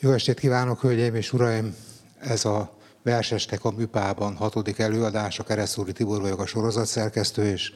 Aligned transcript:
Jó 0.00 0.12
estét 0.12 0.38
kívánok, 0.38 0.80
hölgyeim 0.80 1.14
és 1.14 1.32
uraim! 1.32 1.76
Ez 2.18 2.44
a 2.44 2.76
Versestek 3.02 3.64
a 3.64 3.70
műpában 3.70 4.36
hatodik 4.36 4.78
előadás, 4.78 5.38
a 5.38 5.44
Keresztúri 5.44 5.92
Tibor 5.92 6.20
vagyok 6.20 6.40
a 6.40 6.46
sorozat 6.46 6.86
szerkesztő, 6.86 7.44
és 7.44 7.72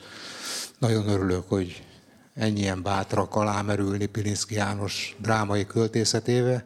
nagyon 0.78 1.08
örülök, 1.08 1.48
hogy 1.48 1.84
ennyien 2.34 2.82
bátrak 2.82 3.34
alámerülni 3.34 4.06
Pilinszki 4.06 4.54
János 4.54 5.16
drámai 5.18 5.66
költészetébe. 5.66 6.64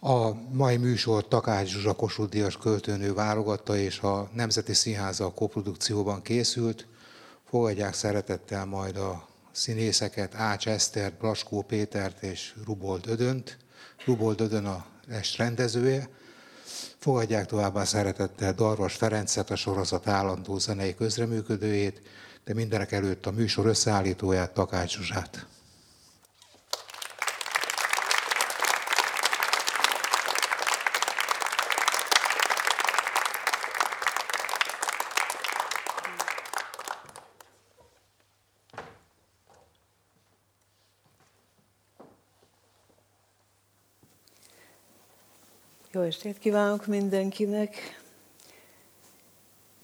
A 0.00 0.30
mai 0.52 0.76
műsor 0.76 1.28
Takács 1.28 1.68
Zsuzsa 1.68 1.92
Kossuth 1.92 2.30
Díjas 2.30 2.56
költőnő 2.56 3.14
válogatta, 3.14 3.76
és 3.76 4.00
a 4.00 4.30
Nemzeti 4.34 4.74
Színháza 4.74 5.32
koprodukcióban 5.32 6.22
készült. 6.22 6.86
Fogadják 7.48 7.94
szeretettel 7.94 8.64
majd 8.64 8.96
a 8.96 9.28
színészeket, 9.52 10.34
Ács 10.34 10.68
Esztert, 10.68 11.18
Blaskó 11.18 11.62
Pétert 11.62 12.22
és 12.22 12.54
Rubold 12.64 13.06
Ödönt. 13.06 13.62
Rubold 14.04 14.40
Ödön 14.40 14.64
a 14.64 14.84
est 15.08 15.36
rendezője. 15.36 16.08
Fogadják 16.98 17.46
továbbá 17.46 17.84
szeretettel 17.84 18.52
Darvas 18.52 18.94
Ferencet, 18.94 19.50
a 19.50 19.56
sorozat 19.56 20.08
állandó 20.08 20.58
zenei 20.58 20.94
közreműködőjét, 20.94 22.02
de 22.44 22.54
mindenek 22.54 22.92
előtt 22.92 23.26
a 23.26 23.30
műsor 23.30 23.66
összeállítóját, 23.66 24.54
Takács 24.54 24.96
Zsuzsát. 24.96 25.46
Jó 45.94 46.00
estét 46.00 46.38
kívánok 46.38 46.86
mindenkinek! 46.86 47.76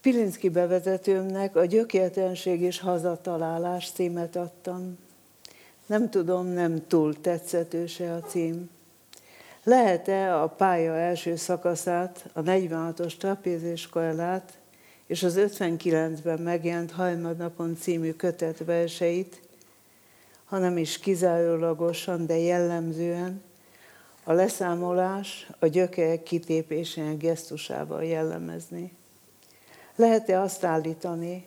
Pilinszki 0.00 0.48
bevezetőmnek 0.48 1.56
a 1.56 1.64
gyökértelenség 1.64 2.60
és 2.60 2.80
hazatalálás 2.80 3.90
címet 3.90 4.36
adtam. 4.36 4.98
Nem 5.86 6.10
tudom, 6.10 6.46
nem 6.46 6.86
túl 6.86 7.20
tetszetőse 7.20 8.14
a 8.14 8.20
cím. 8.20 8.70
Lehet-e 9.62 10.40
a 10.42 10.48
pálya 10.48 10.96
első 10.96 11.36
szakaszát, 11.36 12.30
a 12.32 12.42
46-os 12.42 13.16
trapéziskolát 13.16 14.58
és 15.06 15.22
az 15.22 15.34
59-ben 15.38 16.38
megjelent 16.38 16.90
Hajmadnapon 16.90 17.76
című 17.80 18.12
kötet 18.12 18.64
verseit, 18.64 19.40
hanem 20.44 20.76
is 20.76 20.98
kizárólagosan, 20.98 22.26
de 22.26 22.36
jellemzően 22.36 23.48
a 24.24 24.32
leszámolás 24.32 25.50
a 25.58 25.66
gyökerek 25.66 26.22
kitépésének 26.22 27.16
gesztusával 27.16 28.04
jellemezni. 28.04 28.92
Lehet-e 29.96 30.40
azt 30.40 30.64
állítani, 30.64 31.44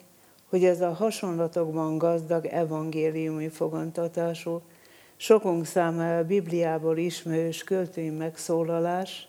hogy 0.49 0.65
ez 0.65 0.81
a 0.81 0.93
hasonlatokban 0.93 1.97
gazdag 1.97 2.45
evangéliumi 2.45 3.49
fogantatású, 3.49 4.61
sokunk 5.15 5.65
számára 5.65 6.17
a 6.17 6.25
Bibliából 6.25 6.97
ismerős 6.97 7.63
költői 7.63 8.09
megszólalás 8.09 9.27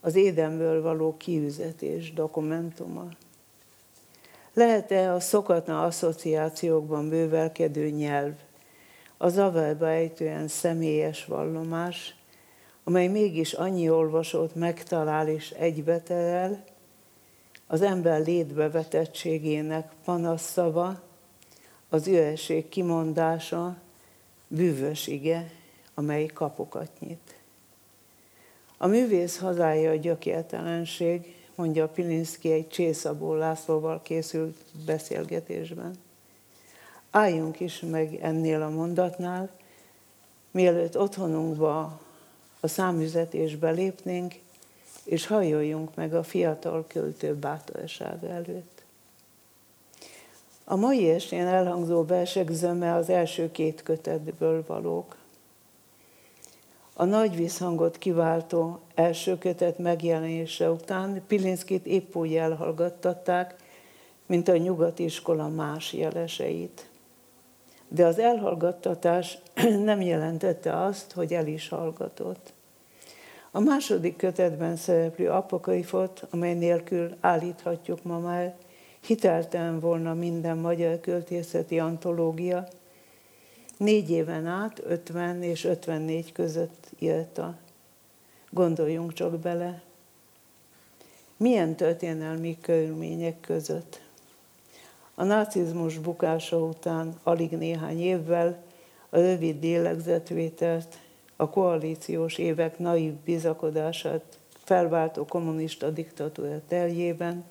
az 0.00 0.14
édenből 0.14 0.82
való 0.82 1.16
kiüzetés 1.16 2.12
dokumentuma? 2.12 3.08
Lehet-e 4.52 5.12
a 5.12 5.20
szokatlan 5.20 5.84
asszociációkban 5.84 7.08
bővelkedő 7.08 7.88
nyelv, 7.88 8.32
a 9.16 9.28
zavarba 9.28 9.88
ejtően 9.88 10.48
személyes 10.48 11.24
vallomás, 11.24 12.17
amely 12.88 13.06
mégis 13.08 13.52
annyi 13.52 13.90
olvasót 13.90 14.54
megtalál 14.54 15.28
és 15.28 15.50
egybeterel, 15.50 16.64
az 17.66 17.82
ember 17.82 18.20
létbevetettségének 18.20 19.92
panaszszava, 20.04 21.00
az 21.88 22.06
üreség 22.06 22.68
kimondása, 22.68 23.76
bűvös 24.46 25.06
ige, 25.06 25.50
amely 25.94 26.26
kapukat 26.26 26.90
nyit. 26.98 27.36
A 28.76 28.86
művész 28.86 29.38
hazája 29.38 29.90
a 29.90 29.94
gyökértelenség, 29.94 31.34
mondja 31.54 31.88
Pilinszki 31.88 32.52
egy 32.52 32.68
Csészabó 32.68 33.34
Lászlóval 33.34 34.02
készült 34.02 34.56
beszélgetésben. 34.86 35.94
Álljunk 37.10 37.60
is 37.60 37.80
meg 37.80 38.14
ennél 38.14 38.62
a 38.62 38.70
mondatnál, 38.70 39.50
mielőtt 40.50 40.98
otthonunkba 40.98 42.06
a 42.60 42.66
számüzetésbe 42.68 43.70
lépnénk, 43.70 44.34
és 45.04 45.26
hajoljunk 45.26 45.94
meg 45.94 46.14
a 46.14 46.22
fiatal 46.22 46.84
költő 46.88 47.34
bátorsága 47.34 48.28
előtt. 48.28 48.82
A 50.64 50.76
mai 50.76 51.10
estén 51.10 51.46
elhangzó 51.46 52.04
versek 52.04 52.50
zöme 52.50 52.94
az 52.94 53.08
első 53.08 53.50
két 53.50 53.82
kötetből 53.82 54.64
valók. 54.66 55.16
A 56.94 57.04
nagy 57.04 57.36
visszhangot 57.36 57.98
kiváltó 57.98 58.80
első 58.94 59.38
kötet 59.38 59.78
megjelenése 59.78 60.70
után 60.70 61.22
Pilinszkit 61.26 61.86
épp 61.86 62.16
úgy 62.16 62.34
elhallgattatták, 62.34 63.54
mint 64.26 64.48
a 64.48 64.56
nyugati 64.56 65.04
iskola 65.04 65.48
más 65.48 65.92
jeleseit. 65.92 66.88
De 67.88 68.06
az 68.06 68.18
elhallgattatás 68.18 69.38
nem 69.84 70.00
jelentette 70.00 70.82
azt, 70.82 71.12
hogy 71.12 71.32
el 71.32 71.46
is 71.46 71.68
hallgatott. 71.68 72.52
A 73.50 73.60
második 73.60 74.16
kötetben 74.16 74.76
szereplő 74.76 75.28
apokaifot, 75.28 76.26
amely 76.30 76.54
nélkül 76.54 77.16
állíthatjuk 77.20 78.02
ma 78.02 78.18
már, 78.18 78.54
hiteltelen 79.00 79.80
volna 79.80 80.14
minden 80.14 80.56
magyar 80.56 81.00
költészeti 81.00 81.78
antológia, 81.78 82.68
négy 83.76 84.10
éven 84.10 84.46
át 84.46 84.82
50 84.84 85.42
és 85.42 85.64
54 85.64 86.32
között 86.32 86.86
írta. 86.98 87.54
Gondoljunk 88.50 89.12
csak 89.12 89.38
bele. 89.38 89.82
Milyen 91.36 91.76
történelmi 91.76 92.58
körülmények 92.60 93.40
között? 93.40 94.07
A 95.18 95.24
nácizmus 95.24 95.98
bukása 95.98 96.58
után 96.58 97.20
alig 97.22 97.50
néhány 97.50 98.00
évvel 98.00 98.62
a 99.08 99.16
rövid 99.16 99.62
lélegzetvételt, 99.62 100.98
a 101.36 101.50
koalíciós 101.50 102.38
évek 102.38 102.78
naív 102.78 103.12
bizakodását 103.12 104.38
felváltó 104.64 105.24
kommunista 105.24 105.90
diktatúra 105.90 106.60
teljében, 106.68 107.44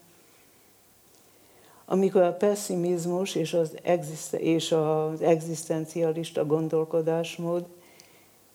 amikor 1.86 2.22
a 2.22 2.34
pessimizmus 2.34 3.36
és 3.36 3.54
az, 3.54 3.78
egzist- 3.84 4.34
és 4.34 4.72
az 4.72 5.22
egzisztencialista 5.22 6.46
gondolkodásmód 6.46 7.66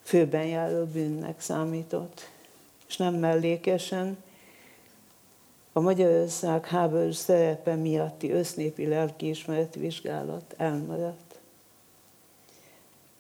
főben 0.03 0.47
járó 0.47 0.85
bűnnek 0.85 1.41
számított. 1.41 2.29
És 2.89 2.97
nem 2.97 3.15
mellékesen 3.15 4.17
a 5.73 5.81
Magyarország 5.81 6.67
háborús 6.67 7.17
szerepe 7.17 7.75
miatti 7.75 8.31
össznépi 8.31 8.87
lelkiismeret 8.87 9.75
vizsgálat 9.75 10.55
elmaradt. 10.57 11.41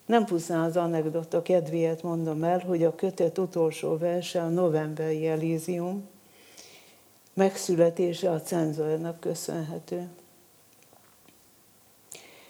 Nem 0.07 0.25
pusztán 0.25 0.61
az 0.61 0.77
anekdota 0.77 1.43
kedvéért 1.43 2.03
mondom 2.03 2.43
el, 2.43 2.59
hogy 2.59 2.85
a 2.85 2.95
kötet 2.95 3.39
utolsó 3.39 3.97
verse 3.97 4.43
a 4.43 4.49
novemberi 4.49 5.27
Elízium 5.27 6.09
megszületése 7.35 8.31
a 8.31 8.41
cenzornak 8.41 9.21
köszönhető. 9.21 10.09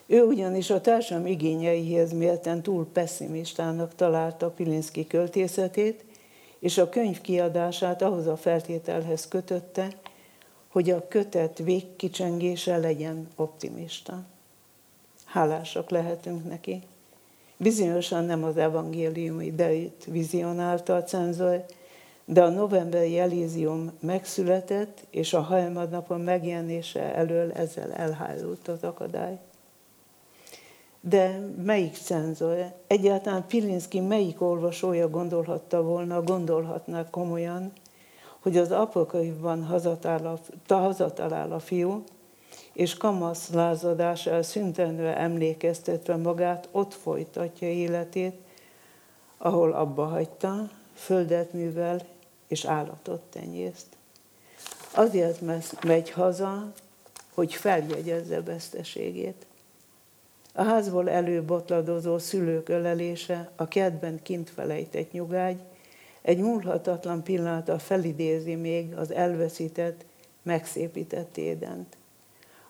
Ő 0.07 0.23
ugyanis 0.23 0.71
a 0.71 0.81
társam 0.81 1.27
igényeihez 1.27 2.13
mérten 2.13 2.63
túl 2.63 2.87
pessimistának 2.93 3.95
találta 3.95 4.51
Pilinszki 4.51 5.07
költészetét, 5.07 6.05
és 6.63 6.79
a 6.79 6.89
könyv 6.89 7.21
kiadását 7.21 8.03
ahhoz 8.03 8.27
a 8.27 8.37
feltételhez 8.37 9.29
kötötte, 9.29 9.89
hogy 10.69 10.91
a 10.91 11.09
kötet 11.09 11.59
végkicsengése 11.59 12.77
legyen 12.77 13.29
optimista. 13.37 14.23
Hálásak 15.25 15.91
lehetünk 15.91 16.49
neki. 16.49 16.83
Bizonyosan 17.57 18.25
nem 18.25 18.45
az 18.45 18.57
evangélium 18.57 19.41
idejét 19.41 20.05
vizionálta 20.05 20.95
a 20.95 21.03
cenzor, 21.03 21.65
de 22.25 22.43
a 22.43 22.49
novemberi 22.49 23.19
Elízium 23.19 23.93
megszületett, 24.01 25.07
és 25.11 25.33
a 25.33 25.41
harmadnapon 25.41 26.21
megjelenése 26.21 27.15
elől 27.15 27.53
ezzel 27.53 27.93
elhárult 27.93 28.69
az 28.69 28.83
akadály. 28.83 29.39
De 31.05 31.39
melyik 31.63 31.95
cenzor? 31.95 32.73
Egyáltalán 32.87 33.47
Pilinszki 33.47 34.01
melyik 34.01 34.41
olvasója 34.41 35.09
gondolhatta 35.09 35.83
volna, 35.83 36.23
gondolhatná 36.23 37.11
komolyan, 37.11 37.73
hogy 38.41 38.57
az 38.57 38.71
apokaivban 38.71 39.65
hazatalál 40.69 41.53
a 41.53 41.59
fiú, 41.59 42.05
és 42.73 42.97
kamasz 42.97 43.51
lázadással 43.51 44.43
szüntelenül 44.43 45.07
emlékeztetve 45.07 46.17
magát, 46.17 46.69
ott 46.71 46.95
folytatja 46.95 47.69
életét, 47.69 48.35
ahol 49.39 49.73
abba 49.73 50.05
hagyta, 50.05 50.71
földet 50.95 51.53
művel 51.53 52.01
és 52.49 52.65
állatot 52.65 53.21
tenyészt. 53.21 53.87
Azért 54.95 55.41
megy 55.83 56.11
haza, 56.11 56.73
hogy 57.35 57.55
feljegyezze 57.55 58.43
veszteségét. 58.43 59.47
A 60.53 60.63
házból 60.63 61.11
előbotladozó 61.11 62.19
szülők 62.19 62.69
ölelése, 62.69 63.51
a 63.57 63.69
kedben 63.69 64.23
kint 64.23 64.51
felejtett 64.51 65.13
nyugágy, 65.13 65.61
egy 66.23 66.39
múlhatatlan 66.39 67.23
pillanata 67.23 67.79
felidézi 67.79 68.55
még 68.55 68.95
az 68.95 69.11
elveszített, 69.11 70.05
megszépített 70.43 71.37
édent. 71.37 71.97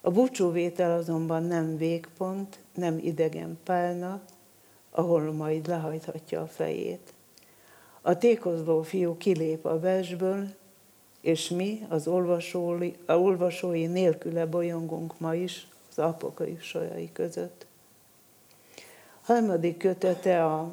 A 0.01 0.11
búcsúvétel 0.11 0.99
azonban 0.99 1.43
nem 1.43 1.77
végpont, 1.77 2.59
nem 2.75 2.99
idegen 2.99 3.59
pálna, 3.65 4.21
ahol 4.91 5.33
majd 5.33 5.67
lehajthatja 5.67 6.41
a 6.41 6.47
fejét. 6.47 7.13
A 8.01 8.19
tékozló 8.19 8.83
fiú 8.83 9.17
kilép 9.17 9.65
a 9.65 9.81
versből, 9.81 10.49
és 11.21 11.49
mi, 11.49 11.87
az 11.89 12.07
olvasói, 12.07 12.93
a 13.07 13.13
olvasói 13.13 13.87
nélküle 13.87 14.47
bolyongunk 14.47 15.21
ma 15.21 15.35
is 15.35 15.67
az 15.91 15.99
apokai 15.99 16.57
sorai 16.61 17.11
között. 17.13 17.67
Harmadik 19.23 19.77
kötete 19.77 20.45
a 20.45 20.71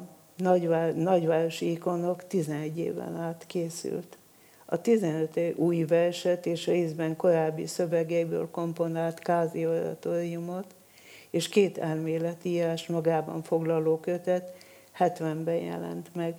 nagyvárosi 0.94 1.70
ikonok 1.70 2.26
11 2.26 2.78
éven 2.78 3.16
át 3.16 3.44
készült. 3.46 4.18
A 4.64 4.80
15 4.80 5.40
új 5.56 5.84
verset 5.84 6.46
és 6.46 6.66
részben 6.66 7.16
korábbi 7.16 7.66
szövegeiből 7.66 8.50
komponált 8.50 9.18
kázi 9.18 9.66
oratóriumot 9.66 10.74
és 11.30 11.48
két 11.48 11.78
elméleti 11.78 12.48
írás 12.48 12.86
magában 12.86 13.42
foglaló 13.42 13.98
kötet 13.98 14.54
70-ben 14.98 15.54
jelent 15.54 16.14
meg. 16.14 16.34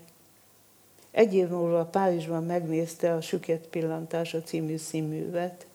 Egy 1.11 1.33
év 1.33 1.47
múlva 1.47 1.85
Párizsban 1.85 2.43
megnézte 2.43 3.13
a 3.13 3.21
Süket 3.21 3.67
pillantása 3.67 4.43
című 4.43 4.77
színművet. 4.77 5.65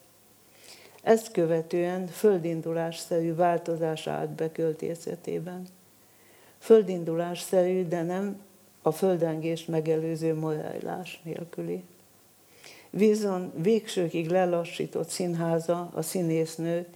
Ezt 1.02 1.32
követően 1.32 2.06
földindulásszerű 2.06 3.34
változás 3.34 4.06
állt 4.06 4.30
be 4.30 4.52
költészetében. 4.52 5.66
Földindulásszerű, 6.66 7.86
de 7.88 8.02
nem 8.02 8.40
a 8.82 8.90
földengést 8.90 9.68
megelőző 9.68 10.34
morajlás 10.34 11.20
nélküli. 11.24 11.84
Vízon 12.90 13.52
végsőkig 13.56 14.28
lelassított 14.28 15.08
színháza, 15.08 15.90
a 15.94 16.02
színésznő 16.02 16.86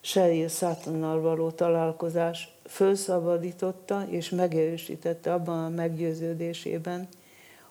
Sheryl 0.00 0.48
Satannal 0.48 1.20
való 1.20 1.50
találkozás 1.50 2.54
fölszabadította 2.66 4.06
és 4.10 4.30
megerősítette 4.30 5.32
abban 5.32 5.64
a 5.64 5.68
meggyőződésében, 5.68 7.08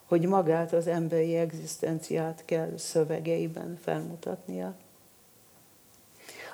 hogy 0.04 0.26
magát 0.26 0.72
az 0.72 0.86
emberi 0.86 1.36
egzisztenciát 1.36 2.42
kell 2.44 2.76
szövegeiben 2.76 3.78
felmutatnia. 3.80 4.74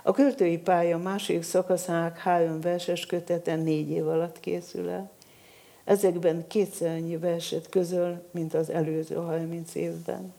A 0.06 0.12
költői 0.12 0.58
pálya 0.58 0.98
másik 0.98 1.42
szakaszának 1.42 2.16
három 2.16 2.60
verses 2.60 3.06
kötete 3.06 3.56
négy 3.56 3.90
év 3.90 4.08
alatt 4.08 4.40
készül 4.40 4.88
el. 4.88 5.10
Ezekben 5.84 6.46
kétszer 6.46 6.96
annyi 6.96 7.16
verset 7.16 7.68
közöl, 7.68 8.22
mint 8.30 8.54
az 8.54 8.70
előző 8.70 9.14
30 9.14 9.74
évben. 9.74 10.32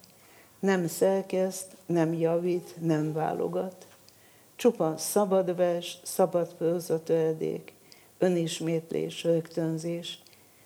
Nem 0.59 0.87
szerkeszt, 0.87 1.75
nem 1.85 2.13
javít, 2.13 2.75
nem 2.81 3.13
válogat. 3.13 3.75
Csupa 4.55 4.97
szabad 4.97 5.55
vers, 5.55 5.97
szabad 6.03 6.53
prózatöredék, 6.53 7.73
önismétlés, 8.17 9.23
rögtönzés. 9.23 10.19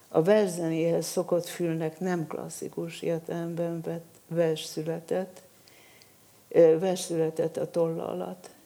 A 0.08 0.22
verszenéhez 0.22 1.06
szokott 1.06 1.46
fülnek 1.46 2.00
nem 2.00 2.28
klasszikus 2.28 3.02
értelemben 3.02 3.82
vett 3.82 4.06
vers 4.28 4.64
született, 4.64 5.42
vers 6.80 7.00
született 7.00 7.58
a 7.58 7.72
tolla 7.72 8.08
alatt. 8.08 8.58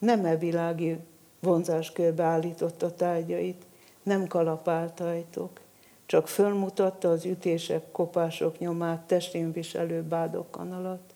Nem 0.00 0.24
e 0.24 0.36
világi 0.36 0.96
vonzáskörbe 1.40 2.22
állította 2.22 2.94
tárgyait, 2.94 3.64
nem 4.02 4.26
kalapált 4.26 5.00
ajtók, 5.00 5.60
csak 6.06 6.28
fölmutatta 6.28 7.10
az 7.10 7.24
ütések, 7.24 7.90
kopások 7.92 8.58
nyomát 8.58 9.06
testén 9.06 9.52
viselő 9.52 10.02
bádokkan 10.02 10.72
alatt. 10.72 11.14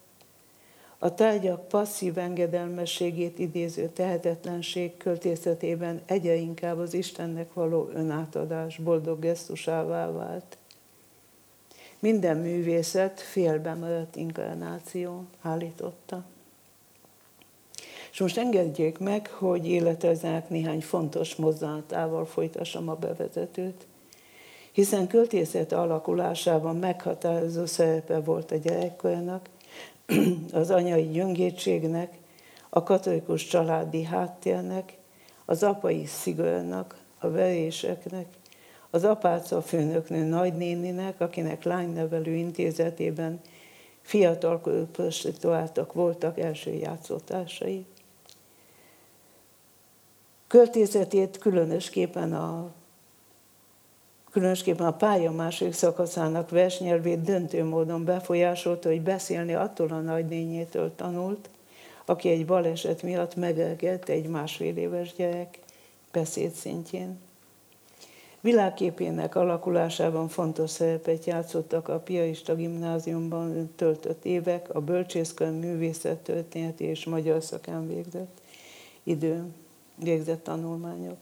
A 0.99 1.15
tárgyak 1.15 1.69
passzív 1.69 2.19
engedelmességét 2.19 3.39
idéző 3.39 3.89
tehetetlenség 3.89 4.97
költészetében 4.97 6.01
egyre 6.07 6.35
inkább 6.35 6.79
az 6.79 6.95
Istennek 6.95 7.53
való 7.53 7.91
önátadás 7.95 8.77
boldog 8.79 9.19
gesztusává 9.19 10.11
vált. 10.11 10.59
Minden 11.99 12.37
művészet 12.37 13.21
félbe 13.21 13.75
maradt 13.75 14.17
inkarnáció, 14.17 15.25
állította. 15.43 16.25
És 18.15 18.21
most 18.21 18.39
engedjék 18.39 18.99
meg, 18.99 19.29
hogy 19.29 19.69
életezzák 19.69 20.49
néhány 20.49 20.81
fontos 20.81 21.35
mozzanatával 21.35 22.27
folytassam 22.27 22.89
a 22.89 22.95
bevezetőt, 22.95 23.87
hiszen 24.73 25.07
költészet 25.07 25.73
alakulásában 25.73 26.77
meghatározó 26.77 27.67
szerepe 27.67 28.21
volt 28.21 28.51
a 28.51 28.57
gyerekkornak, 28.57 29.49
az 30.53 30.71
anyai 30.71 31.09
gyöngétségnek, 31.09 32.19
a 32.69 32.83
katolikus 32.83 33.47
családi 33.47 34.03
háttérnek, 34.03 34.97
az 35.45 35.63
apai 35.63 36.07
szigornak, 36.07 36.99
a 37.19 37.31
veréseknek, 37.31 38.27
az 38.91 39.05
apáca 39.05 39.63
főnöknő 39.63 40.25
nagynéninek, 40.25 41.21
akinek 41.21 41.65
lánynevelő 41.65 42.35
intézetében 42.35 43.41
fiatalkorú 44.03 44.85
prostituáltak 44.85 45.93
voltak 45.93 46.39
első 46.39 46.73
játszótársai. 46.73 47.87
Költészetét 50.47 51.39
különösképpen 51.39 52.35
a 52.35 52.73
különösképpen 54.35 54.87
a 54.87 54.97
pálya 54.97 55.31
másik 55.31 55.73
szakaszának 55.73 56.51
versnyelvét 56.51 57.23
döntő 57.23 57.65
módon 57.65 58.05
befolyásolta, 58.05 58.89
hogy 58.89 59.03
beszélni 59.03 59.55
attól 59.55 59.89
a 59.89 60.01
nagynényétől 60.01 60.95
tanult, 60.95 61.49
aki 62.05 62.29
egy 62.29 62.47
baleset 62.47 63.03
miatt 63.03 63.37
megelgett 63.37 64.09
egy 64.09 64.27
másfél 64.27 64.77
éves 64.77 65.15
gyerek 65.15 65.59
beszédszintjén. 66.13 67.19
Világképének 68.41 69.35
alakulásában 69.35 70.29
fontos 70.29 70.71
szerepet 70.71 71.25
játszottak 71.25 71.89
a 71.89 71.99
Piaista 71.99 72.55
gimnáziumban 72.55 73.73
töltött 73.77 74.25
évek, 74.25 74.75
a 74.75 74.81
bölcsészkör 74.81 75.51
művészettörténeti 75.51 76.85
és 76.85 77.05
magyar 77.05 77.43
szakán 77.43 77.89
végzett 77.89 78.41
idő, 79.03 79.45
végzett 79.97 80.43
tanulmányok. 80.43 81.17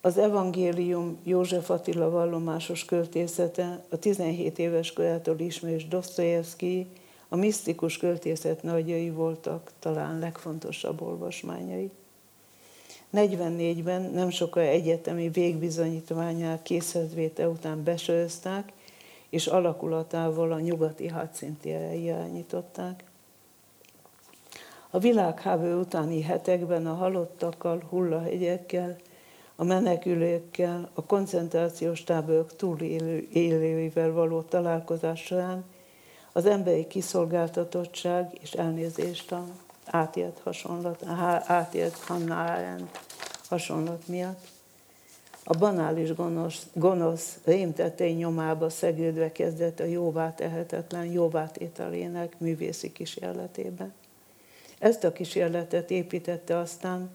Az 0.00 0.18
evangélium 0.18 1.18
József 1.24 1.70
Attila 1.70 2.10
vallomásos 2.10 2.84
költészete, 2.84 3.84
a 3.90 3.96
17 3.96 4.58
éves 4.58 4.92
korától 4.92 5.38
ismerős 5.38 5.88
Dostoyevsky, 5.88 6.86
a 7.28 7.36
misztikus 7.36 7.96
költészet 7.96 8.62
nagyjai 8.62 9.10
voltak 9.10 9.70
talán 9.78 10.18
legfontosabb 10.18 11.02
olvasmányai. 11.02 11.90
44-ben 13.14 14.02
nem 14.02 14.30
sokkal 14.30 14.62
egyetemi 14.62 15.28
végbizonyítványát 15.28 16.62
készítvéte 16.62 17.48
után 17.48 17.84
besörözták, 17.84 18.72
és 19.30 19.46
alakulatával 19.46 20.52
a 20.52 20.60
nyugati 20.60 21.08
hadszintére 21.08 21.94
irányították. 21.94 23.09
A 24.90 24.98
világháború 24.98 25.80
utáni 25.80 26.22
hetekben 26.22 26.86
a 26.86 26.94
halottakkal, 26.94 27.82
hullahegyekkel, 27.88 28.96
a 29.56 29.64
menekülőkkel, 29.64 30.90
a 30.94 31.04
koncentrációs 31.04 32.04
táborok 32.04 32.56
túlélőivel 32.56 34.12
való 34.12 34.42
találkozás 34.42 35.20
során 35.20 35.64
az 36.32 36.46
emberi 36.46 36.86
kiszolgáltatottság 36.86 38.38
és 38.40 38.52
elnézést 38.52 39.32
a 39.32 39.44
átélt 39.84 40.40
hasonlat, 40.42 41.04
átélt 41.46 41.94
Hannah 41.94 42.50
Arendt 42.50 43.00
hasonlat 43.48 44.08
miatt 44.08 44.46
a 45.44 45.56
banális 45.56 46.14
gonosz, 46.14 46.66
gonosz 46.72 47.38
rémtetei 47.44 48.12
nyomába 48.12 48.70
szegődve 48.70 49.32
kezdett 49.32 49.80
a 49.80 49.84
jóvá 49.84 50.34
tehetetlen 50.34 51.04
jóvátételének 51.04 52.38
művészi 52.38 52.92
kísérletében. 52.92 53.92
Ezt 54.80 55.04
a 55.04 55.12
kísérletet 55.12 55.90
építette 55.90 56.56
aztán 56.56 57.10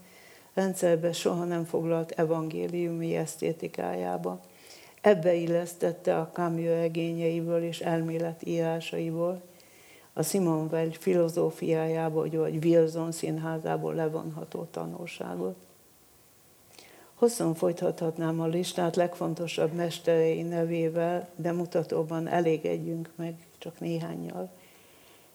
rendszerbe 0.53 1.11
soha 1.11 1.43
nem 1.43 1.63
foglalt 1.63 2.11
evangéliumi 2.11 3.15
esztétikájába. 3.15 4.39
Ebbe 5.01 5.33
illesztette 5.33 6.19
a 6.19 6.29
Camus 6.33 6.65
regényeiből 6.65 7.63
és 7.63 7.79
elméletírásaiból, 7.79 9.41
a 10.13 10.23
Simon 10.23 10.67
Weil 10.71 10.91
filozófiájából, 10.91 12.29
vagy 12.29 12.65
Wilson 12.65 13.11
színházából 13.11 13.93
levonható 13.93 14.67
tanulságot. 14.71 15.55
Hosszan 17.13 17.53
folytathatnám 17.53 18.39
a 18.39 18.45
listát 18.45 18.95
legfontosabb 18.95 19.73
mesterei 19.73 20.41
nevével, 20.41 21.29
de 21.35 21.51
mutatóban 21.51 22.27
elégedjünk 22.27 23.11
meg 23.15 23.47
csak 23.57 23.79
néhányal. 23.79 24.51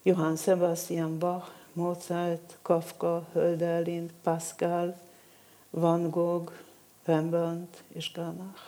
Johann 0.03 0.35
Sebastian 0.35 1.19
Bach, 1.19 1.49
Mozart, 1.73 2.59
Kafka, 2.63 3.27
Hölderlin, 3.33 4.11
Pascal, 4.23 4.97
Van 5.71 6.11
Gogh, 6.11 6.53
Rembrandt 7.05 7.83
és 7.93 8.13
Granach. 8.13 8.61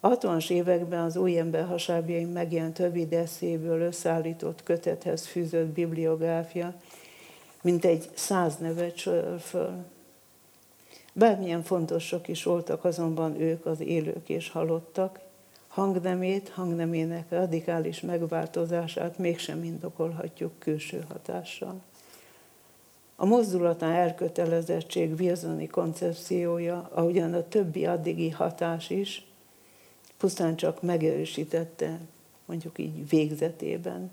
A 0.00 0.08
60-as 0.08 0.50
években 0.50 1.04
az 1.04 1.16
új 1.16 1.38
ember 1.38 1.66
hasábjaim 1.66 2.28
megjelent 2.28 2.74
többi 2.74 3.06
eszéből 3.10 3.80
összeállított 3.80 4.62
kötethez 4.62 5.26
fűzött 5.26 5.66
bibliográfia, 5.66 6.74
mint 7.62 7.84
egy 7.84 8.08
száz 8.14 8.56
nevet 8.56 8.96
sorol 8.96 9.38
föl. 9.38 9.84
Bármilyen 11.12 11.62
fontosak 11.62 12.28
is 12.28 12.42
voltak 12.42 12.84
azonban 12.84 13.40
ők 13.40 13.66
az 13.66 13.80
élők 13.80 14.28
és 14.28 14.50
halottak, 14.50 15.20
hangnemét, 15.76 16.48
hangnemének 16.48 17.30
radikális 17.30 18.00
megváltozását 18.00 19.18
mégsem 19.18 19.64
indokolhatjuk 19.64 20.52
külső 20.58 21.04
hatással. 21.08 21.80
A 23.16 23.24
mozdulatán 23.24 23.92
elkötelezettség 23.92 25.20
Wilsoni 25.20 25.66
koncepciója, 25.66 26.88
ahogyan 26.92 27.34
a 27.34 27.48
többi 27.48 27.86
addigi 27.86 28.30
hatás 28.30 28.90
is, 28.90 29.26
pusztán 30.16 30.56
csak 30.56 30.82
megerősítette, 30.82 31.98
mondjuk 32.44 32.78
így 32.78 33.08
végzetében, 33.08 34.10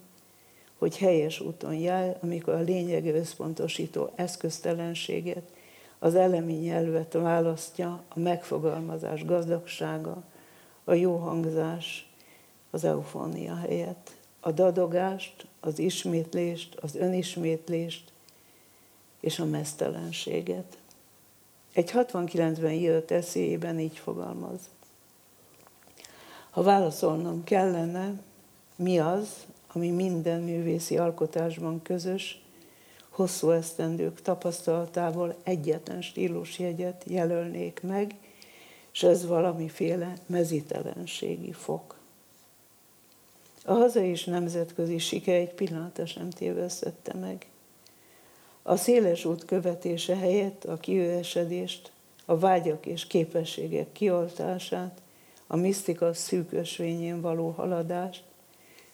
hogy 0.77 0.97
helyes 0.97 1.39
úton 1.39 1.75
jár, 1.75 2.17
amikor 2.21 2.53
a 2.53 2.59
lényegre 2.59 3.17
összpontosító 3.17 4.11
eszköztelenséget, 4.15 5.43
az 5.99 6.15
elemi 6.15 6.53
nyelvet 6.53 7.13
választja, 7.13 8.03
a 8.07 8.19
megfogalmazás 8.19 9.25
gazdagsága, 9.25 10.23
a 10.83 10.93
jó 10.93 11.15
hangzás, 11.15 12.09
az 12.71 12.83
eufónia 12.83 13.55
helyett. 13.55 14.11
A 14.39 14.51
dadogást, 14.51 15.47
az 15.59 15.79
ismétlést, 15.79 16.75
az 16.75 16.95
önismétlést 16.95 18.11
és 19.19 19.39
a 19.39 19.45
mesztelenséget. 19.45 20.77
Egy 21.73 21.91
69-ben 21.93 22.71
írott 22.71 23.11
eszéjében 23.11 23.79
így 23.79 23.97
fogalmaz. 23.97 24.59
Ha 26.49 26.61
válaszolnom 26.61 27.43
kellene, 27.43 28.21
mi 28.75 28.99
az, 28.99 29.45
ami 29.67 29.89
minden 29.89 30.41
művészi 30.41 30.97
alkotásban 30.97 31.81
közös, 31.81 32.41
hosszú 33.09 33.49
esztendők 33.49 34.21
tapasztalatából 34.21 35.35
egyetlen 35.43 36.01
stílusjegyet 36.01 37.03
jelölnék 37.07 37.81
meg, 37.81 38.15
és 38.93 39.03
ez 39.03 39.25
valamiféle 39.25 40.13
mezitelenségi 40.25 41.51
fok. 41.51 41.95
A 43.65 43.73
hazai 43.73 44.07
és 44.07 44.23
nemzetközi 44.23 44.97
siker 44.97 45.35
egy 45.35 45.53
pillanata 45.53 46.05
sem 46.05 46.29
tévesztette 46.29 47.13
meg. 47.13 47.47
A 48.61 48.75
széles 48.75 49.25
út 49.25 49.45
követése 49.45 50.15
helyett 50.15 50.63
a 50.63 50.77
kiüresedést, 50.77 51.91
a 52.25 52.37
vágyak 52.37 52.85
és 52.85 53.07
képességek 53.07 53.91
kioltását, 53.91 55.01
a 55.47 55.55
misztika 55.55 56.13
szűkösvényén 56.13 57.21
való 57.21 57.49
haladást, 57.49 58.23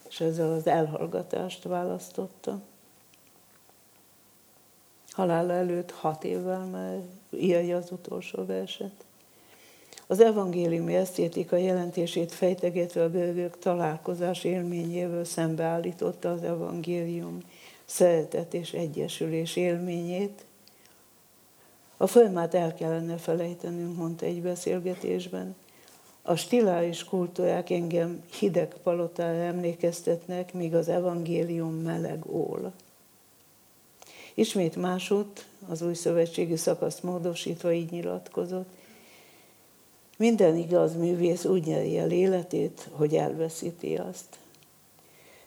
és 0.08 0.20
ezzel 0.20 0.52
az 0.52 0.66
elhallgatást 0.66 1.62
választotta. 1.62 2.60
Halála 5.10 5.52
előtt 5.52 5.90
hat 5.90 6.24
évvel 6.24 6.64
már 6.64 7.00
írja 7.30 7.76
az 7.76 7.90
utolsó 7.90 8.44
verset. 8.46 9.04
Az 10.10 10.20
evangéliumi 10.20 10.94
esztétika 10.94 11.56
jelentését 11.56 12.32
fejtegetve 12.32 13.02
a 13.02 13.10
bőgők 13.10 13.58
találkozás 13.58 14.44
élményével 14.44 15.24
szembeállította 15.24 16.30
az 16.30 16.42
evangélium 16.42 17.38
szeretet 17.84 18.54
és 18.54 18.72
egyesülés 18.72 19.56
élményét. 19.56 20.44
A 21.96 22.06
folyamát 22.06 22.54
el 22.54 22.74
kellene 22.74 23.16
felejtenünk, 23.16 23.96
mondta 23.96 24.26
egy 24.26 24.42
beszélgetésben. 24.42 25.56
A 26.22 26.34
stiláris 26.34 27.04
kultúrák 27.04 27.70
engem 27.70 28.22
hideg 28.38 28.74
palotára 28.82 29.38
emlékeztetnek, 29.38 30.52
míg 30.52 30.74
az 30.74 30.88
evangélium 30.88 31.74
meleg 31.74 32.26
ól. 32.26 32.72
Ismét 34.34 34.76
másút 34.76 35.46
az 35.68 35.82
új 35.82 35.94
szövetségi 35.94 36.56
szakaszt 36.56 37.02
módosítva 37.02 37.72
így 37.72 37.90
nyilatkozott. 37.90 38.78
Minden 40.20 40.56
igaz 40.56 40.96
művész 40.96 41.44
úgy 41.44 41.66
nyeri 41.66 41.98
el 41.98 42.10
életét, 42.10 42.88
hogy 42.92 43.14
elveszíti 43.14 43.96
azt. 43.96 44.38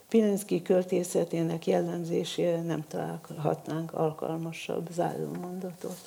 Pilinszki 0.10 0.62
költészetének 0.62 1.68
jellemzésére 1.68 2.62
nem 2.62 2.84
találhatnánk 2.88 3.94
alkalmasabb 3.94 4.88
zárómondatot. 4.92 5.98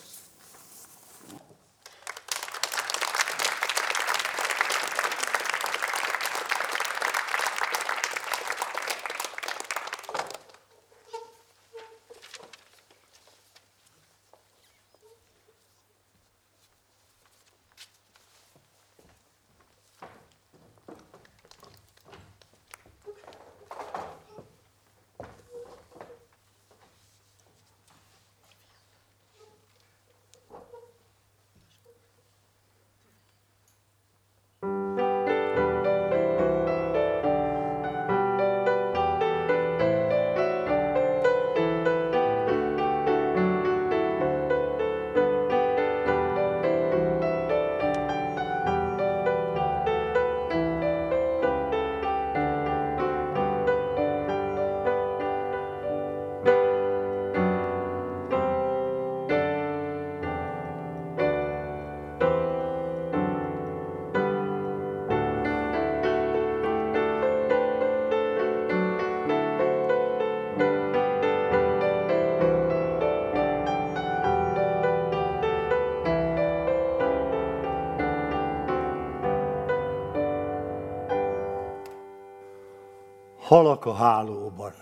Halak 83.47 83.85
a 83.85 83.95
hálóban. 83.95 84.73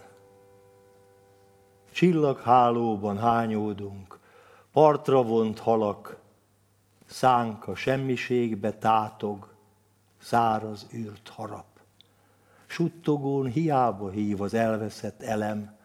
Csillaghálóban 1.92 3.18
hányódunk, 3.18 4.18
partra 4.73 5.23
vont 5.23 5.59
halak, 5.59 6.16
szánk 7.06 7.68
a 7.68 7.75
semmiségbe 7.75 8.73
tátog, 8.73 9.54
száraz 10.18 10.87
űrt 10.94 11.28
harap. 11.28 11.66
Suttogón 12.66 13.47
hiába 13.47 14.11
hív 14.11 14.40
az 14.40 14.54
elveszett 14.54 15.23
elem, 15.23 15.76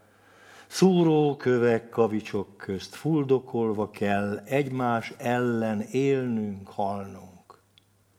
szúró 0.68 1.36
kövek 1.36 1.90
kavicsok 1.90 2.58
közt 2.58 2.96
fuldokolva 2.96 3.90
kell 3.90 4.38
egymás 4.46 5.14
ellen 5.18 5.82
élnünk, 5.82 6.68
halnunk. 6.68 7.62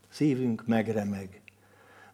Szívünk 0.08 0.66
megremeg, 0.66 1.39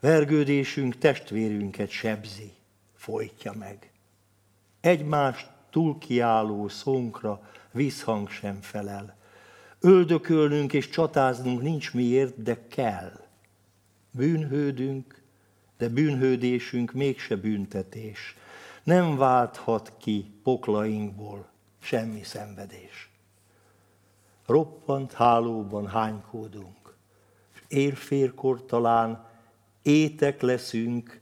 Vergődésünk 0.00 0.98
testvérünket 0.98 1.90
sebzi, 1.90 2.52
folytja 2.94 3.52
meg. 3.52 3.90
Egymást 4.80 5.50
túlkiáló 5.70 6.68
szónkra 6.68 7.50
visszhang 7.72 8.28
sem 8.28 8.60
felel. 8.60 9.16
Öldökölnünk 9.80 10.72
és 10.72 10.88
csatáznunk 10.88 11.62
nincs 11.62 11.94
miért, 11.94 12.42
de 12.42 12.66
kell. 12.68 13.20
Bűnhődünk, 14.10 15.22
de 15.78 15.88
bűnhődésünk 15.88 16.92
mégse 16.92 17.36
büntetés. 17.36 18.36
Nem 18.82 19.16
válthat 19.16 19.92
ki 19.98 20.32
poklainkból 20.42 21.48
semmi 21.78 22.22
szenvedés. 22.22 23.10
roppant 24.46 25.12
hálóban 25.12 25.86
hánykódunk, 25.86 26.96
és 27.54 27.62
érférkor 27.68 28.64
talán 28.64 29.25
étek 29.86 30.40
leszünk 30.40 31.20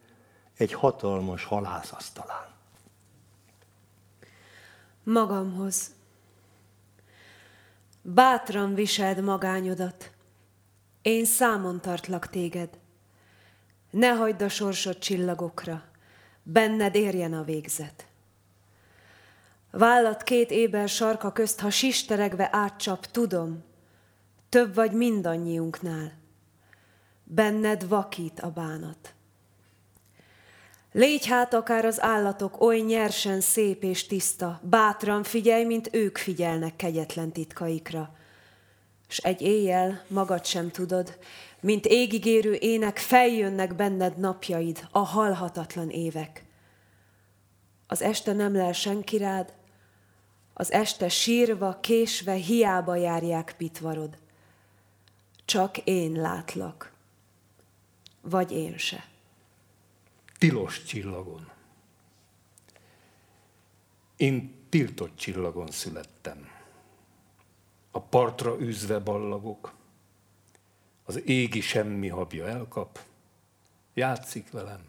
egy 0.57 0.73
hatalmas 0.73 1.45
halászasztalán. 1.45 2.53
Magamhoz. 5.03 5.91
Bátran 8.03 8.75
viseld 8.75 9.23
magányodat, 9.23 10.11
én 11.03 11.25
számon 11.25 11.81
tartlak 11.81 12.29
téged. 12.29 12.79
Ne 13.91 14.09
hagyd 14.09 14.43
a 14.43 14.49
sorsod 14.49 14.99
csillagokra, 14.99 15.85
benned 16.43 16.95
érjen 16.95 17.33
a 17.33 17.43
végzet. 17.43 18.07
Vállat 19.71 20.23
két 20.23 20.51
éber 20.51 20.89
sarka 20.89 21.33
közt, 21.33 21.61
ha 21.61 21.71
sisteregve 21.71 22.49
átcsap, 22.53 23.07
tudom, 23.07 23.65
több 24.49 24.75
vagy 24.75 24.93
mindannyiunknál. 24.93 26.24
Benned 27.25 27.89
vakít 27.89 28.41
a 28.41 28.51
bánat. 28.51 29.15
Légy 30.93 31.27
hát 31.27 31.55
akár 31.55 31.85
az 31.85 32.01
állatok 32.01 32.61
oly 32.61 32.79
nyersen 32.79 33.41
szép 33.41 33.83
és 33.83 34.07
tiszta, 34.07 34.61
bátran 34.63 35.23
figyelj, 35.23 35.65
mint 35.65 35.89
ők 35.93 36.19
figyelnek 36.19 36.77
kegyetlen 36.77 37.33
titkaikra. 37.33 38.15
S 39.09 39.19
egy 39.19 39.43
éjjel 39.43 40.05
magad 40.09 40.45
sem 40.45 40.71
tudod, 40.71 41.19
mint 41.61 41.87
égigérő 41.87 42.53
ének 42.53 42.99
feljönnek 42.99 43.75
benned 43.75 44.19
napjaid, 44.19 44.89
a 44.91 44.99
halhatatlan 44.99 45.91
évek. 45.91 46.45
Az 47.87 48.03
este 48.03 48.33
nem 48.33 48.55
lel 48.55 48.73
senki 48.73 49.17
rád, 49.17 49.55
az 50.55 50.73
este 50.73 51.09
sírva, 51.09 51.79
késve, 51.81 52.33
hiába 52.33 52.97
járják 52.97 53.55
pitvarod. 53.57 54.19
Csak 55.45 55.79
én 55.79 56.13
látlak, 56.13 56.94
vagy 58.25 58.53
én 58.53 58.79
se. 58.79 59.09
Tilos 60.39 60.83
csillagon. 60.83 61.51
Én 64.17 64.67
tiltott 64.69 65.17
csillagon 65.17 65.71
születtem. 65.71 66.49
A 67.91 68.01
partra 68.01 68.59
üzve 68.61 68.99
ballagok, 68.99 69.75
az 71.05 71.27
égi 71.27 71.61
semmi 71.61 72.09
habja 72.09 72.49
elkap, 72.49 73.01
játszik 73.95 74.51
velem, 74.51 74.89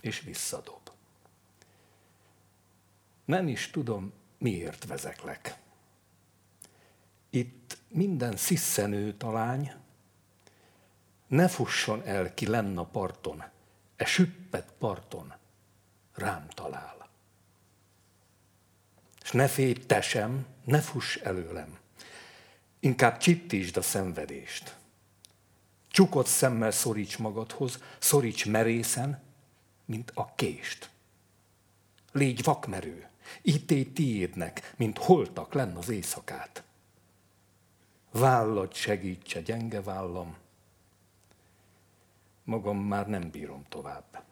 és 0.00 0.20
visszadob. 0.20 0.90
Nem 3.24 3.48
is 3.48 3.70
tudom, 3.70 4.12
miért 4.38 4.86
vezeklek. 4.86 5.58
Itt 7.30 7.78
minden 7.88 8.36
sziszenő 8.36 9.14
talány, 9.14 9.81
ne 11.32 11.48
fusson 11.48 12.02
el 12.04 12.34
ki 12.34 12.46
lenn 12.46 12.78
a 12.78 12.84
parton, 12.84 13.44
e 13.96 14.04
süppet 14.04 14.72
parton 14.78 15.34
rám 16.14 16.48
talál. 16.48 17.08
És 19.22 19.30
ne 19.30 19.48
félj 19.48 19.72
te 19.72 20.00
sem, 20.00 20.46
ne 20.64 20.80
fuss 20.80 21.16
előlem, 21.16 21.78
inkább 22.80 23.18
csittítsd 23.18 23.76
a 23.76 23.82
szenvedést. 23.82 24.76
Csukott 25.88 26.26
szemmel 26.26 26.70
szoríts 26.70 27.18
magadhoz, 27.18 27.82
szoríts 27.98 28.46
merészen, 28.46 29.22
mint 29.84 30.10
a 30.14 30.34
kést. 30.34 30.90
Légy 32.12 32.42
vakmerő, 32.42 33.08
ítélj 33.42 33.92
tiédnek, 33.92 34.74
mint 34.76 34.98
holtak 34.98 35.52
lenn 35.52 35.76
az 35.76 35.88
éjszakát. 35.88 36.62
Vállad 38.10 38.74
segítse 38.74 39.40
gyenge 39.40 39.82
vállam, 39.82 40.40
magam 42.44 42.78
már 42.78 43.08
nem 43.08 43.30
bírom 43.30 43.64
tovább. 43.68 44.24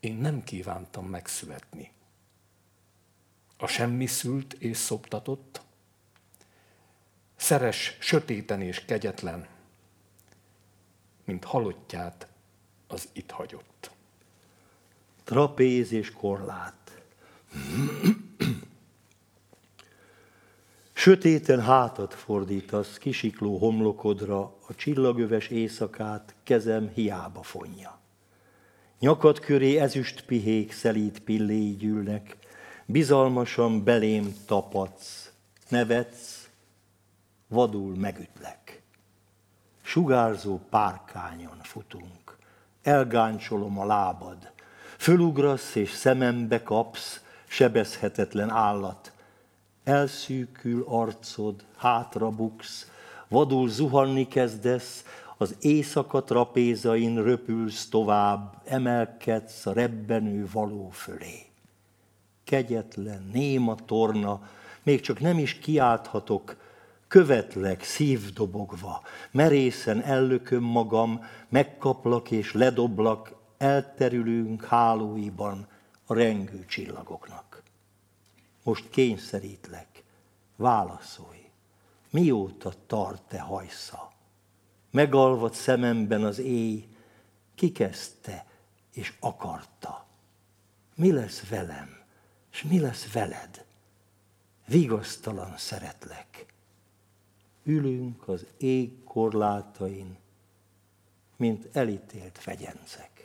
Én 0.00 0.14
nem 0.14 0.44
kívántam 0.44 1.06
megszületni. 1.06 1.92
A 3.56 3.66
semmi 3.66 4.06
szült 4.06 4.52
és 4.52 4.76
szoptatott, 4.76 5.60
szeres, 7.36 7.96
sötéten 8.00 8.62
és 8.62 8.84
kegyetlen, 8.84 9.48
mint 11.24 11.44
halottját 11.44 12.28
az 12.86 13.08
itt 13.12 13.30
hagyott 13.30 13.96
trapéz 15.28 15.92
és 15.92 16.12
korlát. 16.12 17.02
Sötéten 20.98 21.60
hátat 21.60 22.14
fordítasz 22.14 22.96
kisikló 22.96 23.58
homlokodra, 23.58 24.40
a 24.40 24.74
csillagöves 24.74 25.48
éjszakát 25.48 26.34
kezem 26.42 26.90
hiába 26.94 27.42
fonja. 27.42 27.98
Nyakad 28.98 29.40
köré 29.40 29.76
ezüst 29.76 30.24
pihék 30.24 30.72
szelít 30.72 31.20
pilléi 31.20 31.76
gyűlnek, 31.76 32.36
bizalmasan 32.86 33.84
belém 33.84 34.34
tapadsz, 34.46 35.32
nevetsz, 35.68 36.48
vadul 37.48 37.96
megütlek. 37.96 38.82
Sugárzó 39.82 40.60
párkányon 40.70 41.58
futunk, 41.62 42.36
elgáncsolom 42.82 43.78
a 43.78 43.86
lábad, 43.86 44.52
Fölugrasz 44.96 45.74
és 45.74 45.90
szemembe 45.90 46.62
kapsz, 46.62 47.20
sebezhetetlen 47.46 48.50
állat. 48.50 49.12
Elszűkül 49.88 50.84
arcod, 50.86 51.64
hátra 51.76 52.30
buksz, 52.30 52.90
vadul 53.28 53.68
zuhanni 53.68 54.28
kezdesz, 54.28 55.04
az 55.36 55.56
éjszaka 55.60 56.22
trapézain 56.22 57.22
röpülsz 57.22 57.88
tovább, 57.88 58.62
emelkedsz 58.64 59.66
a 59.66 59.72
rebbenő 59.72 60.48
való 60.52 60.88
fölé. 60.88 61.46
Kegyetlen, 62.44 63.30
néma 63.32 63.74
torna, 63.74 64.48
még 64.82 65.00
csak 65.00 65.20
nem 65.20 65.38
is 65.38 65.54
kiálthatok, 65.54 66.56
követlek 67.06 67.82
szívdobogva, 67.82 69.02
merészen 69.30 70.02
ellököm 70.02 70.62
magam, 70.62 71.24
megkaplak 71.48 72.30
és 72.30 72.52
ledoblak, 72.52 73.34
elterülünk 73.58 74.64
hálóiban 74.64 75.66
a 76.06 76.14
rengő 76.14 76.64
csillagoknak. 76.66 77.47
Most 78.68 78.90
kényszerítlek, 78.90 80.04
válaszolj, 80.56 81.50
mióta 82.10 82.72
tart 82.86 83.22
te 83.22 83.40
hajsza? 83.40 84.12
Megalvad 84.90 85.54
szememben 85.54 86.24
az 86.24 86.38
éj, 86.38 86.88
kikezdte 87.54 88.46
és 88.92 89.16
akarta. 89.20 90.06
Mi 90.94 91.12
lesz 91.12 91.48
velem, 91.48 92.04
és 92.52 92.62
mi 92.62 92.78
lesz 92.78 93.12
veled? 93.12 93.64
Vigasztalan 94.66 95.56
szeretlek. 95.56 96.46
Ülünk 97.64 98.28
az 98.28 98.46
ég 98.56 99.04
korlátain, 99.04 100.18
mint 101.36 101.76
elítélt 101.76 102.38
fegyencek 102.38 103.18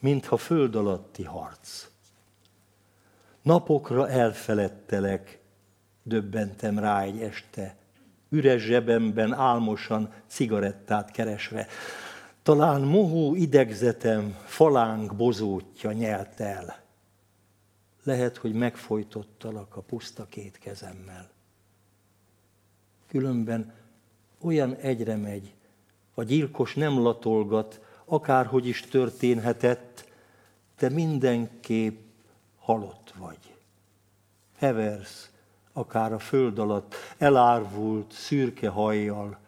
mintha 0.00 0.36
föld 0.36 0.74
alatti 0.74 1.24
harc. 1.24 1.89
Napokra 3.42 4.08
elfeledtelek, 4.08 5.38
döbbentem 6.02 6.78
rá 6.78 7.02
egy 7.02 7.22
este, 7.22 7.76
üres 8.28 8.62
zsebemben 8.62 9.32
álmosan 9.32 10.12
cigarettát 10.26 11.10
keresve. 11.10 11.66
Talán 12.42 12.80
mohó 12.80 13.34
idegzetem 13.34 14.36
falánk 14.44 15.16
bozótja 15.16 15.92
nyelt 15.92 16.40
el. 16.40 16.78
Lehet, 18.04 18.36
hogy 18.36 18.52
megfojtottalak 18.52 19.76
a 19.76 19.80
puszta 19.80 20.26
két 20.28 20.58
kezemmel. 20.58 21.30
Különben 23.06 23.72
olyan 24.40 24.74
egyre 24.74 25.16
megy, 25.16 25.54
a 26.14 26.22
gyilkos 26.22 26.74
nem 26.74 26.98
latolgat, 26.98 27.80
akárhogy 28.04 28.66
is 28.66 28.80
történhetett, 28.80 30.08
te 30.76 30.88
mindenképp 30.88 32.09
halott 32.70 33.12
vagy. 33.18 33.54
Heversz, 34.58 35.30
akár 35.72 36.12
a 36.12 36.18
föld 36.18 36.58
alatt, 36.58 36.94
elárvult, 37.18 38.12
szürke 38.12 38.68
hajjal, 38.68 39.38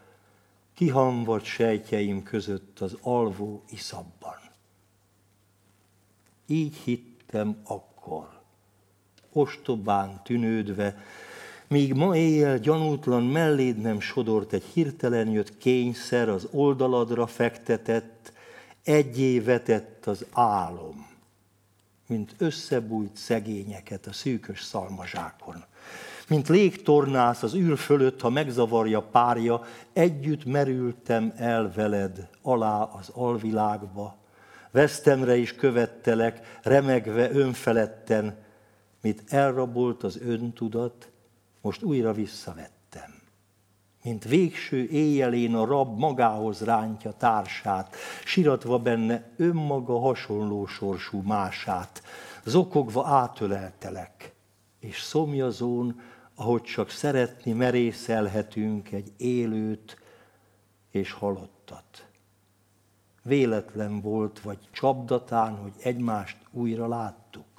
kihamvad 0.74 1.42
sejtjeim 1.42 2.22
között 2.22 2.80
az 2.80 2.96
alvó 3.00 3.62
iszabban. 3.70 4.36
Így 6.46 6.76
hittem 6.76 7.56
akkor, 7.64 8.40
ostobán 9.32 10.22
tűnődve, 10.22 11.02
míg 11.66 11.94
ma 11.94 12.16
éjjel 12.16 12.58
gyanútlan 12.58 13.22
melléd 13.22 13.76
nem 13.76 14.00
sodort 14.00 14.52
egy 14.52 14.64
hirtelen 14.72 15.28
jött 15.28 15.58
kényszer, 15.58 16.28
az 16.28 16.48
oldaladra 16.50 17.26
fektetett, 17.26 18.32
egyé 18.82 19.40
vetett 19.40 20.06
az 20.06 20.26
álom 20.32 21.11
mint 22.12 22.34
összebújt 22.38 23.16
szegényeket 23.16 24.06
a 24.06 24.12
szűkös 24.12 24.62
szalmazsákon. 24.62 25.64
Mint 26.28 26.48
légtornász 26.48 27.42
az 27.42 27.54
űr 27.54 27.78
fölött, 27.78 28.20
ha 28.20 28.30
megzavarja 28.30 29.02
párja, 29.02 29.62
együtt 29.92 30.44
merültem 30.44 31.32
el 31.36 31.72
veled 31.74 32.28
alá 32.42 32.82
az 32.82 33.08
alvilágba. 33.08 34.16
Vesztemre 34.70 35.36
is 35.36 35.54
követtelek, 35.54 36.58
remegve 36.62 37.30
önfeledten, 37.30 38.36
mit 39.02 39.22
elrabolt 39.28 40.02
az 40.02 40.18
öntudat, 40.20 41.10
most 41.60 41.82
újra 41.82 42.12
visszavettem. 42.12 42.81
Mint 44.02 44.24
végső 44.24 44.88
éjjelén 44.88 45.54
a 45.54 45.64
rab 45.64 45.98
magához 45.98 46.60
rántja 46.60 47.12
társát, 47.12 47.96
siratva 48.24 48.78
benne 48.78 49.30
önmaga 49.36 49.98
hasonló 49.98 50.66
sorsú 50.66 51.20
mását, 51.20 52.02
zokogva 52.44 53.06
átöleltelek, 53.06 54.32
és 54.80 55.00
szomjazón, 55.00 56.00
ahogy 56.34 56.62
csak 56.62 56.90
szeretni 56.90 57.52
merészelhetünk 57.52 58.92
egy 58.92 59.12
élőt 59.16 59.96
és 60.90 61.12
halottat. 61.12 62.06
Véletlen 63.22 64.00
volt, 64.00 64.40
vagy 64.40 64.58
csapdatán, 64.70 65.56
hogy 65.56 65.72
egymást 65.82 66.36
újra 66.50 66.88
láttuk 66.88 67.52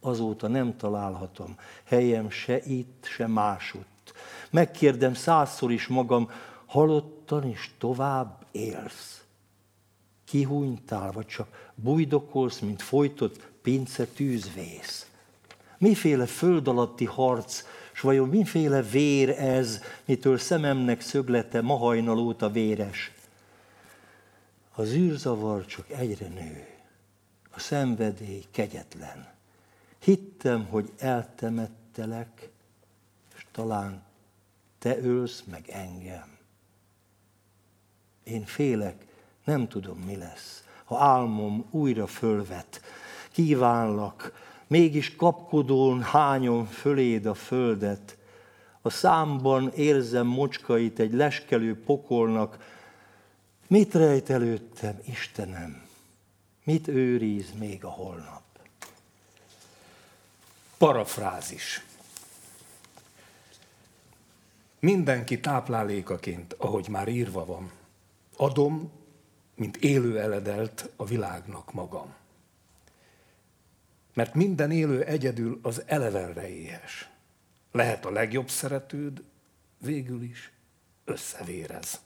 azóta 0.00 0.48
nem 0.48 0.76
találhatom 0.76 1.56
helyem 1.84 2.30
se 2.30 2.60
itt, 2.64 3.04
se 3.04 3.26
másutt. 3.26 3.97
Megkérdem 4.50 5.14
százszor 5.14 5.72
is 5.72 5.86
magam, 5.86 6.30
halottan 6.66 7.48
is 7.48 7.74
tovább 7.78 8.44
élsz. 8.50 9.22
Kihúnytál, 10.24 11.12
vagy 11.12 11.26
csak 11.26 11.70
bujdokolsz, 11.74 12.58
mint 12.58 12.82
folytott 12.82 13.46
pince 13.62 14.06
tűzvész. 14.06 15.10
Miféle 15.78 16.26
föld 16.26 16.68
alatti 16.68 17.04
harc, 17.04 17.64
s 17.92 18.00
vajon 18.00 18.28
miféle 18.28 18.82
vér 18.82 19.30
ez, 19.30 19.80
mitől 20.04 20.38
szememnek 20.38 21.00
szöglete 21.00 21.60
ma 21.60 21.76
hajnal 21.76 22.18
óta 22.18 22.50
véres? 22.50 23.12
Az 24.74 24.92
űrzavar 24.92 25.66
csak 25.66 25.90
egyre 25.90 26.28
nő, 26.28 26.66
a 27.50 27.60
szenvedély 27.60 28.44
kegyetlen. 28.50 29.28
Hittem, 29.98 30.66
hogy 30.66 30.92
eltemettelek, 30.98 32.50
és 33.36 33.46
talán 33.52 34.02
te 34.78 34.98
ölsz 34.98 35.42
meg 35.50 35.68
engem. 35.68 36.36
Én 38.24 38.44
félek, 38.44 39.06
nem 39.44 39.68
tudom, 39.68 39.98
mi 39.98 40.16
lesz. 40.16 40.64
Ha 40.84 40.98
álmom 40.98 41.64
újra 41.70 42.06
fölvet, 42.06 42.80
kívánlak, 43.32 44.32
mégis 44.66 45.16
kapkodón 45.16 46.02
hányom 46.02 46.66
föléd 46.66 47.26
a 47.26 47.34
földet. 47.34 48.16
A 48.82 48.90
számban 48.90 49.72
érzem 49.74 50.26
mocskait 50.26 50.98
egy 50.98 51.12
leskelő 51.12 51.82
pokolnak. 51.82 52.76
Mit 53.66 53.94
rejt 53.94 54.30
előttem, 54.30 55.00
Istenem? 55.04 55.82
Mit 56.64 56.88
őriz 56.88 57.52
még 57.58 57.84
a 57.84 57.88
holnap? 57.88 58.42
Parafrázis. 60.78 61.87
Mindenki 64.80 65.40
táplálékaként, 65.40 66.52
ahogy 66.52 66.88
már 66.88 67.08
írva 67.08 67.44
van, 67.44 67.72
adom, 68.36 68.92
mint 69.54 69.76
élő 69.76 70.20
eledelt 70.20 70.90
a 70.96 71.04
világnak 71.04 71.72
magam. 71.72 72.14
Mert 74.14 74.34
minden 74.34 74.70
élő 74.70 75.04
egyedül 75.04 75.58
az 75.62 75.82
elevenre 75.86 76.48
éhes. 76.48 77.10
Lehet 77.72 78.04
a 78.04 78.10
legjobb 78.10 78.48
szeretőd, 78.48 79.22
végül 79.78 80.22
is 80.22 80.52
összevérez. 81.04 82.00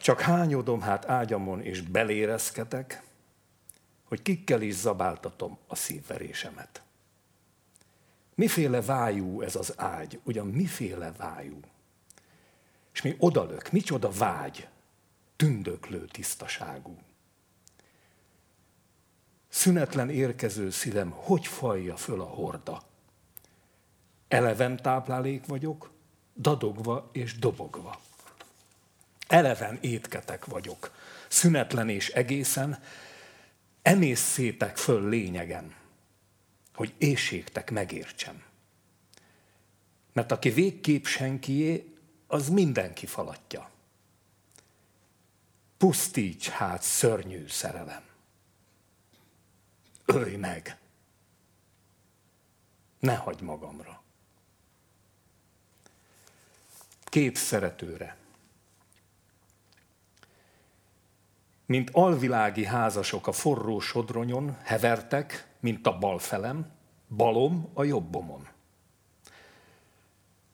Csak 0.00 0.20
hányodom 0.20 0.80
hát 0.80 1.08
ágyamon 1.08 1.60
és 1.62 1.80
belérezketek, 1.80 3.02
hogy 4.04 4.22
kikkel 4.22 4.62
is 4.62 4.74
zabáltatom 4.74 5.58
a 5.66 5.74
szívverésemet. 5.74 6.82
Miféle 8.34 8.82
vájú 8.82 9.40
ez 9.40 9.56
az 9.56 9.72
ágy? 9.76 10.20
Ugyan 10.24 10.46
miféle 10.46 11.12
vájú? 11.12 11.60
És 12.92 13.02
mi 13.02 13.14
odalök, 13.18 13.70
micsoda 13.70 14.10
vágy, 14.10 14.68
tündöklő 15.36 16.04
tisztaságú. 16.04 16.98
Szünetlen 19.48 20.10
érkező 20.10 20.70
szívem, 20.70 21.10
hogy 21.10 21.46
falja 21.46 21.96
föl 21.96 22.20
a 22.20 22.24
horda? 22.24 22.82
Eleven 24.28 24.76
táplálék 24.76 25.46
vagyok, 25.46 25.90
dadogva 26.36 27.08
és 27.12 27.38
dobogva. 27.38 28.00
Eleven 29.28 29.78
étketek 29.80 30.44
vagyok, 30.44 30.94
szünetlen 31.28 31.88
és 31.88 32.08
egészen, 32.08 32.82
emészszétek 33.82 34.76
föl 34.76 35.08
lényegen 35.08 35.74
hogy 36.74 36.94
éjségtek 36.98 37.70
megértsem. 37.70 38.42
Mert 40.12 40.32
aki 40.32 40.50
végképp 40.50 41.04
senkié, 41.04 41.94
az 42.26 42.48
mindenki 42.48 43.06
falatja. 43.06 43.70
Pusztíts 45.76 46.48
hát 46.48 46.82
szörnyű 46.82 47.46
szerelem. 47.48 48.02
Ölj 50.04 50.36
meg! 50.36 50.78
Ne 52.98 53.14
hagyd 53.14 53.40
magamra. 53.40 54.02
Két 57.04 57.36
szeretőre. 57.36 58.16
Mint 61.66 61.90
alvilági 61.92 62.64
házasok 62.64 63.26
a 63.26 63.32
forró 63.32 63.80
sodronyon 63.80 64.56
hevertek, 64.62 65.53
mint 65.64 65.86
a 65.86 65.98
bal 65.98 66.18
felem, 66.18 66.66
balom 67.16 67.70
a 67.74 67.84
jobbomon. 67.84 68.48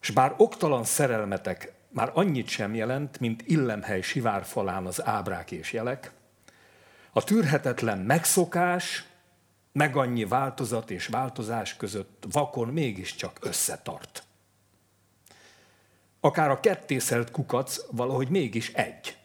És 0.00 0.10
bár 0.10 0.34
oktalan 0.36 0.84
szerelmetek 0.84 1.72
már 1.88 2.10
annyit 2.14 2.48
sem 2.48 2.74
jelent, 2.74 3.20
mint 3.20 3.42
illemhely 3.46 4.00
sivárfalán 4.00 4.86
az 4.86 5.04
ábrák 5.04 5.50
és 5.50 5.72
jelek, 5.72 6.12
a 7.12 7.24
tűrhetetlen 7.24 7.98
megszokás, 7.98 9.04
meg 9.72 9.96
annyi 9.96 10.24
változat 10.24 10.90
és 10.90 11.06
változás 11.06 11.76
között 11.76 12.26
vakon 12.30 12.68
mégiscsak 12.68 13.38
összetart. 13.40 14.24
Akár 16.20 16.50
a 16.50 16.60
kettészelt 16.60 17.30
kukac 17.30 17.86
valahogy 17.90 18.28
mégis 18.28 18.72
egy. 18.72 19.16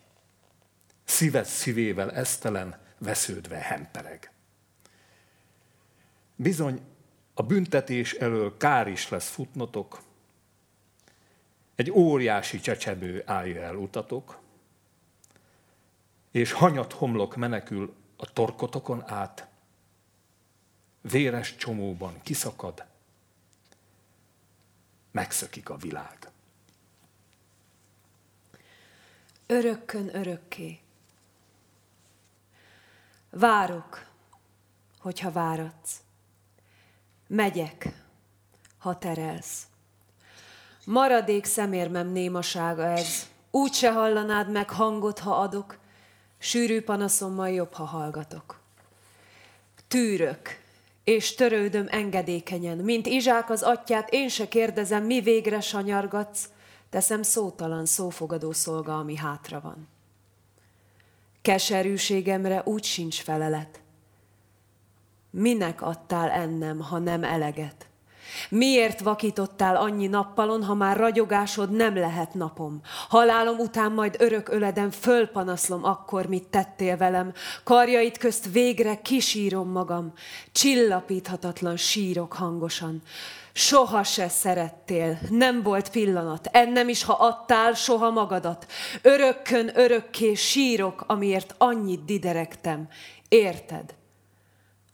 Szívet 1.03 1.45
szívével 1.45 2.11
esztelen, 2.11 2.75
vesződve 2.97 3.57
hempereg. 3.57 4.34
Bizony, 6.35 6.81
a 7.33 7.43
büntetés 7.43 8.13
elől 8.13 8.57
kár 8.57 8.87
is 8.87 9.09
lesz 9.09 9.29
futnotok, 9.29 10.01
egy 11.75 11.91
óriási 11.91 12.59
csecsebő 12.59 13.23
állja 13.25 13.61
el 13.61 13.75
utatok, 13.75 14.39
és 16.31 16.51
hanyat 16.51 16.93
homlok 16.93 17.35
menekül 17.35 17.95
a 18.17 18.33
torkotokon 18.33 19.09
át, 19.09 19.47
véres 21.01 21.55
csomóban 21.55 22.21
kiszakad, 22.23 22.85
megszökik 25.11 25.69
a 25.69 25.77
világ. 25.77 26.29
Örökkön 29.45 30.15
örökké. 30.15 30.79
Várok, 33.29 34.05
hogyha 34.99 35.31
váradsz. 35.31 36.04
Megyek, 37.27 38.03
ha 38.77 38.97
terelsz. 38.97 39.63
Maradék 40.85 41.45
szemérmem 41.45 42.07
némasága 42.07 42.83
ez, 42.83 43.27
úgy 43.51 43.73
se 43.73 43.91
hallanád 43.91 44.51
meg 44.51 44.69
hangot, 44.69 45.19
ha 45.19 45.35
adok, 45.35 45.77
sűrű 46.37 46.81
panaszommal 46.81 47.49
jobb, 47.49 47.73
ha 47.73 47.83
hallgatok. 47.83 48.59
Tűrök, 49.87 50.59
és 51.03 51.35
törődöm 51.35 51.87
engedékenyen, 51.89 52.77
mint 52.77 53.05
Izsák 53.05 53.49
az 53.49 53.61
atyát, 53.61 54.09
én 54.09 54.29
se 54.29 54.47
kérdezem, 54.47 55.03
mi 55.03 55.21
végre 55.21 55.59
sanyargatsz, 55.59 56.49
teszem 56.89 57.23
szótalan, 57.23 57.85
szófogadó 57.85 58.51
szolga, 58.51 58.97
ami 58.97 59.15
hátra 59.15 59.59
van. 59.61 59.87
Keserűségemre 61.41 62.61
úgy 62.65 62.83
sincs 62.83 63.21
felelet, 63.21 63.79
Minek 65.37 65.81
adtál 65.81 66.29
ennem, 66.29 66.79
ha 66.79 66.97
nem 66.97 67.23
eleget? 67.23 67.87
Miért 68.49 69.01
vakítottál 69.01 69.75
annyi 69.75 70.07
nappalon, 70.07 70.63
ha 70.63 70.73
már 70.73 70.97
ragyogásod 70.97 71.71
nem 71.71 71.97
lehet 71.97 72.33
napom? 72.33 72.81
Halálom 73.09 73.59
után 73.59 73.91
majd 73.91 74.15
örök 74.19 74.49
öleden 74.49 74.91
fölpanaszlom 74.91 75.83
akkor, 75.83 76.25
mit 76.25 76.47
tettél 76.47 76.97
velem. 76.97 77.33
Karjait 77.63 78.17
közt 78.17 78.51
végre 78.51 79.01
kisírom 79.01 79.69
magam, 79.69 80.13
csillapíthatatlan 80.51 81.77
sírok 81.77 82.33
hangosan. 82.33 83.01
Soha 83.53 84.03
se 84.03 84.27
szerettél, 84.29 85.19
nem 85.29 85.61
volt 85.61 85.89
pillanat, 85.89 86.49
ennem 86.51 86.89
is, 86.89 87.03
ha 87.03 87.13
adtál 87.13 87.73
soha 87.73 88.09
magadat. 88.09 88.65
Örökkön 89.01 89.71
örökké 89.73 90.33
sírok, 90.33 91.03
amiért 91.07 91.55
annyit 91.57 92.05
diderektem. 92.05 92.87
Érted? 93.29 93.95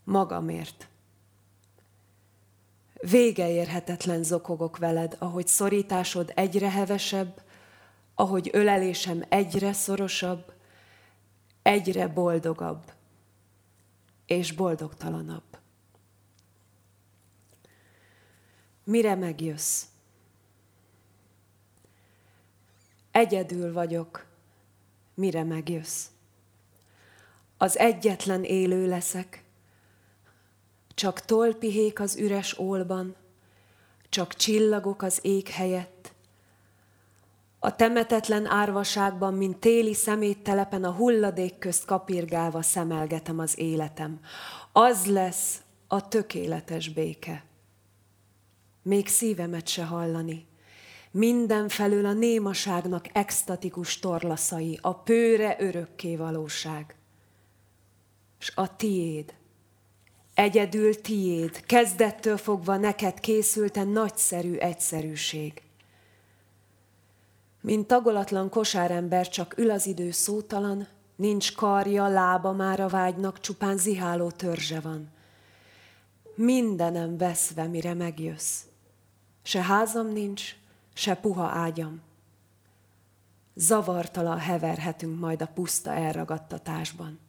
Magamért. 0.03 0.87
Vége 2.93 3.49
érhetetlen 3.49 4.23
zokogok 4.23 4.77
veled, 4.77 5.15
ahogy 5.19 5.47
szorításod 5.47 6.31
egyre 6.35 6.69
hevesebb, 6.69 7.41
ahogy 8.15 8.49
ölelésem 8.53 9.23
egyre 9.29 9.73
szorosabb, 9.73 10.53
egyre 11.61 12.07
boldogabb 12.07 12.91
és 14.25 14.51
boldogtalanabb. 14.51 15.57
Mire 18.83 19.15
megjössz? 19.15 19.83
Egyedül 23.11 23.73
vagyok, 23.73 24.25
mire 25.13 25.43
megjössz. 25.43 26.05
Az 27.57 27.77
egyetlen 27.77 28.43
élő 28.43 28.87
leszek, 28.87 29.43
csak 31.01 31.19
tolpihék 31.19 31.99
az 31.99 32.15
üres 32.15 32.57
ólban, 32.57 33.15
csak 34.09 34.33
csillagok 34.33 35.01
az 35.01 35.19
ég 35.21 35.47
helyett. 35.47 36.13
A 37.59 37.75
temetetlen 37.75 38.45
árvaságban, 38.45 39.33
mint 39.33 39.57
téli 39.57 39.93
szeméttelepen 39.93 40.83
a 40.83 40.91
hulladék 40.91 41.57
közt 41.57 41.85
kapirgálva 41.85 42.61
szemelgetem 42.61 43.39
az 43.39 43.59
életem. 43.59 44.19
Az 44.71 45.05
lesz 45.05 45.61
a 45.87 46.07
tökéletes 46.07 46.89
béke. 46.89 47.45
Még 48.81 49.07
szívemet 49.07 49.67
se 49.67 49.83
hallani. 49.83 50.47
Mindenfelől 51.11 52.05
a 52.05 52.13
némaságnak 52.13 53.05
extatikus 53.11 53.99
torlaszai, 53.99 54.79
a 54.81 54.95
pőre 54.95 55.55
örökké 55.59 56.15
valóság. 56.15 56.95
És 58.39 58.51
a 58.55 58.75
tiéd, 58.75 59.39
Egyedül 60.41 61.01
tiéd, 61.01 61.65
kezdettől 61.65 62.37
fogva 62.37 62.77
neked 62.77 63.19
készülten 63.19 63.87
nagyszerű 63.87 64.55
egyszerűség. 64.55 65.61
Mint 67.61 67.87
tagolatlan 67.87 68.49
kosárember 68.49 69.29
csak 69.29 69.57
ül 69.57 69.71
az 69.71 69.85
idő 69.85 70.11
szótalan, 70.11 70.87
nincs 71.15 71.55
karja, 71.55 72.07
lába 72.07 72.51
már 72.51 72.79
a 72.79 72.87
vágynak, 72.87 73.39
csupán 73.39 73.77
ziháló 73.77 74.29
törzse 74.29 74.79
van. 74.79 75.09
Mindenem 76.35 77.17
veszve, 77.17 77.67
mire 77.67 77.93
megjössz. 77.93 78.61
Se 79.41 79.61
házam 79.61 80.07
nincs, 80.07 80.55
se 80.93 81.15
puha 81.15 81.45
ágyam. 81.45 82.01
Zavartalan 83.55 84.39
heverhetünk 84.39 85.19
majd 85.19 85.41
a 85.41 85.47
puszta 85.53 85.91
elragadtatásban. 85.91 87.19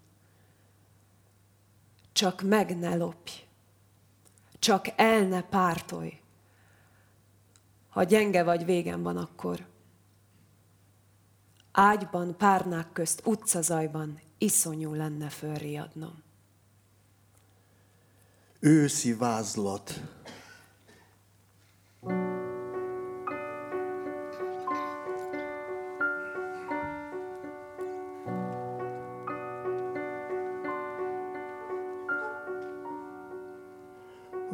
Csak 2.12 2.42
meg 2.42 2.78
ne 2.78 2.94
lopj, 2.94 3.32
csak 4.58 4.86
el 4.96 5.22
ne 5.22 5.42
pártolj. 5.42 6.20
Ha 7.88 8.02
gyenge 8.02 8.42
vagy, 8.42 8.64
végem 8.64 9.02
van 9.02 9.16
akkor. 9.16 9.66
Ágyban, 11.72 12.36
párnák 12.36 12.92
közt, 12.92 13.26
utcazajban 13.26 14.20
iszonyú 14.38 14.94
lenne 14.94 15.28
fölriadnom. 15.28 16.22
Őszi 18.60 19.14
vázlat. 19.14 20.00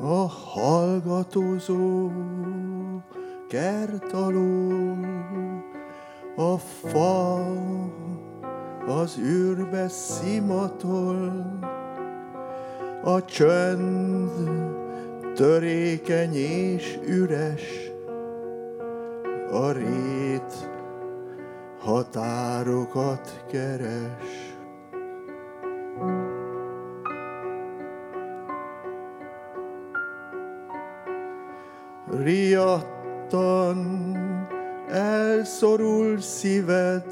A 0.08 0.26
hallgatózó 0.28 2.10
kert 3.48 4.12
alól, 4.12 4.98
a 6.36 6.58
fa 6.58 7.34
az 8.86 9.18
űrbe 9.18 9.88
szimatol, 9.88 11.46
a 13.04 13.24
csönd 13.24 14.30
törékeny 15.34 16.34
és 16.34 16.98
üres, 17.06 17.90
a 19.50 19.70
rét 19.70 20.70
határokat 21.78 23.44
keres. 23.50 24.47
Riadtan 32.10 33.78
elszorul 34.90 36.20
szíved, 36.20 37.04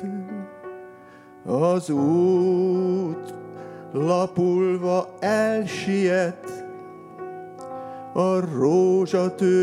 az 1.44 1.90
út 1.90 3.34
lapulva 3.92 5.08
elsiet, 5.20 6.64
a 8.12 8.40
rózsatő 8.58 9.56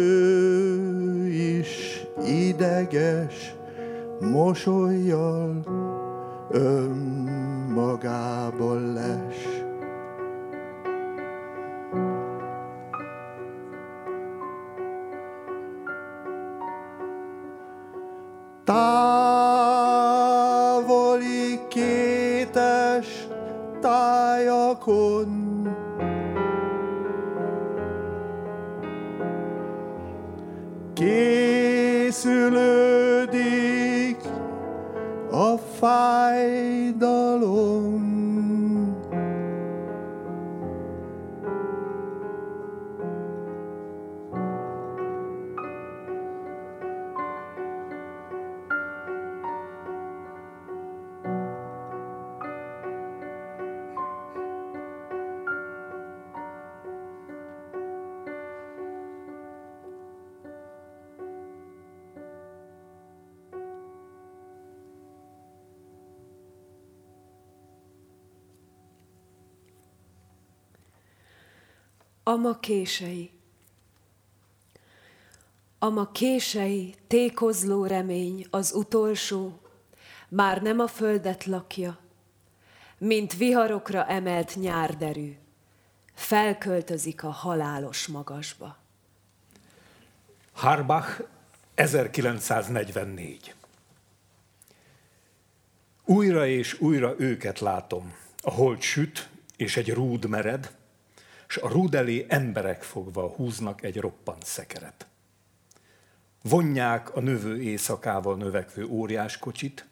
is 1.27 2.03
ideges, 2.25 3.55
mosolyjal 4.19 5.63
önmagában 6.51 8.13
les. 8.93 9.52
Távoli 18.63 20.39
kétes 21.67 23.27
tájakon. 23.81 25.41
Készülődik 30.93 32.53
a 35.31 35.57
fájdalom. 35.79 37.22
Ama 72.23 72.59
kései. 72.59 73.31
Ama 75.79 76.11
kései, 76.11 76.95
tékozló 77.07 77.85
remény, 77.85 78.45
az 78.49 78.73
utolsó, 78.73 79.59
már 80.29 80.61
nem 80.61 80.79
a 80.79 80.87
földet 80.87 81.45
lakja, 81.45 81.97
mint 82.97 83.33
viharokra 83.37 84.05
emelt 84.07 84.55
nyárderű, 84.55 85.37
felköltözik 86.13 87.23
a 87.23 87.29
halálos 87.29 88.07
magasba. 88.07 88.77
Harbach, 90.51 91.21
1944. 91.75 93.55
Újra 96.05 96.47
és 96.47 96.79
újra 96.79 97.15
őket 97.17 97.59
látom. 97.59 98.13
A 98.41 98.51
hold 98.51 98.81
süt, 98.81 99.29
és 99.57 99.77
egy 99.77 99.93
rúd 99.93 100.25
mered, 100.25 100.71
s 101.53 101.57
a 101.57 101.67
rúd 101.67 101.95
elé 101.95 102.25
emberek 102.27 102.83
fogva 102.83 103.27
húznak 103.27 103.83
egy 103.83 103.97
roppant 103.99 104.45
szekeret. 104.45 105.07
Vonják 106.41 107.15
a 107.15 107.19
növő 107.19 107.61
éjszakával 107.61 108.35
növekvő 108.35 108.85
óriás 108.85 109.37
kocsit, 109.37 109.85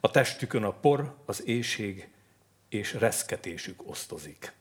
a 0.00 0.10
testükön 0.10 0.62
a 0.62 0.72
por, 0.72 1.16
az 1.24 1.42
éjség 1.46 2.08
és 2.68 2.94
reszketésük 2.94 3.88
osztozik. 3.88 4.52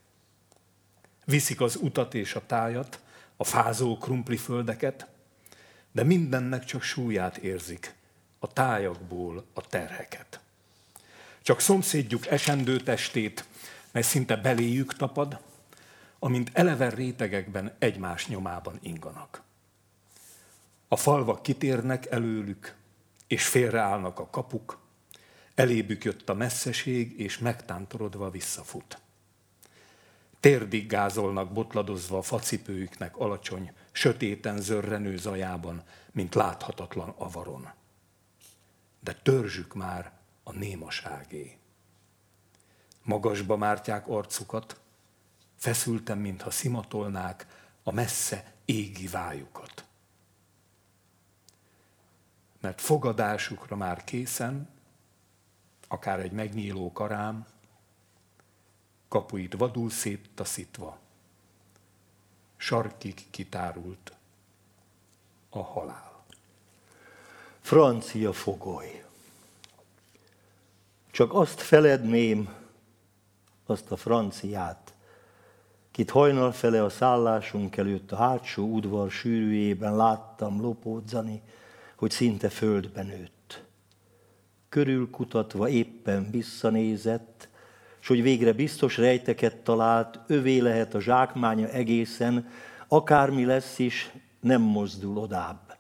Viszik 1.26 1.62
az 1.62 1.76
utat 1.76 2.14
és 2.14 2.36
a 2.36 2.46
tájat, 2.46 3.00
a 3.38 3.44
fázó 3.44 3.98
krumpli 3.98 4.38
földeket, 4.38 5.08
de 5.92 6.04
mindennek 6.04 6.64
csak 6.64 6.82
súlyát 6.82 7.38
érzik, 7.38 7.96
a 8.40 8.54
tájakból 8.54 9.46
a 9.54 9.68
terheket. 9.68 10.40
Csak 11.42 11.60
szomszédjuk 11.60 12.28
esendő 12.28 12.80
testét, 12.80 13.46
mely 13.92 14.02
szinte 14.02 14.36
beléjük 14.36 14.96
tapad, 14.96 15.40
amint 16.26 16.50
eleven 16.54 16.90
rétegekben 16.90 17.76
egymás 17.80 18.28
nyomában 18.28 18.80
inganak. 18.82 19.44
A 20.88 20.96
falvak 20.96 21.42
kitérnek 21.44 22.06
előlük, 22.06 22.76
és 23.28 23.48
félreállnak 23.48 24.20
a 24.20 24.30
kapuk, 24.30 24.80
elébük 25.56 26.04
jött 26.04 26.30
a 26.30 26.34
messzeség, 26.34 27.20
és 27.20 27.38
megtántorodva 27.38 28.30
visszafut. 28.30 29.00
Térdig 30.40 30.88
gázolnak 30.88 31.52
botladozva 31.52 32.18
a 32.18 32.22
facipőjüknek 32.22 33.18
alacsony, 33.18 33.72
sötéten 33.92 34.62
zörrenő 34.62 35.18
zajában, 35.18 35.84
mint 36.12 36.36
láthatatlan 36.36 37.10
avaron. 37.18 37.72
De 39.00 39.14
törzsük 39.14 39.74
már 39.74 40.12
a 40.44 40.52
némaságé. 40.52 41.58
Magasba 43.04 43.58
mártják 43.58 44.08
arcukat, 44.08 44.84
feszültem, 45.66 46.20
mintha 46.20 46.52
szimatolnák 46.52 47.48
a 47.84 47.92
messze 47.92 48.54
égi 48.66 49.08
vájukat. 49.08 49.86
Mert 52.60 52.82
fogadásukra 52.82 53.76
már 53.76 54.04
készen, 54.04 54.70
akár 55.88 56.20
egy 56.20 56.32
megnyíló 56.32 56.92
karám, 56.92 57.46
kapuit 59.08 59.54
vadul 59.54 59.90
széttaszítva, 59.90 61.00
sarkig 62.58 63.30
kitárult 63.30 64.14
a 65.50 65.64
halál. 65.64 66.24
Francia 67.62 68.34
fogoly. 68.34 69.06
Csak 71.12 71.34
azt 71.34 71.62
feledném, 71.62 72.56
azt 73.66 73.92
a 73.92 73.98
franciát, 73.98 74.95
kit 75.96 76.10
hajnal 76.10 76.52
fele 76.52 76.84
a 76.84 76.90
szállásunk 76.90 77.78
előtt 77.78 78.12
a 78.12 78.16
hátsó 78.16 78.64
udvar 78.64 79.12
sűrűjében 79.12 79.96
láttam 79.96 80.62
lopódzani, 80.62 81.42
hogy 81.96 82.12
szinte 82.12 82.50
földben 82.50 83.06
nőtt. 83.06 83.64
Körülkutatva 84.70 85.70
éppen 85.70 86.32
visszanézett, 86.32 87.50
s 88.00 88.08
hogy 88.08 88.22
végre 88.22 88.54
biztos 88.54 88.98
rejteket 88.98 89.58
talált, 89.58 90.20
övé 90.28 90.58
lehet 90.58 90.94
a 90.94 91.02
zsákmánya 91.02 91.68
egészen, 91.68 92.48
akármi 92.88 93.46
lesz 93.46 93.80
is, 93.80 94.12
nem 94.40 94.62
mozdul 94.62 95.18
odább. 95.18 95.78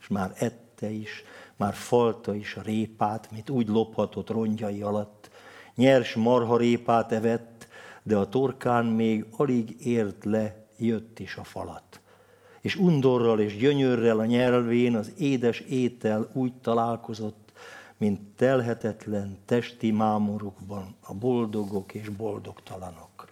És 0.00 0.08
már 0.08 0.32
ette 0.34 0.90
is, 0.90 1.24
már 1.56 1.74
falta 1.74 2.34
is 2.34 2.54
a 2.54 2.62
répát, 2.62 3.30
mint 3.30 3.50
úgy 3.50 3.68
lophatott 3.68 4.30
rongyai 4.30 4.82
alatt. 4.82 5.30
Nyers 5.74 6.14
marharépát 6.14 7.12
evett, 7.12 7.53
de 8.06 8.16
a 8.16 8.28
torkán 8.28 8.84
még 8.84 9.26
alig 9.30 9.86
ért 9.86 10.24
le, 10.24 10.66
jött 10.76 11.18
is 11.18 11.36
a 11.36 11.44
falat. 11.44 12.00
És 12.60 12.76
undorral 12.76 13.40
és 13.40 13.56
gyönyörrel 13.56 14.18
a 14.18 14.24
nyelvén 14.24 14.96
az 14.96 15.12
édes 15.18 15.60
étel 15.60 16.30
úgy 16.32 16.52
találkozott, 16.52 17.52
mint 17.96 18.20
telhetetlen 18.36 19.38
testi 19.44 19.90
mámorukban 19.90 20.96
a 21.00 21.14
boldogok 21.14 21.94
és 21.94 22.08
boldogtalanok. 22.08 23.28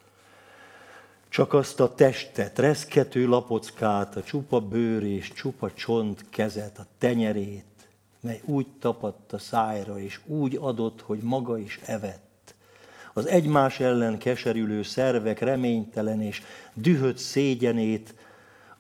Csak 1.29 1.53
azt 1.53 1.81
a 1.81 1.95
testet, 1.95 2.59
reszkető 2.59 3.27
lapockát, 3.27 4.17
a 4.17 4.23
csupa 4.23 4.61
bőr 4.61 5.03
és 5.03 5.33
csupa 5.33 5.73
csont 5.73 6.25
kezet, 6.31 6.79
a 6.79 6.87
tenyerét, 6.99 7.89
mely 8.21 8.41
úgy 8.45 8.67
tapadt 8.79 9.33
a 9.33 9.39
szájra, 9.39 9.99
és 9.99 10.21
úgy 10.27 10.57
adott, 10.61 11.01
hogy 11.01 11.19
maga 11.23 11.59
is 11.59 11.81
evett. 11.85 12.32
Az 13.13 13.27
egymás 13.27 13.81
ellen 13.81 14.19
keserülő 14.19 14.83
szervek 14.83 15.41
reménytelen 15.41 16.21
és 16.21 16.43
dühött 16.75 17.19
szégyenét, 17.19 18.15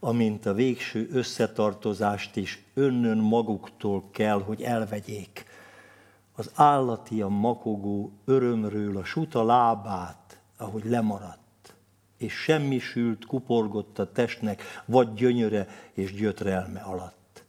amint 0.00 0.46
a 0.46 0.52
végső 0.52 1.08
összetartozást 1.12 2.36
is 2.36 2.64
önnön 2.74 3.18
maguktól 3.18 4.04
kell, 4.10 4.42
hogy 4.42 4.62
elvegyék. 4.62 5.44
Az 6.32 6.50
a 6.54 7.28
makogó 7.28 8.12
örömről 8.24 8.96
a 8.96 9.04
suta 9.04 9.44
lábát, 9.44 10.40
ahogy 10.56 10.84
lemaradt, 10.84 11.74
és 12.16 12.32
semmisült, 12.32 13.26
kuporgott 13.26 13.98
a 13.98 14.12
testnek, 14.12 14.62
vagy 14.84 15.14
gyönyöre 15.14 15.68
és 15.92 16.14
gyötrelme 16.14 16.80
alatt. 16.80 17.44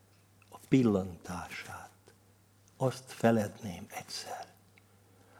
A 0.49 0.57
pillantását 0.69 1.89
azt 2.77 3.03
feledném 3.07 3.85
egyszer. 3.89 4.42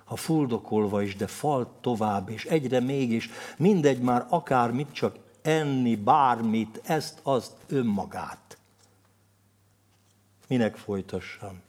Ha 0.03 0.15
fuldokolva 0.15 1.01
is, 1.01 1.15
de 1.15 1.27
fal 1.27 1.77
tovább, 1.81 2.29
és 2.29 2.45
egyre 2.45 2.79
mégis, 2.79 3.29
mindegy 3.57 3.99
már 3.99 4.25
akármit, 4.29 4.91
csak 4.91 5.15
enni, 5.41 5.95
bármit, 5.95 6.81
ezt, 6.83 7.19
azt, 7.23 7.51
önmagát. 7.67 8.57
Minek 10.47 10.75
folytassam? 10.75 11.61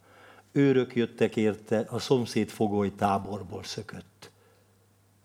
Őrök 0.53 0.95
jöttek 0.95 1.37
érte, 1.37 1.87
a 1.89 1.99
szomszéd 1.99 2.49
fogoly 2.49 2.95
táborból 2.95 3.63
szökött. 3.63 4.31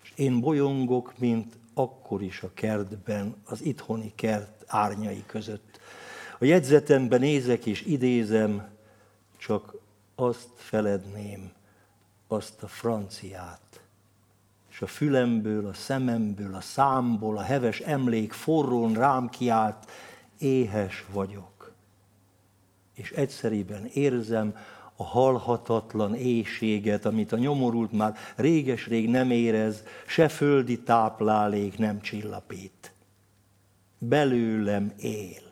És 0.03 0.13
én 0.15 0.39
bolyongok, 0.39 1.13
mint 1.17 1.57
akkor 1.73 2.21
is 2.21 2.41
a 2.41 2.51
kertben, 2.53 3.35
az 3.45 3.61
itthoni 3.61 4.11
kert 4.15 4.63
árnyai 4.67 5.23
között. 5.25 5.79
A 6.39 6.45
jegyzetemben 6.45 7.19
nézek 7.19 7.65
és 7.65 7.81
idézem, 7.81 8.67
csak 9.37 9.75
azt 10.15 10.49
feledném, 10.55 11.51
azt 12.31 12.63
a 12.63 12.67
franciát, 12.67 13.81
és 14.69 14.81
a 14.81 14.87
fülemből, 14.87 15.67
a 15.67 15.73
szememből, 15.73 16.55
a 16.55 16.61
számból, 16.61 17.37
a 17.37 17.41
heves 17.41 17.79
emlék 17.79 18.33
forrón 18.33 18.93
rám 18.93 19.29
kiált, 19.29 19.91
éhes 20.37 21.05
vagyok. 21.11 21.71
És 22.93 23.11
egyszeriben 23.11 23.85
érzem 23.85 24.55
a 24.95 25.03
halhatatlan 25.03 26.15
éjséget, 26.15 27.05
amit 27.05 27.31
a 27.31 27.37
nyomorult 27.37 27.91
már 27.91 28.17
réges-rég 28.35 29.09
nem 29.09 29.31
érez, 29.31 29.83
se 30.07 30.27
földi 30.27 30.79
táplálék 30.79 31.77
nem 31.77 32.01
csillapít. 32.01 32.93
Belőlem 33.97 34.93
él 34.97 35.48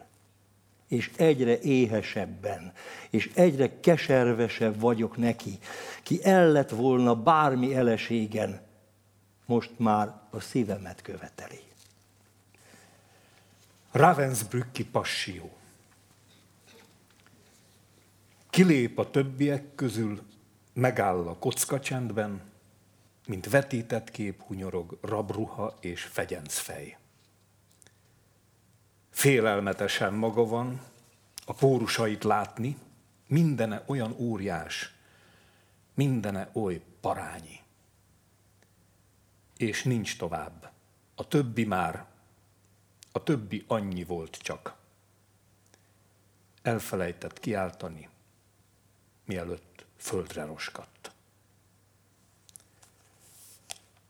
és 0.88 1.12
egyre 1.16 1.60
éhesebben, 1.60 2.74
és 3.10 3.32
egyre 3.34 3.80
keservesebb 3.80 4.80
vagyok 4.80 5.18
neki, 5.18 5.60
ki 6.04 6.24
el 6.24 6.52
lett 6.52 6.70
volna 6.70 7.16
bármi 7.16 7.76
eleségen, 7.76 8.62
most 9.46 9.72
már 9.78 10.22
a 10.30 10.40
szívemet 10.40 11.02
követeli. 11.02 11.60
Ravensbrücki 13.92 14.86
passió. 14.86 15.52
Kilép 18.50 19.00
a 19.00 19.10
többiek 19.10 19.76
közül, 19.76 20.22
megáll 20.74 21.28
a 21.28 21.38
kockacsendben, 21.38 22.42
mint 23.28 23.50
vetített 23.50 24.12
kép 24.12 24.42
hunyorog 24.42 24.98
rabruha 25.02 25.78
és 25.80 26.04
fegyencfej 26.04 26.98
félelmetesen 29.18 30.14
maga 30.14 30.46
van, 30.46 30.82
a 31.46 31.54
pórusait 31.54 32.24
látni, 32.24 32.78
mindene 33.28 33.84
olyan 33.86 34.16
óriás, 34.18 34.94
mindene 35.94 36.50
oly 36.54 36.82
parányi. 37.02 37.60
És 39.56 39.84
nincs 39.84 40.18
tovább. 40.18 40.72
A 41.16 41.28
többi 41.28 41.66
már, 41.66 42.06
a 43.12 43.24
többi 43.24 43.64
annyi 43.68 44.04
volt 44.04 44.38
csak. 44.38 44.76
Elfelejtett 46.62 47.40
kiáltani, 47.40 48.10
mielőtt 49.26 49.86
földre 49.98 50.46
roskadt. 50.46 51.12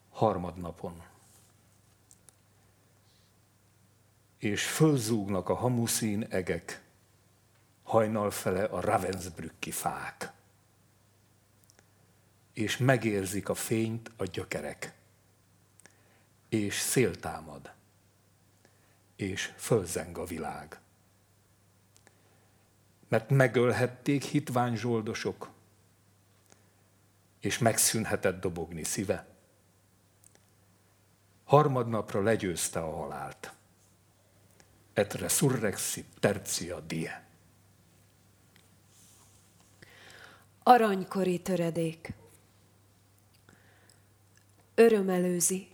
Harmadnapon 0.09 1.03
és 4.37 4.67
fölzúgnak 4.67 5.49
a 5.49 5.55
hamuszín 5.55 6.23
egek, 6.23 6.83
hajnal 7.83 8.31
fele 8.31 8.63
a 8.63 8.81
Ravensbrücki 8.81 9.71
fák, 9.71 10.31
és 12.53 12.77
megérzik 12.77 13.49
a 13.49 13.55
fényt 13.55 14.11
a 14.17 14.23
gyökerek, 14.23 14.93
és 16.49 16.79
szél 16.79 17.15
támad, 17.15 17.73
és 19.15 19.53
fölzeng 19.57 20.17
a 20.17 20.25
világ. 20.25 20.79
Mert 23.07 23.29
megölhették 23.29 24.23
hitvány 24.23 24.75
zsoldosok, 24.75 25.49
és 27.39 27.57
megszűnhetett 27.57 28.41
dobogni 28.41 28.83
szíve. 28.83 29.27
Harmadnapra 31.43 32.21
legyőzte 32.21 32.79
a 32.79 32.95
halált. 32.95 33.56
Et 34.97 35.13
resurrexit 35.13 36.05
tercia 36.19 36.79
die. 36.79 37.25
Aranykori 40.63 41.41
töredék. 41.41 42.13
Öröm 44.75 45.09
előzi, 45.09 45.67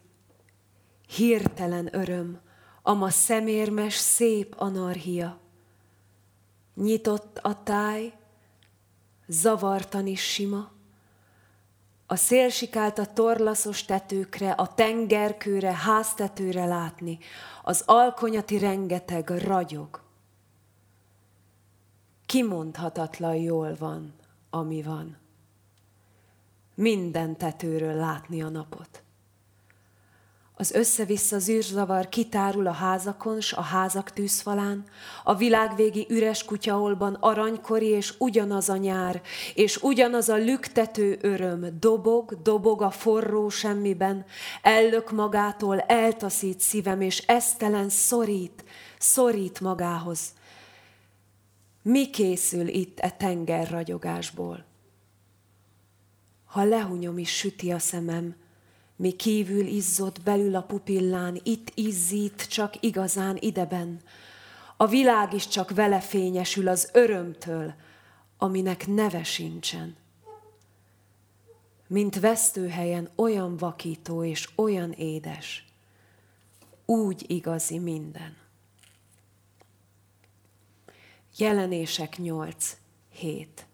hirtelen 1.16 1.96
öröm, 1.96 2.40
ama 2.82 3.10
szemérmes 3.10 3.96
szép 3.96 4.54
anarhia. 4.58 5.40
Nyitott 6.74 7.38
a 7.38 7.64
táj, 7.64 8.18
zavartan 9.28 10.08
is 10.08 10.22
sima, 10.22 10.72
a 12.14 12.16
szél 12.16 12.50
sikált 12.50 12.98
a 12.98 13.14
torlaszos 13.14 13.86
tetőkre, 13.86 14.52
a 14.52 14.74
tengerkőre, 14.74 15.74
háztetőre 15.74 16.66
látni, 16.66 17.20
az 17.64 17.84
alkonyati 17.86 18.58
rengeteg 18.58 19.30
ragyog. 19.30 20.02
Kimondhatatlan 22.26 23.36
jól 23.36 23.76
van, 23.80 24.14
ami 24.50 24.82
van. 24.82 25.18
Minden 26.76 27.38
tetőről 27.38 27.96
látni 27.96 28.42
a 28.42 28.50
napot. 28.50 29.04
Az 30.56 30.72
össze-vissza 30.72 31.40
zűrzavar 31.40 32.10
kitárul 32.10 32.68
a 32.68 32.72
házakon, 32.72 33.42
s 33.42 33.54
a 33.54 33.62
házak 33.62 34.12
tűzfalán, 34.12 34.84
a 35.24 35.36
világvégi 35.36 36.06
üres 36.10 36.44
kutyaolban 36.44 37.14
aranykori, 37.20 37.86
és 37.86 38.14
ugyanaz 38.18 38.70
a 38.70 38.78
nyár, 38.78 39.22
és 39.54 39.82
ugyanaz 39.82 40.30
a 40.30 40.36
lüktető 40.36 41.18
öröm, 41.22 41.80
dobog, 41.80 42.42
dobog 42.42 42.82
a 42.82 42.90
forró 42.90 43.50
semmiben, 43.50 44.26
ellök 44.62 45.12
magától, 45.12 45.80
eltaszít 45.80 46.60
szívem, 46.60 47.02
és 47.02 47.18
esztelen 47.18 47.90
szorít, 47.90 48.64
szorít 48.98 49.60
magához. 49.60 50.34
Mi 51.82 52.10
készül 52.10 52.68
itt 52.68 53.00
e 53.00 53.10
tenger 53.10 53.70
ragyogásból? 53.70 54.66
Ha 56.46 56.64
lehunyom 56.64 57.18
is 57.18 57.30
süti 57.30 57.72
a 57.72 57.80
szemem, 57.80 58.36
mi 58.96 59.12
kívül 59.12 59.66
izzott 59.66 60.22
belül 60.22 60.56
a 60.56 60.62
pupillán, 60.62 61.40
itt 61.44 61.72
izzít 61.76 62.48
csak 62.48 62.74
igazán 62.80 63.38
ideben. 63.40 64.02
A 64.78 64.88
világ 64.88 65.34
is 65.34 65.48
csak 65.48 65.70
vele 65.70 66.00
fényesül 66.00 66.68
az 66.68 66.90
örömtől, 66.94 67.74
aminek 68.38 68.88
neve 68.88 69.24
sincsen. 69.24 69.96
Mint 71.88 72.20
vesztőhelyen 72.20 73.10
olyan 73.16 73.58
vakító 73.58 74.24
és 74.24 74.50
olyan 74.56 74.92
édes, 74.92 75.66
úgy 76.86 77.26
igazi 77.28 77.80
minden. 77.80 78.38
Jelenések 81.38 82.18
8, 82.18 82.78
7 83.10 83.66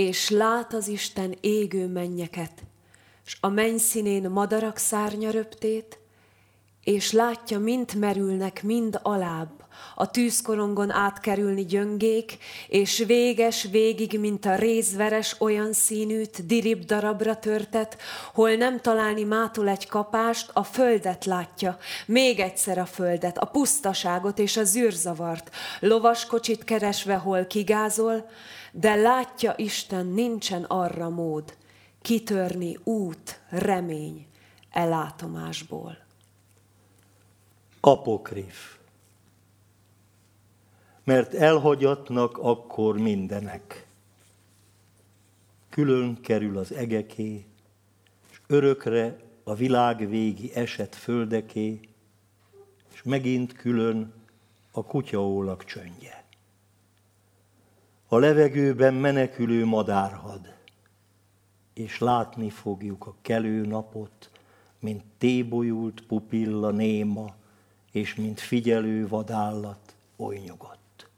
és 0.00 0.30
lát 0.30 0.74
az 0.74 0.88
Isten 0.88 1.36
égő 1.40 1.86
mennyeket, 1.86 2.52
s 3.24 3.36
a 3.40 3.48
mennyszínén 3.48 4.30
madarak 4.30 4.76
szárnya 4.76 5.30
röptét, 5.30 5.98
és 6.84 7.12
látja, 7.12 7.58
mint 7.58 7.94
merülnek, 7.94 8.62
mind 8.62 8.98
alább, 9.02 9.50
a 9.94 10.10
tűzkorongon 10.10 10.90
átkerülni 10.90 11.64
gyöngék, 11.64 12.38
és 12.68 13.04
véges 13.06 13.66
végig, 13.70 14.20
mint 14.20 14.46
a 14.46 14.54
rézveres 14.54 15.36
olyan 15.38 15.72
színűt, 15.72 16.46
dirib 16.46 16.84
darabra 16.84 17.38
törtet, 17.38 17.96
hol 18.34 18.54
nem 18.54 18.80
találni 18.80 19.22
mától 19.22 19.68
egy 19.68 19.86
kapást, 19.86 20.50
a 20.52 20.62
földet 20.62 21.24
látja, 21.24 21.78
még 22.06 22.38
egyszer 22.38 22.78
a 22.78 22.86
földet, 22.86 23.38
a 23.38 23.46
pusztaságot 23.46 24.38
és 24.38 24.56
a 24.56 24.64
zűrzavart, 24.64 25.50
lovaskocsit 25.80 26.64
keresve, 26.64 27.14
hol 27.14 27.46
kigázol, 27.46 28.28
de 28.72 28.94
látja 28.94 29.54
Isten, 29.56 30.06
nincsen 30.06 30.64
arra 30.64 31.08
mód 31.08 31.56
kitörni 32.02 32.78
út, 32.84 33.40
remény 33.48 34.26
elátomásból. 34.70 35.98
Apokrif. 37.80 38.78
Mert 41.04 41.34
elhagyatnak 41.34 42.38
akkor 42.38 42.98
mindenek. 42.98 43.86
Külön 45.68 46.20
kerül 46.20 46.58
az 46.58 46.72
egeké, 46.72 47.44
és 48.30 48.40
örökre 48.46 49.16
a 49.44 49.54
világ 49.54 50.08
végi 50.08 50.54
eset 50.54 50.94
földeké, 50.94 51.80
és 52.92 53.02
megint 53.02 53.52
külön 53.52 54.12
a 54.70 54.84
kutyaólak 54.84 55.64
csöndje 55.64 56.19
a 58.12 58.18
levegőben 58.18 58.94
menekülő 58.94 59.64
madárhad, 59.64 60.54
és 61.74 61.98
látni 61.98 62.50
fogjuk 62.50 63.06
a 63.06 63.14
kelő 63.22 63.66
napot, 63.66 64.30
mint 64.80 65.02
tébolyult 65.18 66.02
pupilla 66.06 66.70
néma, 66.70 67.34
és 67.92 68.14
mint 68.14 68.40
figyelő 68.40 69.08
vadállat 69.08 69.94
oly 70.16 70.36
nyugodt. 70.36 71.08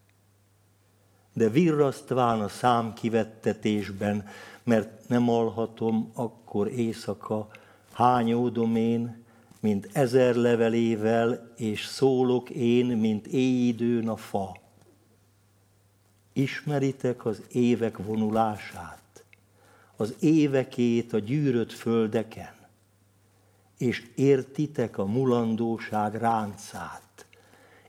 De 1.33 1.49
virrasztván 1.49 2.41
a 2.41 2.49
szám 2.49 2.93
kivettetésben, 2.93 4.27
mert 4.63 5.09
nem 5.09 5.29
alhatom 5.29 6.11
akkor 6.15 6.69
éjszaka, 6.69 7.49
hányódom 7.93 8.77
én, 8.77 9.25
mint 9.61 9.89
ezer 9.93 10.35
levelével, 10.35 11.53
és 11.57 11.87
szólok 11.87 12.51
én, 12.51 12.87
mint 12.87 13.27
éjidőn 13.27 14.09
a 14.09 14.17
fa 14.17 14.62
Ismeritek 16.33 17.25
az 17.25 17.43
évek 17.53 17.97
vonulását, 17.97 19.25
az 19.97 20.15
évekét 20.21 21.13
a 21.13 21.19
gyűrött 21.19 21.73
földeken, 21.73 22.55
és 23.79 24.07
értitek 24.15 24.99
a 24.99 25.05
mulandóság 25.05 26.15
ráncát, 26.15 27.27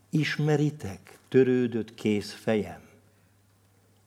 ismeritek 0.09 1.17
törődött 1.29 1.93
kész 1.93 2.31
fejem, 2.31 2.81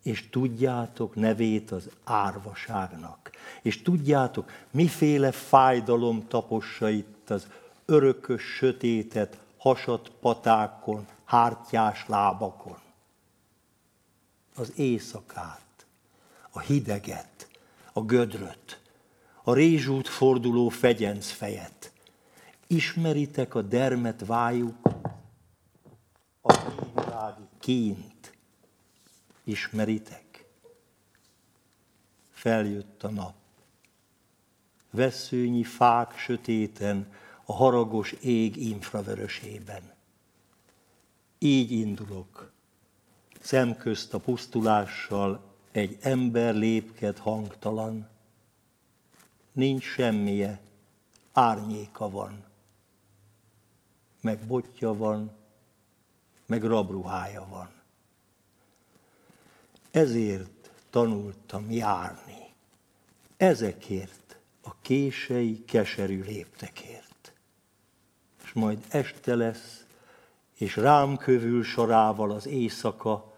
és 0.03 0.29
tudjátok 0.31 1.15
nevét 1.15 1.71
az 1.71 1.89
árvaságnak, 2.05 3.31
és 3.63 3.83
tudjátok, 3.83 4.51
miféle 4.71 5.33
fájdalom 5.33 6.27
tapossa 6.29 6.89
itt 6.89 7.31
az 7.31 7.47
örökös 7.85 8.43
sötétet 8.43 9.39
hasat 9.57 10.11
patákon, 10.21 11.07
hártyás 11.25 12.05
lábakon 12.09 12.85
az 14.57 14.73
éjszakát, 14.77 15.87
a 16.51 16.61
hideget, 16.61 17.49
a 17.93 18.03
gödröt, 18.03 18.81
a 19.43 19.55
rézsút 19.55 20.09
forduló 20.09 20.69
fegyenc 20.69 21.31
fejet. 21.31 21.93
Ismeritek 22.67 23.55
a 23.55 23.63
dermet 23.63 24.27
vájuk, 24.27 24.89
a 26.43 26.55
világi 26.95 27.49
kint. 27.59 28.37
Ismeritek? 29.45 30.45
Feljött 32.31 33.03
a 33.03 33.11
nap. 33.11 33.35
Veszőnyi 34.91 35.65
fák 35.65 36.19
sötéten, 36.19 37.13
a 37.45 37.53
haragos 37.53 38.13
ég 38.13 38.57
infravörösében. 38.57 39.95
Így 41.39 41.71
indulok 41.71 42.53
szemközt 43.47 44.15
a 44.15 44.19
pusztulással 44.19 45.41
egy 45.73 45.97
ember 46.01 46.55
lépked 46.55 47.19
hangtalan, 47.19 48.09
nincs 49.53 49.85
semmije, 49.85 50.61
árnyéka 51.33 52.11
van, 52.11 52.45
meg 54.21 54.39
botja 54.47 54.95
van, 54.95 55.31
meg 56.47 56.65
rabruhája 56.65 57.47
van. 57.49 57.71
Ezért 59.91 60.71
tanultam 60.91 61.71
járni, 61.71 62.53
ezekért 63.37 64.37
a 64.63 64.75
kései 64.81 65.65
keserű 65.65 66.23
léptekért. 66.23 67.33
És 68.45 68.53
majd 68.53 68.85
este 68.89 69.35
lesz, 69.35 69.85
és 70.55 70.77
rám 70.77 71.17
kövül 71.17 71.65
sorával 71.65 72.31
az 72.31 72.47
éjszaka, 72.47 73.35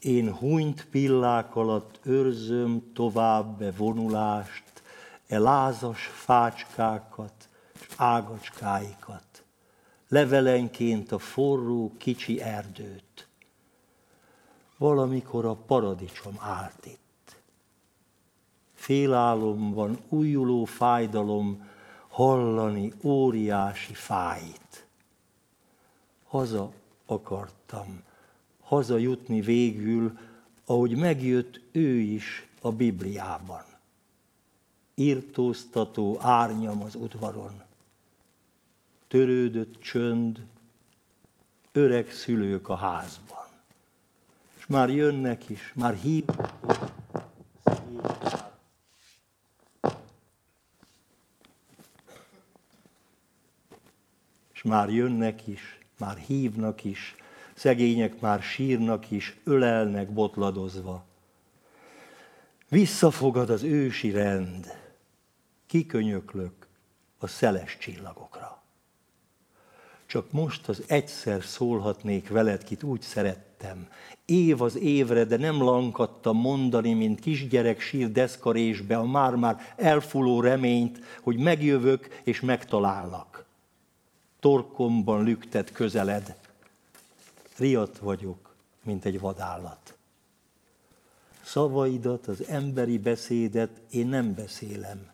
én 0.00 0.34
hunyt 0.34 0.86
pillák 0.90 1.56
alatt 1.56 2.00
őrzöm 2.02 2.92
tovább 2.94 3.58
be 3.58 3.70
vonulást, 3.70 4.82
e 5.26 5.38
lázas 5.38 6.06
fácskákat, 6.06 7.48
ágacskáikat, 7.96 9.44
levelenként 10.08 11.12
a 11.12 11.18
forró 11.18 11.92
kicsi 11.98 12.40
erdőt. 12.40 13.28
Valamikor 14.78 15.44
a 15.44 15.54
paradicsom 15.54 16.36
állt 16.40 16.86
itt. 16.86 17.36
Félálomban 18.74 19.98
újuló 20.08 20.64
fájdalom 20.64 21.68
hallani 22.08 22.92
óriási 23.02 23.94
fájt. 23.94 24.86
Haza 26.24 26.72
akartam, 27.06 28.02
haza 28.64 28.96
jutni 28.96 29.40
végül, 29.40 30.18
ahogy 30.64 30.96
megjött 30.96 31.60
ő 31.72 31.96
is 31.96 32.48
a 32.60 32.72
Bibliában. 32.72 33.62
Írtóztató 34.94 36.18
árnyam 36.20 36.82
az 36.82 36.94
udvaron, 36.94 37.62
törődött 39.08 39.80
csönd, 39.80 40.46
öreg 41.72 42.10
szülők 42.10 42.68
a 42.68 42.74
házban. 42.74 43.46
És 44.58 44.66
már 44.66 44.90
jönnek 44.90 45.48
is, 45.48 45.72
már 45.74 45.94
hív. 45.94 46.24
És 54.52 54.62
már 54.62 54.90
jönnek 54.90 55.46
is, 55.46 55.78
már 55.98 56.16
hívnak 56.16 56.84
is, 56.84 57.14
szegények 57.54 58.20
már 58.20 58.42
sírnak 58.42 59.10
is, 59.10 59.36
ölelnek 59.44 60.12
botladozva. 60.12 61.04
Visszafogad 62.68 63.50
az 63.50 63.62
ősi 63.62 64.10
rend, 64.10 64.66
kikönyöklök 65.66 66.66
a 67.18 67.26
szeles 67.26 67.76
csillagokra. 67.80 68.62
Csak 70.06 70.32
most 70.32 70.68
az 70.68 70.82
egyszer 70.86 71.42
szólhatnék 71.42 72.28
veled, 72.28 72.64
kit 72.64 72.82
úgy 72.82 73.00
szerettem. 73.00 73.88
Év 74.24 74.62
az 74.62 74.76
évre, 74.76 75.24
de 75.24 75.36
nem 75.36 75.62
lankadtam 75.62 76.36
mondani, 76.36 76.92
mint 76.92 77.20
kisgyerek 77.20 77.80
sír 77.80 78.12
deszkarésbe 78.12 78.96
a 78.96 79.04
már-már 79.04 79.74
elfuló 79.76 80.40
reményt, 80.40 80.98
hogy 81.22 81.36
megjövök 81.36 82.20
és 82.24 82.40
megtalállak. 82.40 83.44
Torkomban 84.40 85.24
lüktet 85.24 85.72
közeled, 85.72 86.36
riadt 87.56 87.98
vagyok, 87.98 88.54
mint 88.82 89.04
egy 89.04 89.20
vadállat. 89.20 89.96
Szavaidat, 91.44 92.26
az 92.26 92.46
emberi 92.46 92.98
beszédet 92.98 93.80
én 93.90 94.06
nem 94.06 94.34
beszélem. 94.34 95.12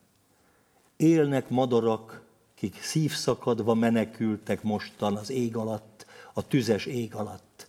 Élnek 0.97 1.49
madarak, 1.49 2.23
kik 2.55 2.83
szívszakadva 2.83 3.75
menekültek 3.75 4.63
mostan 4.63 5.17
az 5.17 5.31
ég 5.31 5.57
alatt, 5.57 6.07
a 6.33 6.47
tüzes 6.47 6.87
ég 6.87 7.15
alatt. 7.15 7.69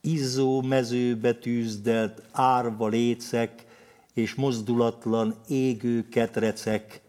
Izzó 0.00 0.62
mezőbe 0.62 1.34
tűzdelt 1.34 2.22
árva 2.30 2.88
lécek 2.88 3.66
és 4.12 4.34
mozdulatlan 4.34 5.34
égő 5.48 6.08
ketrecek. 6.08 7.00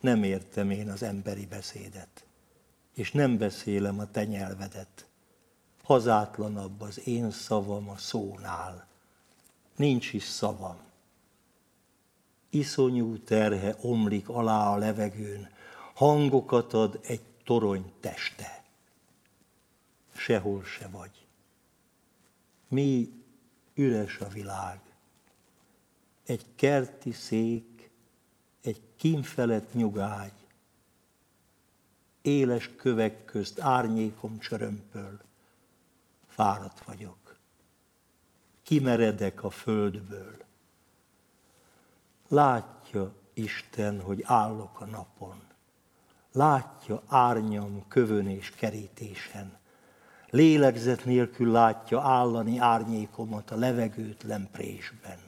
Nem 0.00 0.22
értem 0.22 0.70
én 0.70 0.90
az 0.90 1.02
emberi 1.02 1.46
beszédet, 1.46 2.24
és 2.94 3.12
nem 3.12 3.38
beszélem 3.38 3.98
a 3.98 4.10
te 4.10 4.24
nyelvedet 4.24 5.06
hazátlanabb 5.92 6.80
az 6.80 7.06
én 7.06 7.30
szavam 7.30 7.88
a 7.88 7.96
szónál. 7.96 8.86
Nincs 9.76 10.12
is 10.12 10.24
szavam. 10.24 10.76
Iszonyú 12.50 13.18
terhe 13.18 13.76
omlik 13.80 14.28
alá 14.28 14.68
a 14.68 14.76
levegőn, 14.76 15.50
hangokat 15.94 16.72
ad 16.72 17.00
egy 17.02 17.20
torony 17.44 17.92
teste. 18.00 18.64
Sehol 20.12 20.64
se 20.64 20.88
vagy. 20.88 21.26
Mi 22.68 23.12
üres 23.74 24.18
a 24.18 24.28
világ. 24.28 24.80
Egy 26.24 26.44
kerti 26.54 27.12
szék, 27.12 27.90
egy 28.62 28.80
kínfelett 28.96 29.74
nyugágy, 29.74 30.46
éles 32.22 32.70
kövek 32.76 33.24
közt 33.24 33.60
árnyékom 33.60 34.38
csörömpöl 34.38 35.20
fáradt 36.42 36.84
vagyok. 36.84 37.36
Kimeredek 38.62 39.44
a 39.44 39.50
földből. 39.50 40.36
Látja 42.28 43.12
Isten, 43.34 44.00
hogy 44.00 44.22
állok 44.24 44.80
a 44.80 44.84
napon. 44.84 45.42
Látja 46.32 47.02
árnyam 47.06 47.88
kövön 47.88 48.28
és 48.28 48.50
kerítésen. 48.50 49.58
Lélegzet 50.30 51.04
nélkül 51.04 51.50
látja 51.50 52.00
állani 52.00 52.58
árnyékomat 52.58 53.50
a 53.50 53.56
levegőt 53.56 54.22
lemprésben. 54.22 55.18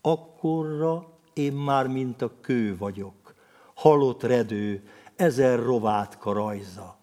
Akkorra 0.00 1.18
én 1.32 1.52
már 1.52 1.86
mint 1.86 2.22
a 2.22 2.40
kő 2.40 2.76
vagyok, 2.76 3.34
halott 3.74 4.22
redő, 4.22 4.88
ezer 5.16 5.58
rovátka 5.58 6.32
rajza 6.32 7.02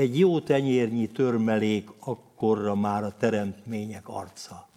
egy 0.00 0.18
jó 0.18 0.40
tenyérnyi 0.40 1.08
törmelék 1.08 1.90
akkorra 1.98 2.74
már 2.74 3.04
a 3.04 3.16
teremtmények 3.16 4.08
arca. 4.08 4.68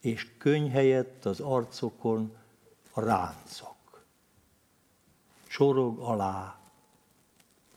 És 0.00 0.26
könyv 0.38 0.70
helyett 0.70 1.24
az 1.24 1.40
arcokon 1.40 2.36
a 2.92 3.00
ráncok. 3.00 4.04
Csorog 5.48 5.98
alá, 5.98 6.58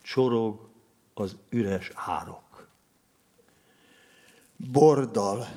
csorog 0.02 0.70
az 1.14 1.36
üres 1.50 1.92
árok. 1.96 2.68
Bordal. 4.56 5.48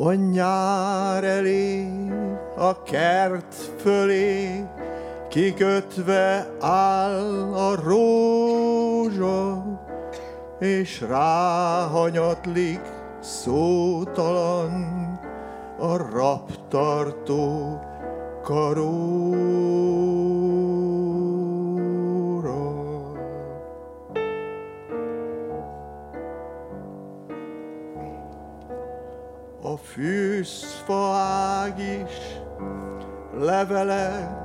A 0.00 0.12
nyár 0.12 1.24
elé, 1.24 1.88
a 2.56 2.82
kert 2.82 3.54
fölé, 3.76 4.64
kikötve 5.28 6.46
áll 6.60 7.54
a 7.54 7.74
rózsa, 7.84 9.64
és 10.58 11.00
ráhanyatlik 11.00 12.80
szótalan 13.20 15.18
a 15.78 15.96
raptartó 15.96 17.80
karóra. 18.42 20.47
Fűszfaág 29.82 31.78
is 31.78 32.12
levele, 33.38 34.36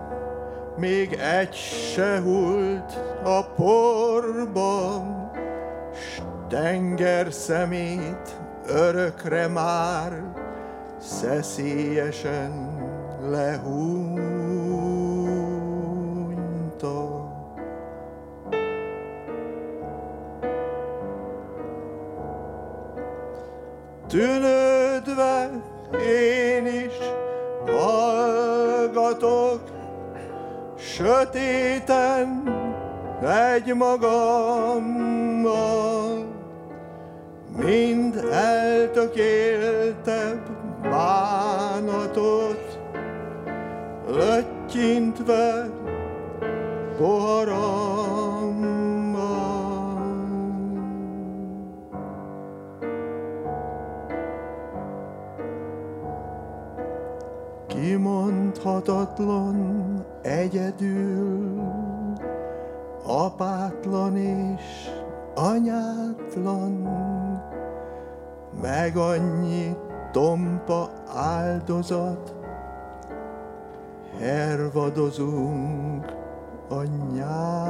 még 0.77 1.13
egy 1.13 1.53
se 1.93 2.19
hult 2.19 2.99
a 3.23 3.43
porban, 3.43 5.31
s 5.93 6.21
tenger 6.49 7.33
szemét 7.33 8.41
örökre 8.67 9.47
már 9.47 10.23
szeszélyesen 10.99 12.51
lehúnyta. 13.29 14.03
Tűnődve 25.03 25.49
én 26.07 26.65
is 26.65 26.97
hallgatok, 27.71 29.61
sötéten 30.77 32.43
egy 33.21 33.73
magammal, 33.75 34.65
mind 37.57 38.15
eltökéltebb 38.31 39.21
bánatot, 40.81 42.79
löttyintve 44.07 45.69
poharammal. 46.97 48.02
Kimondhatatlan 58.53 60.05
egyedül, 60.21 61.61
apátlan 63.05 64.17
és 64.17 64.89
anyátlan, 65.35 66.89
meg 68.61 68.97
annyi 68.97 69.75
tompa 70.11 70.89
áldozat, 71.15 72.35
hervadozunk 74.19 76.05
a. 76.69 77.63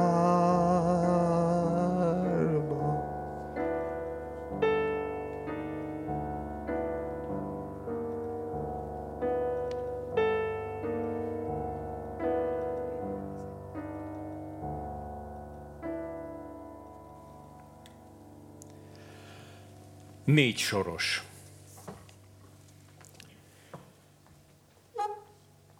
Négy 20.24 20.58
soros. 20.58 21.22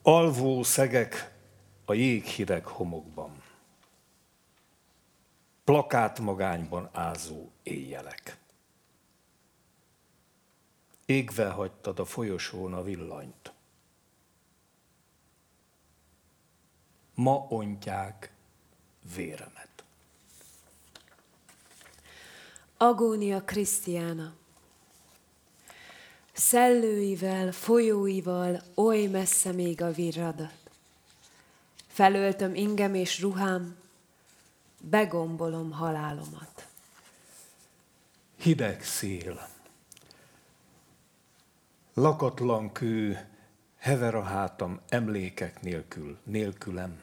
Alvó 0.02 0.62
szegek 0.62 1.38
a 1.84 1.92
jéghideg 1.92 2.66
homokban. 2.66 3.42
Plakát 5.64 6.18
magányban 6.18 6.88
ázó 6.92 7.50
éjjelek. 7.62 8.38
Égve 11.06 11.50
hagytad 11.50 11.98
a 11.98 12.04
folyosón 12.04 12.74
a 12.74 12.82
villanyt. 12.82 13.52
Ma 17.14 17.46
ontják 17.48 18.32
véremet. 19.14 19.73
Agónia 22.84 23.42
Krisztiána. 23.44 24.32
Szellőivel, 26.32 27.52
folyóival 27.52 28.62
oly 28.74 29.06
messze 29.06 29.52
még 29.52 29.82
a 29.82 29.92
virradat. 29.92 30.70
Felöltöm 31.86 32.54
ingem 32.54 32.94
és 32.94 33.20
ruhám, 33.20 33.76
begombolom 34.80 35.72
halálomat. 35.72 36.66
Hideg 38.36 38.84
szél, 38.84 39.48
lakatlan 41.94 42.72
kő, 42.72 43.28
hever 43.78 44.14
a 44.14 44.22
hátam 44.22 44.80
emlékek 44.88 45.62
nélkül, 45.62 46.18
nélkülem, 46.24 47.00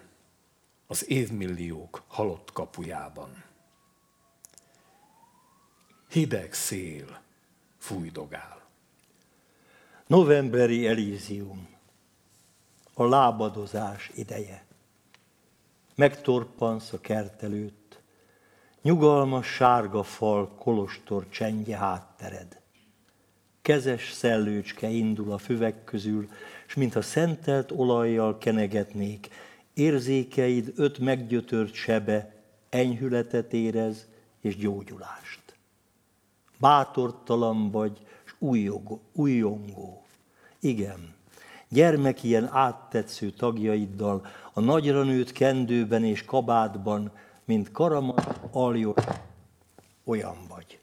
az 0.87 1.09
évmilliók 1.09 2.03
halott 2.07 2.51
kapujában. 2.53 3.49
Hideg 6.11 6.53
szél 6.53 7.19
fújdogál. 7.77 8.61
Novemberi 10.07 10.87
Elízium, 10.87 11.67
a 12.93 13.03
lábadozás 13.03 14.11
ideje. 14.15 14.65
Megtorpansz 15.95 16.93
a 16.93 16.99
kert 16.99 17.43
előtt, 17.43 17.99
nyugalmas 18.81 19.47
sárga 19.47 20.03
fal 20.03 20.49
kolostor 20.55 21.29
csendje 21.29 21.77
háttered. 21.77 22.61
Kezes 23.61 24.11
szellőcske 24.11 24.87
indul 24.87 25.31
a 25.31 25.37
füvek 25.37 25.83
közül, 25.83 26.29
s 26.65 26.75
mintha 26.75 27.01
szentelt 27.01 27.71
olajjal 27.71 28.37
kenegetnék, 28.37 29.29
érzékeid 29.73 30.73
öt 30.75 30.99
meggyötört 30.99 31.73
sebe, 31.73 32.33
enyhületet 32.69 33.53
érez 33.53 34.07
és 34.41 34.57
gyógyulást. 34.57 35.40
Bátortalan 36.61 37.71
vagy, 37.71 38.05
s 38.23 38.33
újjongó. 39.13 40.05
Igen, 40.59 41.13
gyermek 41.69 42.23
ilyen 42.23 42.49
áttetsző 42.51 43.29
tagjaiddal, 43.29 44.25
a 44.53 44.59
nagyra 44.59 45.03
nőtt 45.03 45.31
kendőben 45.31 46.03
és 46.03 46.25
kabátban, 46.25 47.11
mint 47.45 47.71
karamat 47.71 48.39
aljos, 48.51 49.03
olyan 50.03 50.37
vagy. 50.49 50.79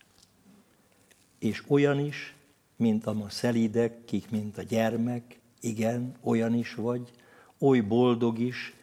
És 1.38 1.64
olyan 1.68 1.98
is, 1.98 2.34
mint 2.76 3.06
a 3.06 3.12
ma 3.12 3.28
szelidek, 3.28 4.04
kik, 4.04 4.30
mint 4.30 4.58
a 4.58 4.62
gyermek, 4.62 5.40
igen, 5.60 6.14
olyan 6.22 6.54
is 6.54 6.74
vagy, 6.74 7.10
oly 7.58 7.80
boldog 7.80 8.38
is, 8.38 8.74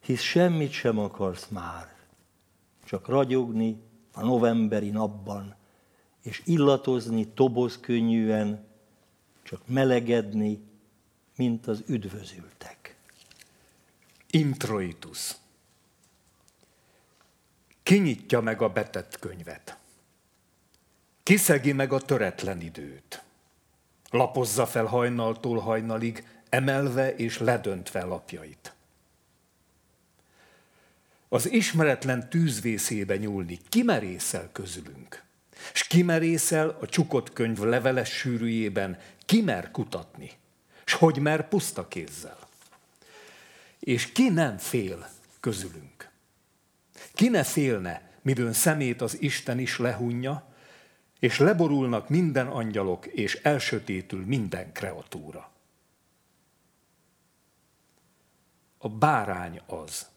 hisz 0.00 0.20
semmit 0.20 0.70
sem 0.70 0.98
akarsz 0.98 1.48
már, 1.48 1.94
csak 2.84 3.08
ragyogni 3.08 3.82
a 4.12 4.24
novemberi 4.24 4.90
napban, 4.90 5.54
és 6.28 6.42
illatozni 6.44 7.26
toboz 7.26 7.80
könnyűen, 7.80 8.66
csak 9.42 9.60
melegedni, 9.66 10.60
mint 11.36 11.66
az 11.66 11.82
üdvözültek. 11.86 12.96
Introitus. 14.30 15.34
Kinyitja 17.82 18.40
meg 18.40 18.62
a 18.62 18.68
betett 18.68 19.18
könyvet. 19.18 19.76
Kiszegi 21.22 21.72
meg 21.72 21.92
a 21.92 22.00
töretlen 22.00 22.60
időt. 22.60 23.22
Lapozza 24.10 24.66
fel 24.66 24.84
hajnaltól 24.84 25.58
hajnalig, 25.58 26.26
emelve 26.48 27.14
és 27.14 27.38
ledöntve 27.38 28.04
lapjait. 28.04 28.72
Az 31.28 31.50
ismeretlen 31.50 32.28
tűzvészébe 32.28 33.16
nyúlni 33.16 33.58
kimerészel 33.68 34.52
közülünk, 34.52 35.26
s 35.72 35.86
kimerészel 35.86 36.76
a 36.80 36.86
csukott 36.86 37.32
könyv 37.32 37.58
leveles 37.58 38.10
sűrűjében 38.10 38.98
ki 39.26 39.42
mer 39.42 39.70
kutatni? 39.70 40.30
És 40.84 40.92
hogy 40.92 41.18
mer 41.18 41.48
puszta 41.48 41.88
kézzel? 41.88 42.38
És 43.78 44.12
ki 44.12 44.28
nem 44.28 44.58
fél 44.58 45.08
közülünk? 45.40 46.10
Ki 47.12 47.28
ne 47.28 47.44
félne, 47.44 48.10
midőn 48.22 48.52
szemét 48.52 49.00
az 49.00 49.20
Isten 49.20 49.58
is 49.58 49.78
lehunja, 49.78 50.48
és 51.18 51.38
leborulnak 51.38 52.08
minden 52.08 52.46
angyalok, 52.46 53.06
és 53.06 53.34
elsötétül 53.34 54.24
minden 54.24 54.72
kreatúra. 54.72 55.50
A 58.78 58.88
bárány 58.88 59.60
az, 59.66 60.08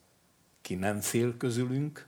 ki 0.62 0.76
nem 0.76 1.00
fél 1.00 1.38
közülünk, 1.38 2.08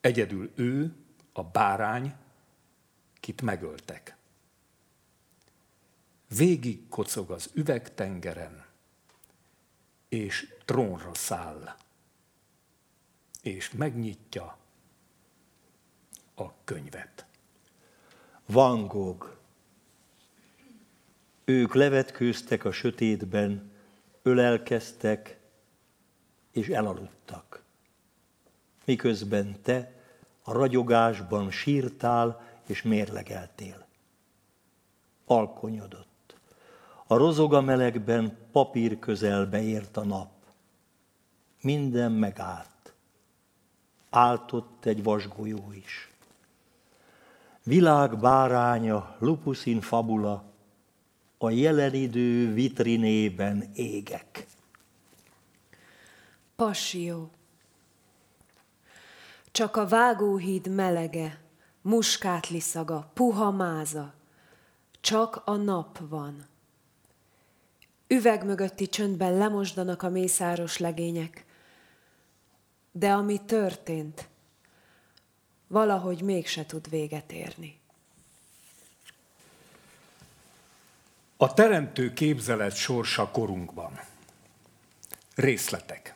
egyedül 0.00 0.52
ő, 0.54 0.94
a 1.32 1.42
bárány, 1.42 2.14
kit 3.20 3.42
megöltek 3.42 4.16
végig 6.36 6.88
kocog 6.88 7.30
az 7.30 7.50
üvegtengeren, 7.54 8.64
és 10.08 10.54
trónra 10.64 11.14
száll, 11.14 11.76
és 13.42 13.70
megnyitja 13.70 14.58
a 16.34 16.64
könyvet. 16.64 17.26
Van 18.46 18.86
Gogh. 18.86 19.26
Ők 21.44 21.74
levetkőztek 21.74 22.64
a 22.64 22.72
sötétben, 22.72 23.72
ölelkeztek, 24.22 25.38
és 26.50 26.68
elaludtak. 26.68 27.62
Miközben 28.84 29.62
te 29.62 30.01
a 30.42 30.52
ragyogásban 30.52 31.50
sírtál 31.50 32.40
és 32.66 32.82
mérlegeltél. 32.82 33.86
Alkonyodott. 35.26 36.36
A 37.06 37.16
rozoga 37.16 37.60
melegben 37.60 38.38
papír 38.52 38.98
közelbe 38.98 39.62
ért 39.62 39.96
a 39.96 40.04
nap. 40.04 40.30
Minden 41.60 42.12
megállt. 42.12 42.94
Áltott 44.10 44.84
egy 44.84 45.02
vasgolyó 45.02 45.72
is. 45.72 46.10
Világ 47.64 48.18
báránya, 48.18 49.16
lupus 49.18 49.66
in 49.66 49.80
fabula, 49.80 50.44
a 51.38 51.50
jelen 51.50 51.94
idő 51.94 52.52
vitrinében 52.52 53.70
égek. 53.74 54.46
Passió. 56.56 57.30
Csak 59.52 59.76
a 59.76 59.86
vágóhíd 59.86 60.66
melege, 60.66 61.40
muskátli 61.82 62.60
szaga, 62.60 63.10
puha 63.14 63.50
máza. 63.50 64.14
Csak 65.00 65.42
a 65.44 65.56
nap 65.56 65.98
van. 66.08 66.46
Üveg 68.06 68.44
mögötti 68.44 68.88
csöndben 68.88 69.36
lemosdanak 69.36 70.02
a 70.02 70.08
mészáros 70.08 70.78
legények. 70.78 71.44
De 72.92 73.12
ami 73.12 73.44
történt, 73.44 74.28
valahogy 75.66 76.22
mégse 76.22 76.66
tud 76.66 76.90
véget 76.90 77.32
érni. 77.32 77.80
A 81.36 81.54
teremtő 81.54 82.12
képzelet 82.12 82.74
sorsa 82.74 83.30
korunkban. 83.30 84.00
Részletek. 85.34 86.11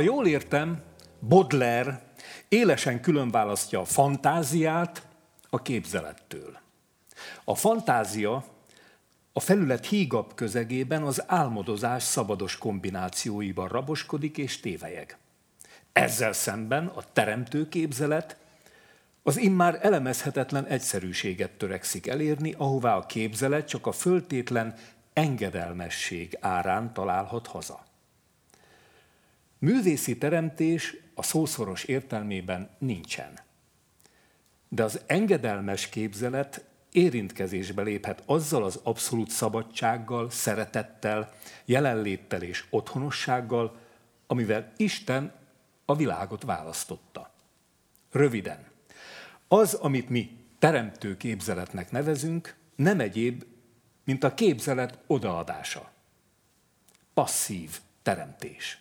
Jól 0.00 0.26
értem, 0.26 0.82
Baudelaire 1.28 2.02
élesen 2.48 3.00
különválasztja 3.00 3.80
a 3.80 3.84
fantáziát 3.84 5.06
a 5.50 5.62
képzelettől. 5.62 6.58
A 7.44 7.54
fantázia 7.54 8.44
a 9.32 9.40
felület 9.40 9.86
hígabb 9.86 10.34
közegében 10.34 11.02
az 11.02 11.24
álmodozás 11.26 12.02
szabados 12.02 12.58
kombinációiban 12.58 13.68
raboskodik 13.68 14.38
és 14.38 14.60
tévejeg. 14.60 15.18
Ezzel 15.92 16.32
szemben 16.32 16.86
a 16.86 17.02
teremtő 17.12 17.68
képzelet 17.68 18.36
az 19.22 19.36
immár 19.36 19.78
elemezhetetlen 19.82 20.66
egyszerűséget 20.66 21.50
törekszik 21.50 22.06
elérni, 22.06 22.54
ahová 22.58 22.96
a 22.96 23.06
képzelet 23.06 23.68
csak 23.68 23.86
a 23.86 23.92
föltétlen 23.92 24.74
engedelmesség 25.12 26.38
árán 26.40 26.92
találhat 26.92 27.46
haza. 27.46 27.84
Művészi 29.64 30.18
teremtés 30.18 30.96
a 31.14 31.22
szószoros 31.22 31.84
értelmében 31.84 32.70
nincsen. 32.78 33.38
De 34.68 34.82
az 34.82 35.00
engedelmes 35.06 35.88
képzelet 35.88 36.64
érintkezésbe 36.92 37.82
léphet 37.82 38.22
azzal 38.26 38.64
az 38.64 38.80
abszolút 38.82 39.30
szabadsággal, 39.30 40.30
szeretettel, 40.30 41.32
jelenléttel 41.64 42.42
és 42.42 42.64
otthonossággal, 42.70 43.78
amivel 44.26 44.72
Isten 44.76 45.32
a 45.84 45.96
világot 45.96 46.42
választotta. 46.42 47.30
Röviden, 48.12 48.64
az, 49.48 49.74
amit 49.74 50.08
mi 50.08 50.36
teremtő 50.58 51.16
képzeletnek 51.16 51.90
nevezünk, 51.90 52.54
nem 52.76 53.00
egyéb, 53.00 53.44
mint 54.04 54.24
a 54.24 54.34
képzelet 54.34 54.98
odaadása. 55.06 55.90
Passzív 57.14 57.78
teremtés. 58.02 58.78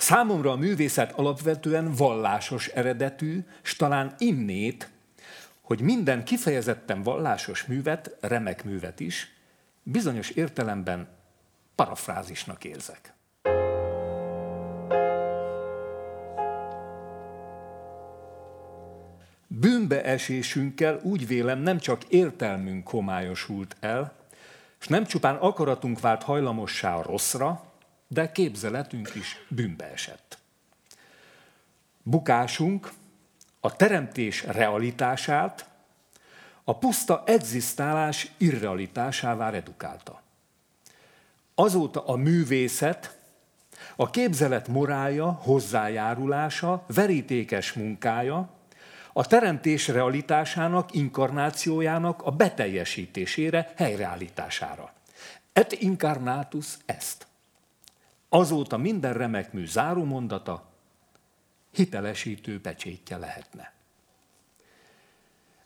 Számomra 0.00 0.50
a 0.50 0.56
művészet 0.56 1.12
alapvetően 1.12 1.92
vallásos 1.92 2.68
eredetű, 2.68 3.44
s 3.62 3.76
talán 3.76 4.14
innét, 4.18 4.90
hogy 5.60 5.80
minden 5.80 6.24
kifejezetten 6.24 7.02
vallásos 7.02 7.64
művet, 7.64 8.16
remek 8.20 8.64
művet 8.64 9.00
is, 9.00 9.34
bizonyos 9.82 10.30
értelemben 10.30 11.08
parafrázisnak 11.74 12.64
érzek. 12.64 13.12
Bűnbeesésünkkel 19.46 21.00
úgy 21.02 21.26
vélem 21.26 21.58
nem 21.58 21.78
csak 21.78 22.04
értelmünk 22.04 22.88
homályosult 22.88 23.76
el, 23.80 24.12
és 24.80 24.86
nem 24.86 25.04
csupán 25.04 25.36
akaratunk 25.36 26.00
vált 26.00 26.22
hajlamossá 26.22 26.96
a 26.96 27.02
rosszra, 27.02 27.69
de 28.12 28.32
képzeletünk 28.32 29.14
is 29.14 29.36
bűnbe 29.48 29.90
esett. 29.90 30.38
Bukásunk 32.02 32.92
a 33.60 33.76
teremtés 33.76 34.44
realitását 34.44 35.68
a 36.64 36.78
puszta 36.78 37.22
egzisztálás 37.26 38.30
irrealitásává 38.36 39.50
redukálta. 39.50 40.22
Azóta 41.54 42.04
a 42.06 42.16
művészet, 42.16 43.18
a 43.96 44.10
képzelet 44.10 44.68
morálja, 44.68 45.30
hozzájárulása, 45.30 46.84
verítékes 46.86 47.72
munkája, 47.72 48.50
a 49.12 49.26
teremtés 49.26 49.88
realitásának, 49.88 50.94
inkarnációjának 50.94 52.22
a 52.22 52.30
beteljesítésére, 52.30 53.72
helyreállítására. 53.76 54.92
Et 55.52 55.72
incarnatus 55.72 56.76
est. 56.86 57.29
Azóta 58.32 58.76
minden 58.76 59.12
remek 59.12 59.52
mű 59.52 59.66
zárómondata 59.66 60.70
hitelesítő 61.70 62.60
pecsétje 62.60 63.16
lehetne. 63.16 63.72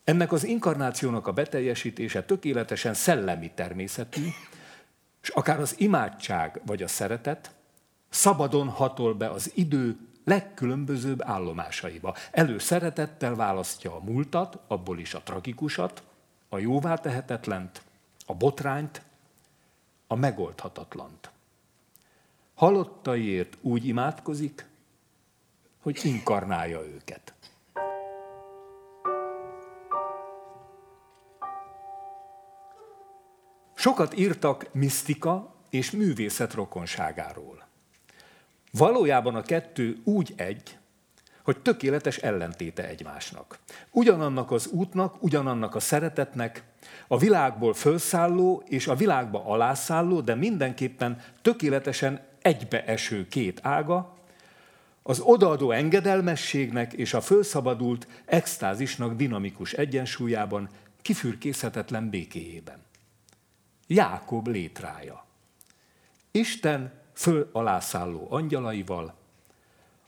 Ennek 0.04 0.32
az 0.32 0.44
inkarnációnak 0.44 1.26
a 1.26 1.32
beteljesítése 1.32 2.24
tökéletesen 2.24 2.94
szellemi 2.94 3.50
természetű, 3.54 4.28
és 5.22 5.28
akár 5.28 5.60
az 5.60 5.80
imádság 5.80 6.60
vagy 6.66 6.82
a 6.82 6.88
szeretet 6.88 7.54
szabadon 8.08 8.68
hatol 8.68 9.14
be 9.14 9.30
az 9.30 9.52
idő 9.54 9.98
legkülönbözőbb 10.24 11.22
állomásaiba. 11.22 12.14
Elő 12.30 12.58
szeretettel 12.58 13.34
választja 13.34 13.94
a 13.94 14.04
múltat, 14.04 14.58
abból 14.66 14.98
is 14.98 15.14
a 15.14 15.22
tragikusat, 15.22 16.02
a 16.48 16.58
jóvá 16.58 16.94
tehetetlent, 16.94 17.82
a 18.26 18.34
botrányt, 18.34 19.02
a 20.06 20.14
megoldhatatlant. 20.14 21.33
Halottaiért 22.54 23.56
úgy 23.60 23.86
imádkozik, 23.86 24.66
hogy 25.82 26.00
inkarnálja 26.02 26.86
őket. 26.86 27.34
Sokat 33.74 34.18
írtak 34.18 34.68
misztika 34.72 35.54
és 35.70 35.90
művészet 35.90 36.54
rokonságáról. 36.54 37.66
Valójában 38.72 39.34
a 39.34 39.42
kettő 39.42 40.00
úgy 40.04 40.32
egy, 40.36 40.78
hogy 41.42 41.62
tökéletes 41.62 42.16
ellentéte 42.16 42.88
egymásnak. 42.88 43.58
Ugyanannak 43.90 44.50
az 44.50 44.66
útnak, 44.66 45.22
ugyanannak 45.22 45.74
a 45.74 45.80
szeretetnek, 45.80 46.64
a 47.08 47.18
világból 47.18 47.74
felszálló 47.74 48.62
és 48.66 48.86
a 48.86 48.94
világba 48.94 49.44
alászálló, 49.44 50.20
de 50.20 50.34
mindenképpen 50.34 51.22
tökéletesen 51.42 52.20
egybeeső 52.44 53.28
két 53.28 53.60
ága, 53.62 54.18
az 55.02 55.20
odaadó 55.20 55.70
engedelmességnek 55.70 56.92
és 56.92 57.14
a 57.14 57.20
fölszabadult 57.20 58.06
extázisnak 58.24 59.16
dinamikus 59.16 59.72
egyensúlyában, 59.72 60.68
kifürkészhetetlen 61.02 62.10
békéjében. 62.10 62.82
Jákob 63.86 64.46
létrája. 64.46 65.24
Isten 66.30 66.92
föl 67.12 67.48
alászálló 67.52 68.26
angyalaival, 68.30 69.14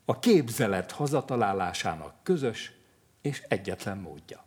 a 0.04 0.18
képzelet 0.18 0.90
hazatalálásának 0.90 2.14
közös 2.22 2.72
és 3.22 3.42
egyetlen 3.48 3.98
módja. 3.98 4.44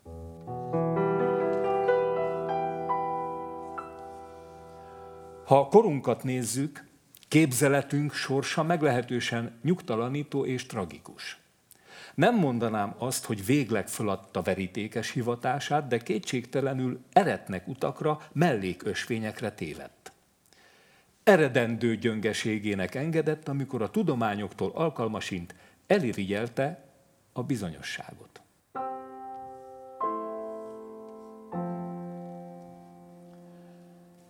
Ha 5.45 5.59
a 5.59 5.67
korunkat 5.67 6.23
nézzük, 6.23 6.88
képzeletünk 7.29 8.13
sorsa 8.13 8.63
meglehetősen 8.63 9.59
nyugtalanító 9.63 10.45
és 10.45 10.65
tragikus. 10.65 11.37
Nem 12.15 12.35
mondanám 12.35 12.95
azt, 12.97 13.25
hogy 13.25 13.45
végleg 13.45 13.87
föladta 13.87 14.41
verítékes 14.41 15.11
hivatását, 15.11 15.87
de 15.87 15.97
kétségtelenül 15.97 16.99
eretnek 17.13 17.67
utakra, 17.67 18.21
mellékösvényekre 18.31 19.51
tévedt. 19.51 20.11
Eredendő 21.23 21.95
gyöngeségének 21.95 22.95
engedett, 22.95 23.47
amikor 23.47 23.81
a 23.81 23.89
tudományoktól 23.89 24.71
alkalmasint 24.73 25.55
elirigyelte 25.87 26.83
a 27.33 27.43
bizonyosságot. 27.43 28.41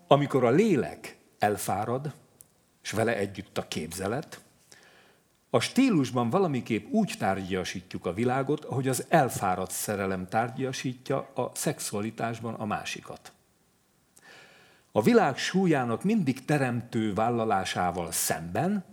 Amikor 0.08 0.44
a 0.44 0.50
lélek 0.50 1.18
elfárad, 1.40 2.14
és 2.84 2.92
vele 2.92 3.16
együtt 3.16 3.58
a 3.58 3.68
képzelet, 3.68 4.42
a 5.50 5.60
stílusban 5.60 6.30
valamiképp 6.30 6.90
úgy 6.90 7.14
tárgyasítjuk 7.20 8.06
a 8.06 8.14
világot, 8.14 8.66
ahogy 8.66 8.88
az 8.88 9.06
elfáradt 9.08 9.72
szerelem 9.72 10.28
tárgyasítja 10.28 11.18
a 11.18 11.52
szexualitásban 11.54 12.54
a 12.54 12.66
másikat. 12.66 13.32
A 14.92 15.02
világ 15.02 15.38
súlyának 15.38 16.04
mindig 16.04 16.46
teremtő 16.46 17.14
vállalásával 17.14 18.12
szemben 18.12 18.84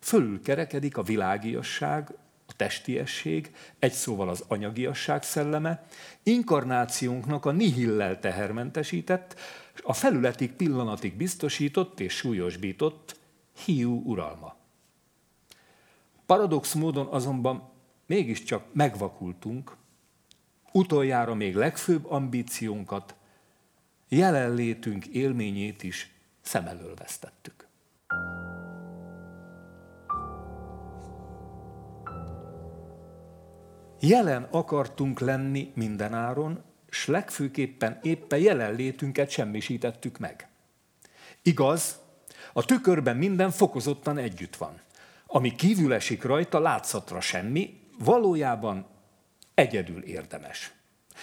fölülkerekedik 0.00 0.96
a 0.96 1.02
világiasság, 1.02 2.08
a 2.46 2.52
testiesség, 2.56 3.54
egy 3.78 3.92
szóval 3.92 4.28
az 4.28 4.44
anyagiasság 4.48 5.22
szelleme, 5.22 5.86
inkarnációnknak 6.22 7.44
a 7.44 7.50
nihillel 7.50 8.20
tehermentesített, 8.20 9.40
a 9.82 9.92
felületig 9.92 10.52
pillanatig 10.52 11.16
biztosított 11.16 12.00
és 12.00 12.12
súlyosbított 12.16 13.20
hiú 13.64 14.02
uralma. 14.04 14.56
Paradox 16.26 16.74
módon 16.74 17.06
azonban 17.06 17.70
mégiscsak 18.06 18.64
megvakultunk, 18.72 19.76
utoljára 20.72 21.34
még 21.34 21.54
legfőbb 21.54 22.10
ambíciónkat, 22.10 23.14
jelenlétünk 24.08 25.06
élményét 25.06 25.82
is 25.82 26.14
szem 26.40 26.66
elől 26.66 26.94
vesztettük. 26.94 27.66
Jelen 34.00 34.48
akartunk 34.50 35.20
lenni 35.20 35.72
mindenáron, 35.74 36.62
s 36.94 37.06
legfőképpen 37.06 37.98
éppen 38.02 38.38
jelenlétünket 38.38 39.30
semmisítettük 39.30 40.18
meg. 40.18 40.48
Igaz, 41.42 41.98
a 42.52 42.64
tükörben 42.64 43.16
minden 43.16 43.50
fokozottan 43.50 44.18
együtt 44.18 44.56
van. 44.56 44.80
Ami 45.26 45.54
kívül 45.54 45.92
esik 45.92 46.22
rajta, 46.22 46.58
látszatra 46.58 47.20
semmi, 47.20 47.80
valójában 47.98 48.86
egyedül 49.54 50.02
érdemes. 50.02 50.72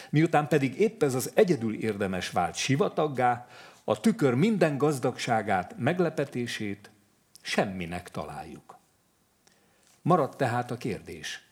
Miután 0.09 0.47
pedig 0.47 0.79
épp 0.79 1.03
ez 1.03 1.15
az 1.15 1.31
egyedül 1.33 1.75
érdemes 1.75 2.29
vált 2.29 2.55
sivataggá, 2.55 3.47
a 3.83 3.99
tükör 3.99 4.33
minden 4.33 4.77
gazdagságát, 4.77 5.75
meglepetését 5.77 6.89
semminek 7.41 8.09
találjuk. 8.09 8.77
Maradt 10.01 10.37
tehát 10.37 10.71
a 10.71 10.77
kérdés. 10.77 11.45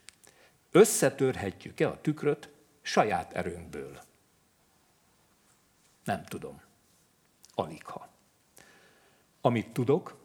Összetörhetjük-e 0.71 1.87
a 1.87 2.01
tükröt 2.01 2.49
saját 2.81 3.33
erőnkből? 3.33 4.07
Nem 6.09 6.23
tudom. 6.23 6.61
Aligha. 7.53 8.09
Amit 9.41 9.69
tudok, 9.69 10.17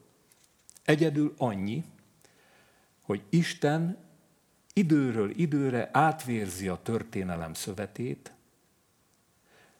egyedül 0.84 1.34
annyi, 1.38 1.84
hogy 3.02 3.22
Isten 3.30 3.98
időről 4.72 5.30
időre 5.30 5.88
átvérzi 5.92 6.68
a 6.68 6.82
történelem 6.82 7.54
szövetét, 7.54 8.32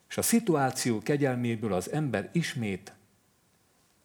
és 0.08 0.16
a 0.16 0.22
szituáció 0.22 0.98
kegyelméből 0.98 1.72
az 1.72 1.90
ember 1.90 2.30
ismét 2.32 2.92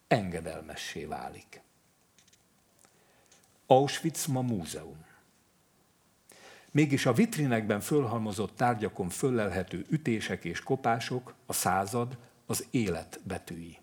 engedelmessé 0.08 1.06
válik. 1.06 1.62
Auschwitz 3.66 4.26
ma 4.26 4.42
múzeum. 4.42 5.06
Mégis 6.72 7.06
a 7.06 7.14
vitrinekben 7.14 7.80
fölhalmozott 7.80 8.56
tárgyakon 8.56 9.10
föllelhető 9.10 9.86
ütések 9.90 10.44
és 10.44 10.64
kopások 10.64 11.34
a 11.46 11.54
század, 11.54 12.18
az 12.46 12.68
élet 12.72 13.20
betűi. 13.24 13.78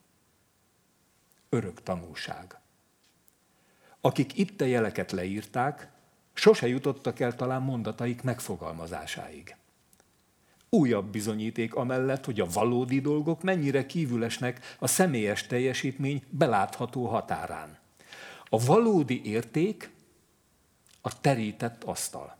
Örök 1.49 1.83
tanulság. 1.83 2.59
Akik 4.01 4.39
itt 4.39 4.61
a 4.61 4.65
jeleket 4.65 5.13
leírták, 5.13 5.89
sose 6.33 6.67
jutottak 6.67 7.21
el 7.21 7.35
talán 7.35 7.63
mondataik 7.63 8.23
megfogalmazásáig. 8.23 9.57
Újabb 10.69 11.07
bizonyíték 11.07 11.75
amellett, 11.75 12.25
hogy 12.25 12.41
a 12.41 12.47
valódi 12.53 13.01
dolgok 13.01 13.43
mennyire 13.43 13.87
kívülesnek 13.87 14.77
a 14.79 14.87
személyes 14.87 15.47
teljesítmény 15.47 16.23
belátható 16.31 17.07
határán. 17.07 17.79
A 18.49 18.65
valódi 18.65 19.25
érték 19.25 19.91
a 21.01 21.21
terített 21.21 21.85
asztal, 21.85 22.37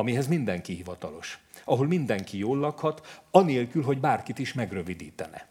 amihez 0.00 0.26
mindenki 0.26 0.74
hivatalos, 0.74 1.38
ahol 1.64 1.86
mindenki 1.86 2.38
jól 2.38 2.58
lakhat, 2.58 3.22
anélkül, 3.30 3.82
hogy 3.82 4.00
bárkit 4.00 4.38
is 4.38 4.52
megrövidítene. 4.52 5.48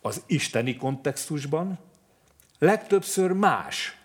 Az 0.00 0.22
isteni 0.26 0.76
kontextusban 0.76 1.78
legtöbbször 2.58 3.32
más, 3.32 4.00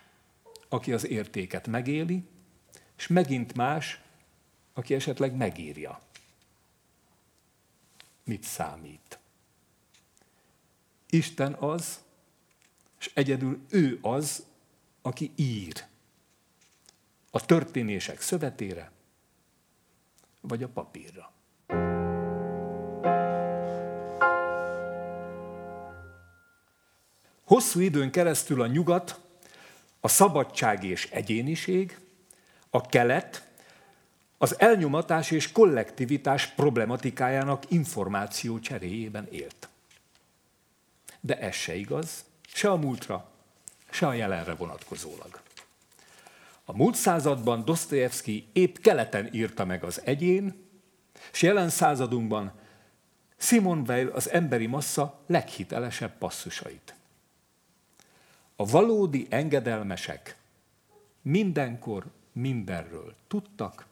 aki 0.68 0.92
az 0.92 1.06
értéket 1.06 1.66
megéli, 1.66 2.24
és 2.96 3.06
megint 3.06 3.54
más, 3.54 4.00
aki 4.72 4.94
esetleg 4.94 5.36
megírja. 5.36 6.00
Mit 8.24 8.42
számít? 8.42 9.18
Isten 11.10 11.52
az, 11.52 12.00
és 12.98 13.10
egyedül 13.14 13.60
ő 13.68 13.98
az, 14.00 14.44
aki 15.02 15.32
ír. 15.34 15.84
A 17.30 17.44
történések 17.44 18.20
szövetére, 18.20 18.90
vagy 20.42 20.62
a 20.62 20.68
papírra. 20.68 21.32
Hosszú 27.44 27.80
időn 27.80 28.10
keresztül 28.10 28.62
a 28.62 28.66
nyugat, 28.66 29.20
a 30.00 30.08
szabadság 30.08 30.84
és 30.84 31.10
egyéniség, 31.10 31.98
a 32.70 32.86
kelet, 32.86 33.50
az 34.38 34.60
elnyomatás 34.60 35.30
és 35.30 35.52
kollektivitás 35.52 36.46
problematikájának 36.46 37.70
információ 37.70 38.58
cseréjében 38.58 39.28
élt. 39.30 39.68
De 41.20 41.38
ez 41.38 41.54
se 41.54 41.74
igaz, 41.74 42.24
se 42.46 42.70
a 42.70 42.76
múltra, 42.76 43.30
se 43.90 44.06
a 44.06 44.12
jelenre 44.12 44.54
vonatkozólag. 44.54 45.40
A 46.72 46.76
múlt 46.76 46.94
században 46.94 47.64
Dostoyevsky 47.64 48.48
épp 48.52 48.76
keleten 48.76 49.28
írta 49.32 49.64
meg 49.64 49.84
az 49.84 50.00
egyén, 50.04 50.68
és 51.32 51.42
jelen 51.42 51.68
századunkban 51.68 52.52
Simon 53.36 53.84
Weil 53.86 54.08
az 54.08 54.30
emberi 54.30 54.66
massza 54.66 55.20
leghitelesebb 55.26 56.18
passzusait. 56.18 56.94
A 58.56 58.64
valódi 58.64 59.26
engedelmesek 59.30 60.36
mindenkor 61.22 62.04
mindenről 62.32 63.14
tudtak 63.28 63.86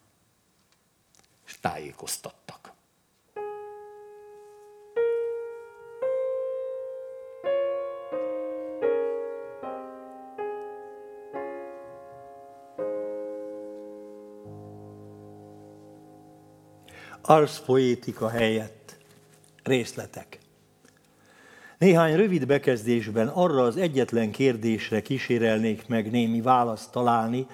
és 1.47 1.59
tájékoztattak. 1.61 2.60
Arszpoétika 17.31 18.29
helyett 18.29 18.97
részletek. 19.63 20.39
Néhány 21.79 22.17
rövid 22.17 22.47
bekezdésben 22.47 23.29
arra 23.29 23.63
az 23.63 23.77
egyetlen 23.77 24.31
kérdésre 24.31 25.03
kísérelnék 25.03 25.89
meg 25.89 26.11
némi 26.11 26.41
választ 26.41 26.93
találni, 26.93 27.47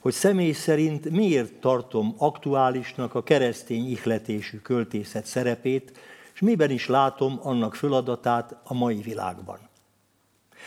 hogy 0.00 0.12
személy 0.12 0.52
szerint 0.52 1.10
miért 1.10 1.52
tartom 1.52 2.14
aktuálisnak 2.18 3.14
a 3.14 3.22
keresztény 3.22 3.90
ihletésű 3.90 4.58
költészet 4.58 5.26
szerepét, 5.26 5.98
és 6.34 6.40
miben 6.40 6.70
is 6.70 6.86
látom 6.86 7.40
annak 7.42 7.74
feladatát 7.74 8.56
a 8.64 8.74
mai 8.74 9.00
világban. 9.00 9.58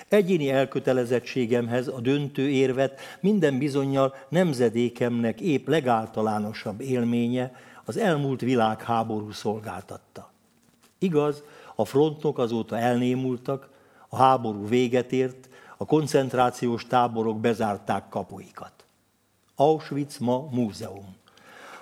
Egyéni 0.07 0.49
elkötelezettségemhez 0.49 1.87
a 1.87 1.99
döntő 1.99 2.49
érvet 2.49 2.99
minden 3.19 3.57
bizonyal 3.57 4.15
nemzedékemnek 4.29 5.41
épp 5.41 5.67
legáltalánosabb 5.67 6.81
élménye 6.81 7.51
az 7.85 7.97
elmúlt 7.97 8.41
világháború 8.41 9.31
szolgáltatta. 9.31 10.31
Igaz, 10.97 11.43
a 11.75 11.85
frontok 11.85 12.37
azóta 12.37 12.77
elnémultak, 12.77 13.69
a 14.09 14.15
háború 14.15 14.67
véget 14.67 15.11
ért, 15.11 15.49
a 15.77 15.85
koncentrációs 15.85 16.87
táborok 16.87 17.39
bezárták 17.39 18.09
kapuikat. 18.09 18.73
Auschwitz 19.55 20.17
ma 20.17 20.47
múzeum. 20.51 21.15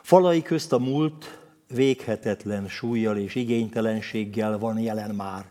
Falai 0.02 0.42
közt 0.42 0.74
a 0.74 0.80
múlt 0.80 1.40
véghetetlen 1.68 2.68
súlyjal 2.68 3.18
és 3.18 3.36
igénytelenséggel 3.36 4.58
van 4.58 4.80
jelen 4.80 5.16
már. 5.16 5.46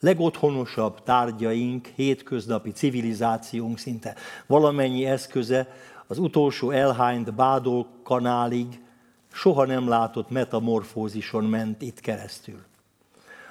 Legotthonosabb 0.00 1.02
tárgyaink, 1.02 1.86
hétköznapi 1.86 2.70
civilizációnk 2.70 3.78
szinte 3.78 4.14
valamennyi 4.46 5.04
eszköze 5.04 5.68
az 6.06 6.18
utolsó 6.18 6.70
elhányt 6.70 7.34
bádol 7.34 7.86
kanálig 8.02 8.83
soha 9.34 9.64
nem 9.64 9.88
látott 9.88 10.30
metamorfózison 10.30 11.44
ment 11.44 11.82
itt 11.82 12.00
keresztül. 12.00 12.62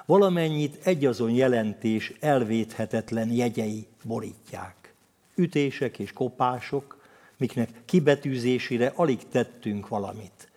Valamennyit 0.06 0.86
egyazon 0.86 1.32
jelentés 1.32 2.14
elvéthetetlen 2.20 3.32
jegyei 3.32 3.88
borítják. 4.04 4.94
Ütések 5.36 6.00
és 6.00 6.14
kopások, 6.14 6.98
miknek 7.38 7.70
kibetűzésére 7.86 8.92
alig 8.96 9.28
tettünk 9.28 9.88
valamit. 9.88 10.52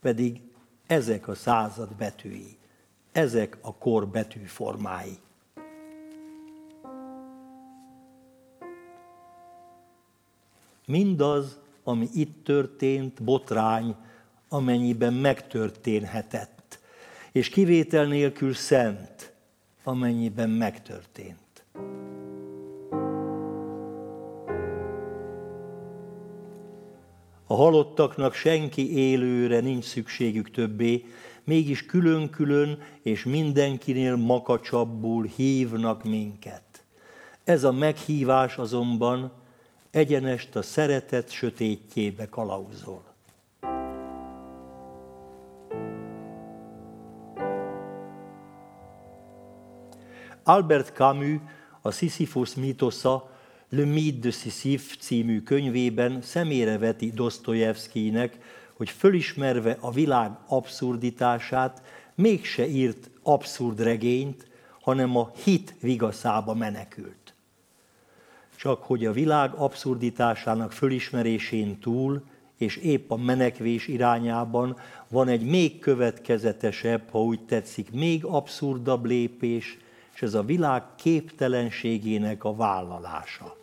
Pedig 0.00 0.40
ezek 0.86 1.28
a 1.28 1.34
század 1.34 1.94
betűi, 1.94 2.56
ezek 3.12 3.58
a 3.60 3.74
kor 3.74 4.08
betűformái. 4.08 5.18
Mindaz, 10.86 11.58
ami 11.84 12.08
itt 12.14 12.44
történt, 12.44 13.22
botrány, 13.22 13.96
amennyiben 14.52 15.12
megtörténhetett, 15.12 16.78
és 17.32 17.48
kivétel 17.48 18.04
nélkül 18.04 18.54
szent, 18.54 19.32
amennyiben 19.84 20.50
megtörtént. 20.50 21.64
A 27.46 27.54
halottaknak 27.54 28.34
senki 28.34 28.96
élőre 28.96 29.60
nincs 29.60 29.84
szükségük 29.84 30.50
többé, 30.50 31.04
mégis 31.44 31.86
külön-külön 31.86 32.78
és 33.02 33.24
mindenkinél 33.24 34.16
makacsabbul 34.16 35.24
hívnak 35.24 36.04
minket. 36.04 36.84
Ez 37.44 37.64
a 37.64 37.72
meghívás 37.72 38.56
azonban 38.56 39.32
egyenest 39.90 40.56
a 40.56 40.62
szeretet 40.62 41.30
sötétjébe 41.30 42.28
kalauzol. 42.28 43.11
Albert 50.44 50.94
Camus 50.94 51.40
a 51.80 51.90
Sisyphus 51.90 52.54
mítosza 52.54 53.30
Le 53.68 53.84
Mythe 53.84 54.18
de 54.18 54.30
Sisyphe 54.30 54.94
című 55.00 55.42
könyvében 55.42 56.22
szemére 56.22 56.78
veti 56.78 57.10
Dostoyevskynek, 57.10 58.38
hogy 58.76 58.90
fölismerve 58.90 59.76
a 59.80 59.90
világ 59.90 60.30
abszurditását, 60.46 61.82
mégse 62.14 62.66
írt 62.66 63.10
abszurd 63.22 63.80
regényt, 63.80 64.46
hanem 64.80 65.16
a 65.16 65.30
hit 65.44 65.74
vigaszába 65.80 66.54
menekült. 66.54 67.34
Csak 68.56 68.82
hogy 68.82 69.06
a 69.06 69.12
világ 69.12 69.54
abszurditásának 69.54 70.72
fölismerésén 70.72 71.78
túl, 71.78 72.22
és 72.56 72.76
épp 72.76 73.10
a 73.10 73.16
menekvés 73.16 73.88
irányában 73.88 74.76
van 75.08 75.28
egy 75.28 75.44
még 75.44 75.78
következetesebb, 75.78 77.08
ha 77.10 77.22
úgy 77.22 77.40
tetszik, 77.40 77.92
még 77.92 78.24
abszurdabb 78.24 79.04
lépés, 79.04 79.78
és 80.14 80.22
ez 80.22 80.34
a 80.34 80.42
világ 80.42 80.82
képtelenségének 80.96 82.44
a 82.44 82.54
vállalása. 82.54 83.56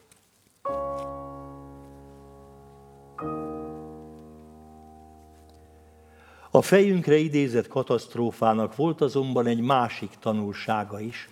A 6.52 6.62
fejünkre 6.62 7.18
idézett 7.18 7.68
katasztrófának 7.68 8.76
volt 8.76 9.02
azonban 9.02 9.47
egy 9.47 9.60
másik 9.60 10.10
tanulsága 10.20 11.00
is. 11.00 11.30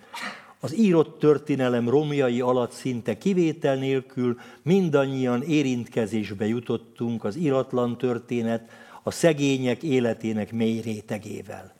Az 0.59 0.75
írott 0.77 1.19
történelem 1.19 1.89
romjai 1.89 2.41
alatt 2.41 2.71
szinte 2.71 3.17
kivétel 3.17 3.75
nélkül 3.75 4.39
mindannyian 4.61 5.41
érintkezésbe 5.43 6.47
jutottunk 6.47 7.23
az 7.23 7.35
iratlan 7.35 7.97
történet, 7.97 8.69
a 9.03 9.11
szegények 9.11 9.83
életének 9.83 10.51
mély 10.51 10.81
rétegével. 10.81 11.76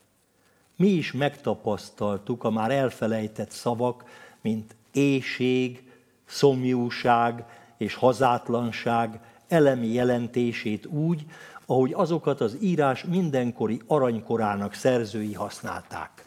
Mi 0.78 0.88
is 0.88 1.12
megtapasztaltuk 1.12 2.44
a 2.44 2.50
már 2.50 2.70
elfelejtett 2.70 3.50
szavak, 3.50 4.04
mint 4.40 4.74
éjség, 4.92 5.82
szomjúság 6.24 7.44
és 7.78 7.94
hazátlanság 7.94 9.20
elemi 9.48 9.86
jelentését 9.86 10.86
úgy, 10.86 11.26
ahogy 11.66 11.92
azokat 11.92 12.40
az 12.40 12.56
írás 12.60 13.04
mindenkori 13.04 13.80
aranykorának 13.86 14.74
szerzői 14.74 15.32
használták. 15.32 16.24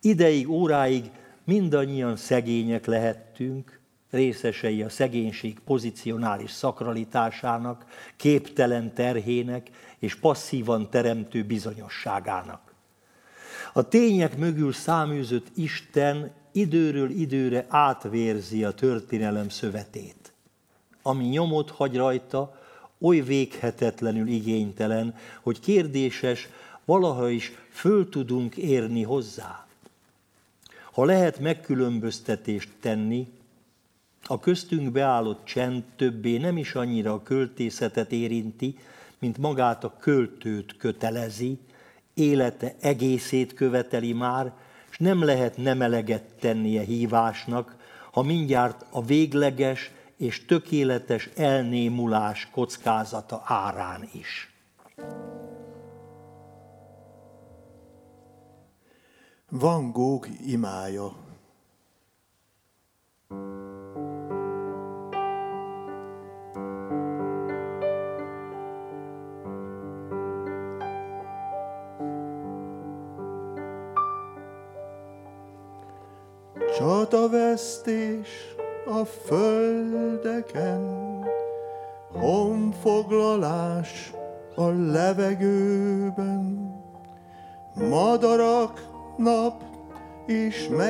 Ideig, 0.00 0.50
óráig 0.50 1.10
mindannyian 1.44 2.16
szegények 2.16 2.86
lehettünk, 2.86 3.80
részesei 4.10 4.82
a 4.82 4.88
szegénység 4.88 5.58
pozicionális 5.58 6.50
szakralitásának, 6.50 7.84
képtelen 8.16 8.94
terhének 8.94 9.70
és 9.98 10.14
passzívan 10.14 10.90
teremtő 10.90 11.44
bizonyosságának. 11.44 12.67
A 13.78 13.88
tények 13.88 14.36
mögül 14.36 14.72
száműzött 14.72 15.46
Isten 15.54 16.30
időről 16.52 17.10
időre 17.10 17.66
átvérzi 17.68 18.64
a 18.64 18.72
történelem 18.72 19.48
szövetét. 19.48 20.32
Ami 21.02 21.24
nyomot 21.24 21.70
hagy 21.70 21.96
rajta, 21.96 22.60
oly 23.00 23.20
véghetetlenül 23.20 24.28
igénytelen, 24.28 25.14
hogy 25.42 25.60
kérdéses, 25.60 26.48
valaha 26.84 27.28
is 27.30 27.52
föl 27.70 28.08
tudunk 28.08 28.56
érni 28.56 29.02
hozzá. 29.02 29.66
Ha 30.92 31.04
lehet 31.04 31.38
megkülönböztetést 31.38 32.70
tenni, 32.80 33.26
a 34.24 34.40
köztünk 34.40 34.92
beállott 34.92 35.44
csend 35.44 35.82
többé 35.96 36.36
nem 36.36 36.56
is 36.56 36.74
annyira 36.74 37.12
a 37.12 37.22
költészetet 37.22 38.12
érinti, 38.12 38.78
mint 39.18 39.38
magát 39.38 39.84
a 39.84 39.96
költőt 39.98 40.76
kötelezi, 40.76 41.58
élete 42.18 42.74
egészét 42.80 43.54
követeli 43.54 44.12
már, 44.12 44.52
és 44.90 44.98
nem 44.98 45.24
lehet 45.24 45.56
nem 45.56 45.82
eleget 45.82 46.22
tennie 46.40 46.82
hívásnak, 46.82 47.76
ha 48.12 48.22
mindjárt 48.22 48.86
a 48.90 49.04
végleges 49.04 49.90
és 50.16 50.44
tökéletes 50.44 51.28
elnémulás 51.36 52.48
kockázata 52.52 53.42
árán 53.44 54.08
is. 54.12 54.52
Van 59.50 59.92
Gogh 59.92 60.28
imája. 60.46 61.27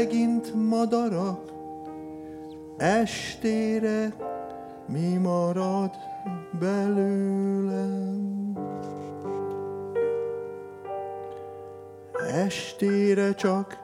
Megint 0.08 0.54
madarak, 0.54 1.52
estére 2.76 4.14
mi 4.86 5.16
marad 5.16 5.90
belőlem. 6.60 8.52
Estére 12.32 13.34
csak 13.34 13.78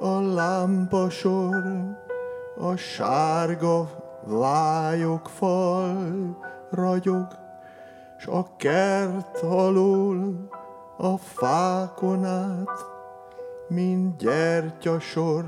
a 0.00 0.20
lámpasor, 0.20 1.62
a 2.58 2.76
sárga 2.76 3.90
vályok 4.24 5.28
fal 5.28 6.36
ragyog, 6.70 7.26
s 8.18 8.26
a 8.26 8.46
kert 8.56 9.42
alól 9.42 10.48
a 10.96 11.16
fákon 11.16 12.24
át, 12.24 12.93
mint 13.68 14.16
gyertyasor 14.16 15.44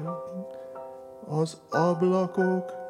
az 1.29 1.61
ablakok. 1.71 2.85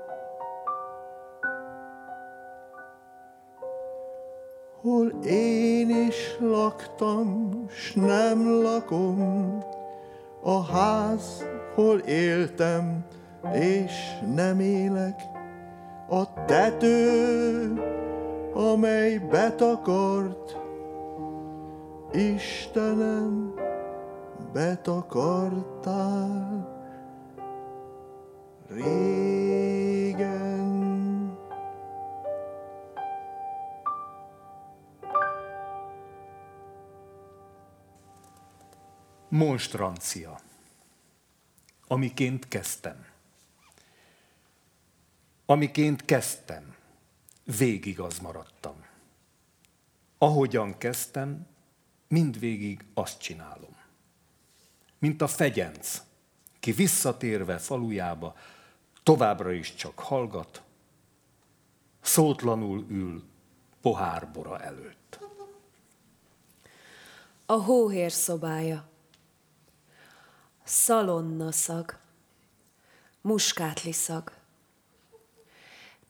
Hol 4.81 5.13
én 5.25 5.91
is 6.09 6.37
laktam, 6.41 7.51
s 7.69 7.93
nem 7.93 8.63
lakom, 8.63 9.59
a 10.43 10.63
ház, 10.63 11.45
hol 11.75 11.99
éltem, 11.99 13.05
és 13.53 13.93
nem 14.35 14.61
élek, 14.61 15.21
a 16.09 16.45
tető, 16.45 17.73
amely 18.55 19.19
betakart, 19.19 20.57
Istenem, 22.13 23.55
betakartál 24.57 26.49
régen. 28.69 30.17
Monstrancia. 39.29 40.41
Amiként 41.87 42.49
kezdtem. 42.49 43.07
Amiként 45.47 46.05
kezdtem, 46.05 46.75
végig 47.45 48.01
az 48.01 48.19
maradtam. 48.19 48.85
Ahogyan 50.19 50.79
kezdtem, 50.79 51.47
mindvégig 52.09 52.85
azt 52.95 53.21
csinálom. 53.21 53.76
Mint 54.99 55.23
a 55.23 55.27
fegyenc, 55.27 56.03
ki 56.61 56.73
visszatérve 56.73 57.59
falujába, 57.59 58.37
továbbra 59.03 59.53
is 59.53 59.75
csak 59.75 59.99
hallgat, 59.99 60.63
szótlanul 62.01 62.87
ül 62.89 63.25
pohárbora 63.81 64.61
előtt. 64.61 65.19
A 67.47 67.53
hóhér 67.53 68.13
szobája. 68.13 68.89
Szalonna 70.65 71.53
szag. 71.53 71.99
Muskátli 73.21 73.93
szag. 73.93 74.33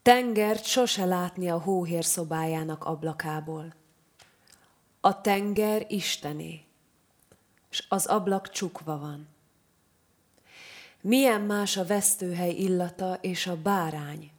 Tengert 0.02 0.64
sose 0.64 1.04
látni 1.04 1.48
a 1.48 1.58
hóhér 1.58 2.04
szobájának 2.04 2.84
ablakából. 2.84 3.74
A 5.00 5.20
tenger 5.20 5.86
istené, 5.88 6.65
és 7.76 7.84
az 7.88 8.06
ablak 8.06 8.50
csukva 8.50 8.98
van. 8.98 9.28
Milyen 11.00 11.40
más 11.40 11.76
a 11.76 11.84
vesztőhely 11.84 12.50
illata 12.50 13.18
és 13.20 13.46
a 13.46 13.56
bárány, 13.56 14.30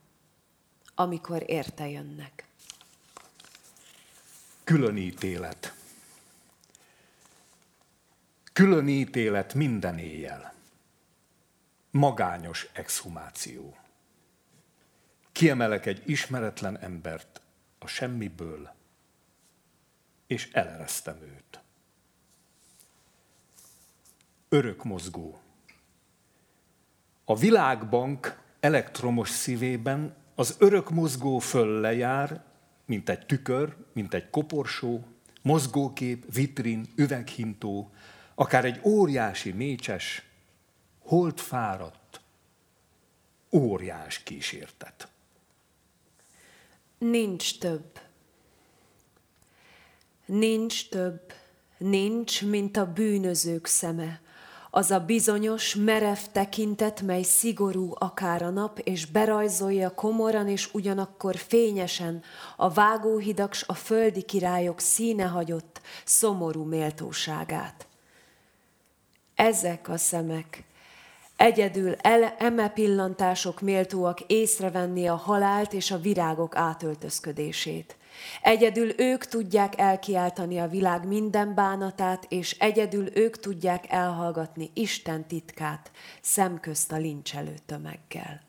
amikor 0.95 1.43
érte 1.45 1.89
jönnek. 1.89 2.47
Külön 4.63 4.97
ítélet. 4.97 5.73
Külön 8.53 8.87
ítélet 8.87 9.53
minden 9.53 9.97
éjjel. 9.97 10.53
magányos 11.91 12.67
exhumáció. 12.73 13.77
Kiemelek 15.31 15.85
egy 15.85 16.03
ismeretlen 16.05 16.77
embert 16.77 17.41
a 17.79 17.87
semmiből, 17.87 18.73
és 20.27 20.49
eleresztem 20.51 21.21
őt. 21.21 21.66
Örökmozgó. 24.49 25.39
A 27.25 27.35
világbank 27.35 28.41
elektromos 28.59 29.29
szívében 29.29 30.15
az 30.35 30.55
örökmozgó 30.59 31.39
föl 31.39 31.79
lejár, 31.79 32.43
mint 32.85 33.09
egy 33.09 33.25
tükör, 33.25 33.75
mint 33.93 34.13
egy 34.13 34.29
koporsó, 34.29 35.03
mozgókép, 35.41 36.33
vitrin, 36.33 36.85
üveghintó, 36.95 37.91
akár 38.35 38.65
egy 38.65 38.79
óriási 38.83 39.51
mécses, 39.51 40.23
holdfáradt, 40.99 42.21
óriás 43.51 44.23
kísértet. 44.23 45.07
Nincs 46.97 47.59
több. 47.59 47.99
Nincs 50.25 50.89
több, 50.89 51.33
nincs, 51.77 52.45
mint 52.45 52.77
a 52.77 52.93
bűnözők 52.93 53.65
szeme, 53.65 54.21
az 54.77 54.91
a 54.91 54.99
bizonyos, 54.99 55.75
merev 55.75 56.17
tekintet, 56.31 57.01
mely 57.01 57.21
szigorú 57.21 57.91
akár 57.95 58.41
a 58.41 58.49
nap, 58.49 58.79
és 58.79 59.05
berajzolja 59.05 59.93
komoran 59.93 60.47
és 60.47 60.73
ugyanakkor 60.73 61.35
fényesen 61.35 62.23
a 62.55 62.69
vágóhidak 62.69 63.53
s 63.53 63.63
a 63.67 63.73
földi 63.73 64.21
királyok 64.21 64.79
színe 64.79 65.23
hagyott, 65.23 65.81
szomorú 66.05 66.63
méltóságát. 66.63 67.87
Ezek 69.35 69.89
a 69.89 69.97
szemek, 69.97 70.63
Egyedül 71.35 71.93
ele, 71.93 72.35
eme 72.39 72.69
pillantások 72.69 73.61
méltóak 73.61 74.19
észrevenni 74.21 75.07
a 75.07 75.15
halált 75.15 75.73
és 75.73 75.91
a 75.91 75.97
virágok 75.97 76.55
átöltözködését. 76.55 77.95
Egyedül 78.41 78.99
ők 78.99 79.25
tudják 79.25 79.79
elkiáltani 79.79 80.57
a 80.59 80.67
világ 80.67 81.07
minden 81.07 81.53
bánatát, 81.53 82.25
és 82.29 82.51
egyedül 82.51 83.17
ők 83.17 83.39
tudják 83.39 83.85
elhallgatni 83.89 84.69
Isten 84.73 85.27
titkát 85.27 85.91
szemközt 86.21 86.91
a 86.91 86.97
lincselő 86.97 87.55
tömeggel. 87.65 88.41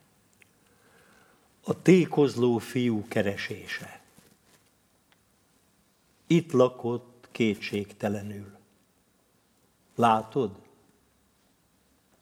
A 1.63 1.81
tékozló 1.81 2.57
fiú 2.57 3.05
keresése. 3.07 4.01
Itt 6.27 6.51
lakott 6.51 7.27
kétségtelenül. 7.31 8.57
Látod? 9.95 10.55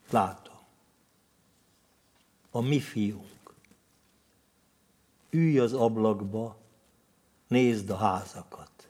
Látom. 0.10 0.56
A 2.52 2.62
mi 2.62 2.80
fiunk. 2.80 3.54
Ülj 5.30 5.60
az 5.60 5.74
ablakba, 5.74 6.58
nézd 7.48 7.90
a 7.90 7.98
házakat, 7.98 8.90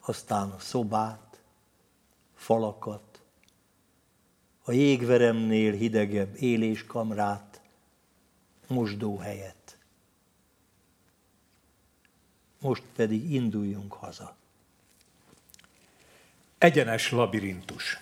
aztán 0.00 0.50
a 0.50 0.58
szobát, 0.58 1.40
falakat, 2.34 3.22
a 4.62 4.72
jégveremnél 4.72 5.72
hidegebb 5.72 6.36
éléskamrát, 6.42 7.60
mosdóhelyet. 8.66 9.78
Most 12.60 12.82
pedig 12.96 13.30
induljunk 13.30 13.92
haza. 13.92 14.36
Egyenes 16.58 17.10
labirintus. 17.10 17.98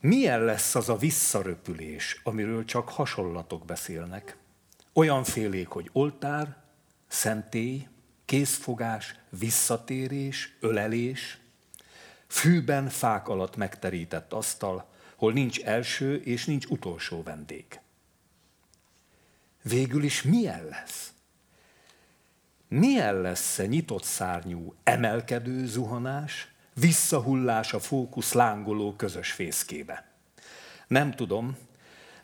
Milyen 0.00 0.44
lesz 0.44 0.74
az 0.74 0.88
a 0.88 0.96
visszaröpülés, 0.96 2.20
amiről 2.24 2.64
csak 2.64 2.88
hasonlatok 2.88 3.64
beszélnek? 3.64 4.36
Olyan 4.92 5.24
félék, 5.24 5.68
hogy 5.68 5.90
oltár, 5.92 6.56
szentély, 7.08 7.88
készfogás, 8.24 9.14
visszatérés, 9.28 10.56
ölelés, 10.60 11.38
fűben, 12.26 12.88
fák 12.88 13.28
alatt 13.28 13.56
megterített 13.56 14.32
asztal, 14.32 14.88
hol 15.16 15.32
nincs 15.32 15.60
első 15.60 16.20
és 16.22 16.44
nincs 16.44 16.66
utolsó 16.66 17.22
vendég. 17.22 17.80
Végül 19.62 20.02
is 20.02 20.22
milyen 20.22 20.64
lesz? 20.64 21.12
Milyen 22.68 23.20
lesz 23.20 23.58
a 23.58 23.64
nyitott 23.64 24.04
szárnyú, 24.04 24.74
emelkedő 24.82 25.66
zuhanás, 25.66 26.52
visszahullás 26.74 27.72
a 27.72 27.80
fókusz 27.80 28.32
lángoló 28.32 28.96
közös 28.96 29.32
fészkébe? 29.32 30.10
Nem 30.86 31.10
tudom, 31.14 31.56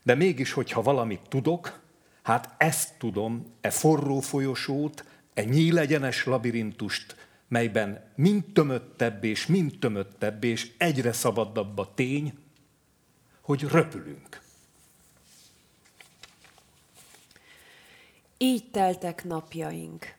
de 0.02 0.14
mégis, 0.14 0.52
hogyha 0.52 0.82
valamit 0.82 1.28
tudok, 1.28 1.80
Hát 2.26 2.54
ezt 2.58 2.94
tudom, 2.98 3.56
e 3.60 3.70
forró 3.70 4.20
folyosót, 4.20 5.04
e 5.34 5.42
nyílegyenes 5.42 6.24
labirintust, 6.24 7.16
melyben 7.48 8.12
mind 8.14 8.44
tömöttebb 8.52 9.24
és 9.24 9.46
mind 9.46 9.78
tömöttebb 9.78 10.44
és 10.44 10.72
egyre 10.78 11.12
szabadabb 11.12 11.78
a 11.78 11.94
tény, 11.94 12.38
hogy 13.40 13.62
röpülünk. 13.62 14.40
Így 18.38 18.70
teltek 18.70 19.24
napjaink. 19.24 20.14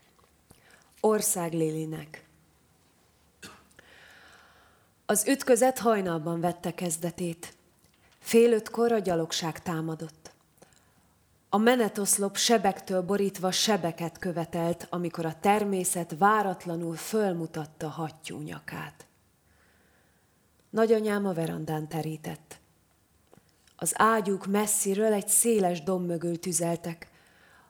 Ország 1.00 1.54
Lilinek. 1.54 2.26
Az 5.06 5.28
ütközet 5.28 5.80
hajnalban 5.80 6.40
vette 6.40 6.74
kezdetét. 6.74 7.54
Fél 8.20 8.52
ötkor 8.52 8.92
a 8.92 9.00
gyalogság 9.00 9.62
támadott. 9.62 10.17
A 11.58 11.60
menetoszlop 11.60 12.36
sebektől 12.36 13.02
borítva 13.02 13.52
sebeket 13.52 14.18
követelt, 14.18 14.88
amikor 14.90 15.26
a 15.26 15.36
természet 15.40 16.16
váratlanul 16.18 16.96
fölmutatta 16.96 17.88
hattyú 17.88 18.42
nyakát. 18.42 19.06
Nagyanyám 20.70 21.26
a 21.26 21.34
verandán 21.34 21.88
terített. 21.88 22.60
Az 23.76 23.94
ágyúk 23.96 24.46
messziről 24.46 25.14
egy 25.14 25.28
széles 25.28 25.84
domb 25.84 26.08
mögül 26.08 26.40
tüzeltek. 26.40 27.08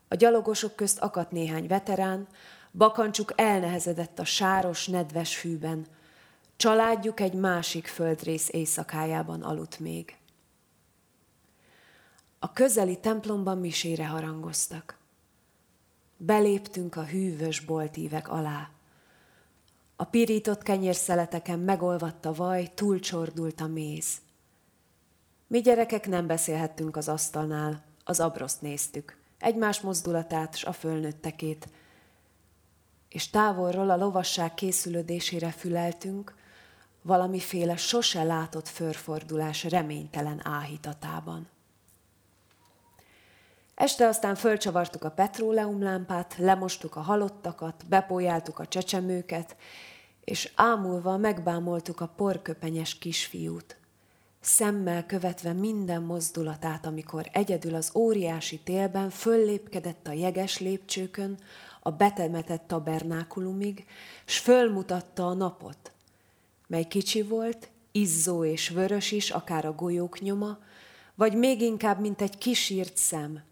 A 0.08 0.16
gyalogosok 0.16 0.76
közt 0.76 1.00
akadt 1.00 1.32
néhány 1.32 1.68
veterán, 1.68 2.28
bakancsuk 2.72 3.34
elnehezedett 3.36 4.20
a 4.20 4.26
sáros, 4.26 4.88
nedves 4.88 5.38
fűben. 5.38 5.86
Családjuk 6.56 7.20
egy 7.20 7.34
másik 7.34 7.88
földrész 7.88 8.50
éjszakájában 8.52 9.42
aludt 9.42 9.80
még. 9.80 10.18
A 12.40 12.54
közeli 12.54 13.00
templomban 13.00 13.58
misére 13.58 14.08
harangoztak. 14.08 14.98
Beléptünk 16.18 16.96
a 16.96 17.06
hűvös 17.06 17.60
boltívek 17.60 18.30
alá. 18.30 18.70
A 19.96 20.04
pirított 20.04 20.64
kenyérszeleteken 20.64 21.60
megolvadt 21.60 22.26
a 22.26 22.34
vaj, 22.34 22.72
túlcsordult 22.74 23.62
a 23.62 23.68
méz. 23.68 24.18
Mi 25.48 25.62
gyerekek 25.62 26.08
nem 26.08 26.28
beszélhettünk 26.28 26.96
az 26.96 27.08
asztalnál, 27.08 27.84
az 28.04 28.20
abroszt 28.20 28.62
néztük, 28.62 29.18
egymás 29.40 29.82
mozdulatát 29.82 30.56
s 30.56 30.64
a 30.64 30.72
fölnőttekét, 30.72 31.70
és 33.10 33.30
távolról 33.30 33.90
a 33.90 33.98
lovasság 33.98 34.54
készülődésére 34.54 35.52
füleltünk, 35.52 36.36
valamiféle 37.02 37.76
sose 37.76 38.24
látott 38.24 38.68
förfordulás 38.68 39.64
reménytelen 39.64 40.48
áhítatában. 40.48 41.48
Este 43.78 44.08
aztán 44.08 44.36
fölcsavartuk 44.36 45.04
a 45.04 45.10
petróleumlámpát, 45.10 46.36
lemostuk 46.38 46.96
a 46.96 47.00
halottakat, 47.00 47.86
bepójáltuk 47.90 48.60
a 48.60 48.68
csecsemőket, 48.68 49.56
és 50.24 50.52
ámulva 50.56 51.18
megbámoltuk 51.18 52.02
a 52.02 52.14
porköpenyes 52.16 52.98
kisfiút. 52.98 53.78
Szemmel 54.40 55.06
követve 55.06 55.54
minden 55.54 56.02
mozdulatát, 56.02 56.86
amikor 56.86 57.30
egyedül 57.32 57.76
az 57.76 57.92
óriási 57.96 58.60
télben 58.60 59.10
föllépkedett 59.10 60.08
a 60.08 60.12
jeges 60.12 60.60
lépcsőkön, 60.60 61.38
a 61.82 61.92
betemetett 61.92 62.68
tabernákulumig, 62.68 63.86
s 64.26 64.38
fölmutatta 64.38 65.28
a 65.28 65.34
napot, 65.34 65.92
mely 66.68 66.84
kicsi 66.84 67.22
volt, 67.22 67.70
izzó 67.92 68.46
és 68.46 68.70
vörös 68.70 69.12
is, 69.12 69.30
akár 69.30 69.66
a 69.66 69.74
golyók 69.74 70.20
nyoma, 70.20 70.58
vagy 71.16 71.34
még 71.34 71.62
inkább, 71.62 72.00
mint 72.00 72.22
egy 72.22 72.38
kisírt 72.38 72.98
szem, 72.98 73.46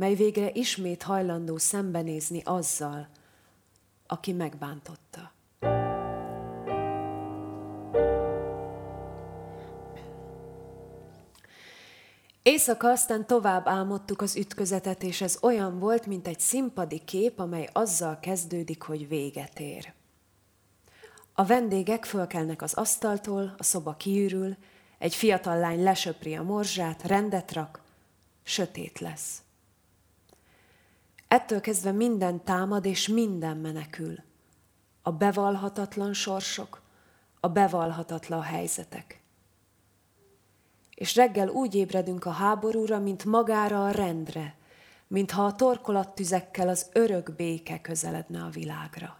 mely 0.00 0.14
végre 0.14 0.50
ismét 0.52 1.02
hajlandó 1.02 1.56
szembenézni 1.56 2.42
azzal, 2.44 3.08
aki 4.06 4.32
megbántotta. 4.32 5.32
Éjszaka 12.42 12.88
aztán 12.88 13.26
tovább 13.26 13.68
álmodtuk 13.68 14.22
az 14.22 14.36
ütközetet, 14.36 15.02
és 15.02 15.20
ez 15.20 15.38
olyan 15.42 15.78
volt, 15.78 16.06
mint 16.06 16.26
egy 16.26 16.40
színpadi 16.40 17.04
kép, 17.04 17.38
amely 17.38 17.68
azzal 17.72 18.18
kezdődik, 18.20 18.82
hogy 18.82 19.08
véget 19.08 19.60
ér. 19.60 19.92
A 21.32 21.44
vendégek 21.44 22.04
fölkelnek 22.04 22.62
az 22.62 22.74
asztaltól, 22.74 23.54
a 23.58 23.62
szoba 23.62 23.94
kiürül, 23.94 24.56
Egy 24.98 25.14
fiatal 25.14 25.58
lány 25.58 25.82
lesöpri 25.82 26.36
a 26.36 26.42
morzsát, 26.42 27.02
rendet 27.02 27.52
rak, 27.52 27.82
sötét 28.42 28.98
lesz. 28.98 29.42
Ettől 31.30 31.60
kezdve 31.60 31.92
minden 31.92 32.44
támad 32.44 32.84
és 32.84 33.08
minden 33.08 33.56
menekül. 33.56 34.18
A 35.02 35.12
bevalhatatlan 35.12 36.12
sorsok, 36.12 36.80
a 37.40 37.48
bevalhatatlan 37.48 38.42
helyzetek. 38.42 39.20
És 40.94 41.16
reggel 41.16 41.48
úgy 41.48 41.74
ébredünk 41.74 42.24
a 42.24 42.30
háborúra, 42.30 42.98
mint 42.98 43.24
magára 43.24 43.84
a 43.84 43.90
rendre, 43.90 44.54
mintha 45.06 45.44
a 45.44 45.54
torkolattüzekkel 45.54 46.68
az 46.68 46.86
örök 46.92 47.34
béke 47.36 47.80
közeledne 47.80 48.42
a 48.42 48.48
világra. 48.48 49.18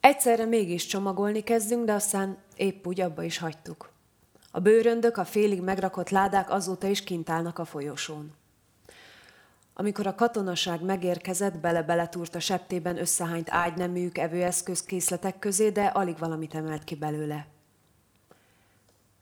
Egyszerre 0.00 0.44
mégis 0.44 0.86
csomagolni 0.86 1.40
kezdünk, 1.40 1.84
de 1.84 1.92
aztán 1.92 2.38
épp 2.56 2.86
úgy 2.86 3.00
abba 3.00 3.22
is 3.22 3.38
hagytuk. 3.38 3.90
A 4.50 4.60
bőröndök, 4.60 5.16
a 5.16 5.24
félig 5.24 5.60
megrakott 5.60 6.08
ládák 6.08 6.50
azóta 6.50 6.86
is 6.86 7.04
kint 7.04 7.30
állnak 7.30 7.58
a 7.58 7.64
folyosón. 7.64 8.32
Amikor 9.74 10.06
a 10.06 10.14
katonaság 10.14 10.82
megérkezett, 10.82 11.58
bele-beletúrt 11.58 12.34
a 12.34 12.40
septében 12.40 12.98
összehányt 12.98 13.50
ágyneműk, 13.50 14.18
evőeszközkészletek 14.18 15.38
közé, 15.38 15.70
de 15.70 15.84
alig 15.84 16.18
valamit 16.18 16.54
emelt 16.54 16.84
ki 16.84 16.94
belőle. 16.94 17.46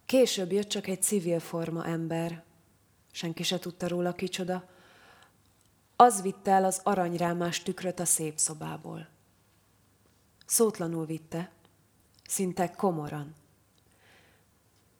Később 0.06 0.52
jött 0.52 0.68
csak 0.68 0.86
egy 0.86 1.02
civil 1.02 1.40
forma 1.40 1.86
ember, 1.86 2.42
senki 3.12 3.42
se 3.42 3.58
tudta 3.58 3.88
róla 3.88 4.12
kicsoda, 4.12 4.68
az 5.96 6.22
vitte 6.22 6.50
el 6.50 6.64
az 6.64 6.80
aranyrámás 6.82 7.62
tükröt 7.62 8.00
a 8.00 8.04
szép 8.04 8.38
szobából. 8.38 9.08
Szótlanul 10.46 11.06
vitte, 11.06 11.50
szinte 12.26 12.70
komoran. 12.70 13.34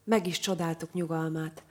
Meg 0.09 0.27
is 0.27 0.39
csodáltuk 0.39 0.93
nyugalmát, 0.93 1.63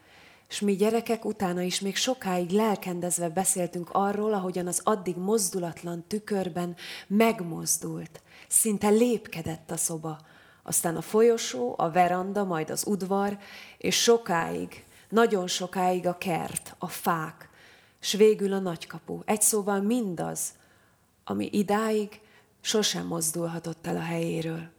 és 0.49 0.59
mi 0.59 0.75
gyerekek 0.75 1.25
utána 1.25 1.61
is 1.61 1.79
még 1.79 1.95
sokáig 1.95 2.49
lelkendezve 2.49 3.29
beszéltünk 3.29 3.89
arról, 3.91 4.33
ahogyan 4.33 4.67
az 4.67 4.81
addig 4.83 5.15
mozdulatlan 5.15 6.05
tükörben 6.07 6.75
megmozdult, 7.07 8.21
szinte 8.47 8.89
lépkedett 8.89 9.71
a 9.71 9.77
szoba, 9.77 10.19
aztán 10.63 10.95
a 10.95 11.01
folyosó, 11.01 11.75
a 11.77 11.91
veranda, 11.91 12.43
majd 12.43 12.69
az 12.69 12.85
udvar, 12.87 13.37
és 13.77 14.01
sokáig, 14.01 14.85
nagyon 15.09 15.47
sokáig 15.47 16.07
a 16.07 16.17
kert, 16.17 16.75
a 16.77 16.87
fák, 16.87 17.49
s 17.99 18.13
végül 18.13 18.53
a 18.53 18.59
nagykapu. 18.59 19.19
Egy 19.25 19.41
szóval 19.41 19.81
mindaz, 19.81 20.53
ami 21.23 21.49
idáig 21.51 22.19
sosem 22.61 23.05
mozdulhatott 23.05 23.87
el 23.87 23.95
a 23.95 24.01
helyéről. 24.01 24.75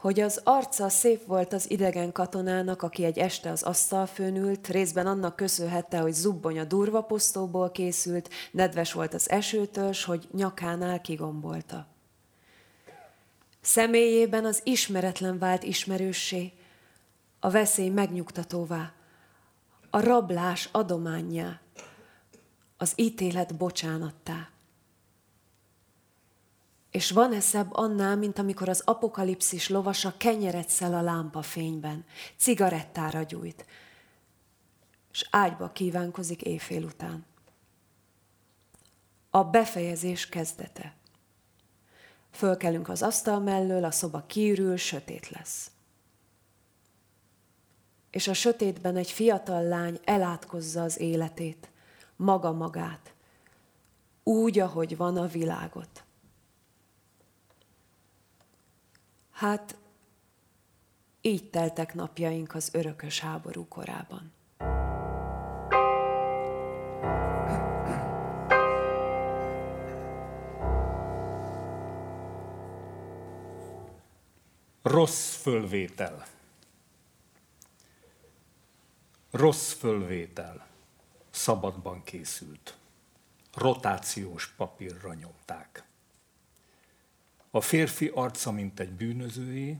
Hogy 0.00 0.20
az 0.20 0.40
arca 0.44 0.88
szép 0.88 1.26
volt 1.26 1.52
az 1.52 1.70
idegen 1.70 2.12
katonának, 2.12 2.82
aki 2.82 3.04
egy 3.04 3.18
este 3.18 3.50
az 3.50 3.62
asztal 3.62 4.06
főnült, 4.06 4.68
részben 4.68 5.06
annak 5.06 5.36
köszönhette, 5.36 5.98
hogy 5.98 6.12
zubbony 6.12 6.58
a 6.58 6.64
durva 6.64 7.02
posztóból 7.02 7.70
készült, 7.70 8.30
nedves 8.50 8.92
volt 8.92 9.14
az 9.14 9.30
esőtörs, 9.30 10.04
hogy 10.04 10.28
nyakánál 10.32 11.00
kigombolta. 11.00 11.86
Személyében 13.60 14.44
az 14.44 14.60
ismeretlen 14.64 15.38
vált 15.38 15.62
ismerőssé, 15.62 16.52
a 17.40 17.50
veszély 17.50 17.88
megnyugtatóvá, 17.88 18.92
a 19.90 20.00
rablás 20.00 20.68
adományá, 20.72 21.60
az 22.76 22.92
ítélet 22.96 23.56
bocsánattá. 23.56 24.48
És 26.90 27.10
van-e 27.10 27.40
szebb 27.40 27.68
annál, 27.72 28.16
mint 28.16 28.38
amikor 28.38 28.68
az 28.68 28.82
apokalipszis 28.84 29.68
lovasa 29.68 30.14
kenyeret 30.16 30.68
szel 30.68 30.94
a 30.94 31.02
lámpafényben, 31.02 32.04
cigarettára 32.36 33.22
gyújt, 33.22 33.66
és 35.12 35.28
ágyba 35.30 35.70
kívánkozik 35.72 36.42
éjfél 36.42 36.84
után. 36.84 37.24
A 39.30 39.44
befejezés 39.44 40.28
kezdete. 40.28 40.94
Fölkelünk 42.30 42.88
az 42.88 43.02
asztal 43.02 43.40
mellől, 43.40 43.84
a 43.84 43.90
szoba 43.90 44.24
kiürül, 44.26 44.76
sötét 44.76 45.28
lesz. 45.28 45.70
És 48.10 48.28
a 48.28 48.34
sötétben 48.34 48.96
egy 48.96 49.10
fiatal 49.10 49.62
lány 49.62 50.00
elátkozza 50.04 50.82
az 50.82 51.00
életét, 51.00 51.70
maga 52.16 52.52
magát, 52.52 53.14
úgy, 54.22 54.58
ahogy 54.58 54.96
van 54.96 55.16
a 55.16 55.26
világot. 55.26 56.04
Hát 59.40 59.78
így 61.20 61.50
teltek 61.50 61.94
napjaink 61.94 62.54
az 62.54 62.74
örökös 62.74 63.20
háború 63.20 63.68
korában. 63.68 64.32
Rossz 74.82 75.34
fölvétel. 75.34 76.26
Rossz 79.30 79.72
fölvétel. 79.72 80.66
Szabadban 81.30 82.02
készült. 82.02 82.76
Rotációs 83.54 84.48
papírra 84.56 85.14
nyomták. 85.14 85.89
A 87.50 87.60
férfi 87.60 88.10
arca, 88.14 88.50
mint 88.50 88.80
egy 88.80 88.92
bűnözőjé, 88.92 89.78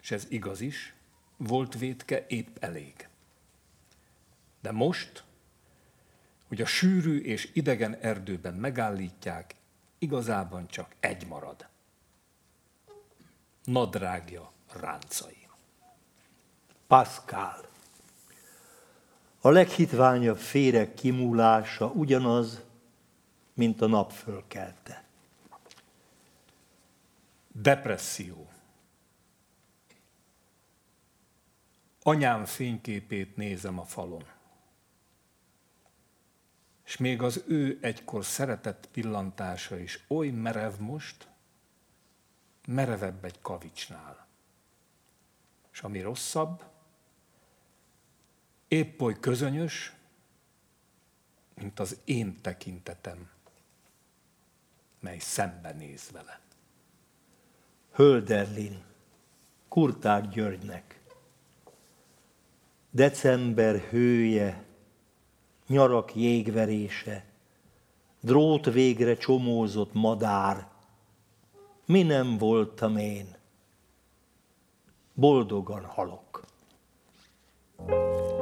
és 0.00 0.10
ez 0.10 0.26
igaz 0.28 0.60
is, 0.60 0.94
volt 1.36 1.78
vétke 1.78 2.26
épp 2.26 2.56
elég. 2.60 3.08
De 4.60 4.72
most, 4.72 5.24
hogy 6.48 6.60
a 6.60 6.66
sűrű 6.66 7.20
és 7.20 7.50
idegen 7.52 7.94
erdőben 7.94 8.54
megállítják, 8.54 9.54
igazában 9.98 10.66
csak 10.66 10.94
egy 11.00 11.26
marad. 11.26 11.66
Nadrágja 13.64 14.52
ráncai. 14.72 15.48
Pascal. 16.86 17.68
A 19.40 19.50
leghitványabb 19.50 20.38
féreg 20.38 20.94
kimúlása 20.94 21.86
ugyanaz, 21.86 22.62
mint 23.54 23.80
a 23.80 23.86
nap 23.86 24.12
fölkelte. 24.12 25.01
Depresszió. 27.54 28.50
Anyám 32.02 32.44
fényképét 32.44 33.36
nézem 33.36 33.78
a 33.78 33.84
falon. 33.84 34.24
És 36.84 36.96
még 36.96 37.22
az 37.22 37.44
ő 37.46 37.78
egykor 37.82 38.24
szeretett 38.24 38.88
pillantása 38.90 39.78
is 39.78 40.04
oly 40.08 40.28
merev 40.28 40.78
most, 40.78 41.28
merevebb 42.66 43.24
egy 43.24 43.40
kavicsnál. 43.40 44.26
És 45.72 45.80
ami 45.80 46.00
rosszabb, 46.00 46.64
épp 48.68 49.00
oly 49.00 49.20
közönyös, 49.20 49.92
mint 51.54 51.78
az 51.78 51.98
én 52.04 52.40
tekintetem, 52.40 53.30
mely 55.00 55.18
szembenéz 55.18 56.10
vele. 56.10 56.41
Hölderlin, 57.92 58.82
Kurták 59.68 60.28
Györgynek. 60.28 61.00
December 62.90 63.76
hője, 63.76 64.64
nyarak 65.66 66.14
jégverése, 66.14 67.24
drót 68.20 68.64
végre 68.64 69.16
csomózott 69.16 69.92
madár, 69.92 70.68
mi 71.86 72.02
nem 72.02 72.38
voltam 72.38 72.96
én, 72.96 73.36
boldogan 75.14 75.84
halok. 75.84 76.44
thank 77.86 78.30
you 78.30 78.41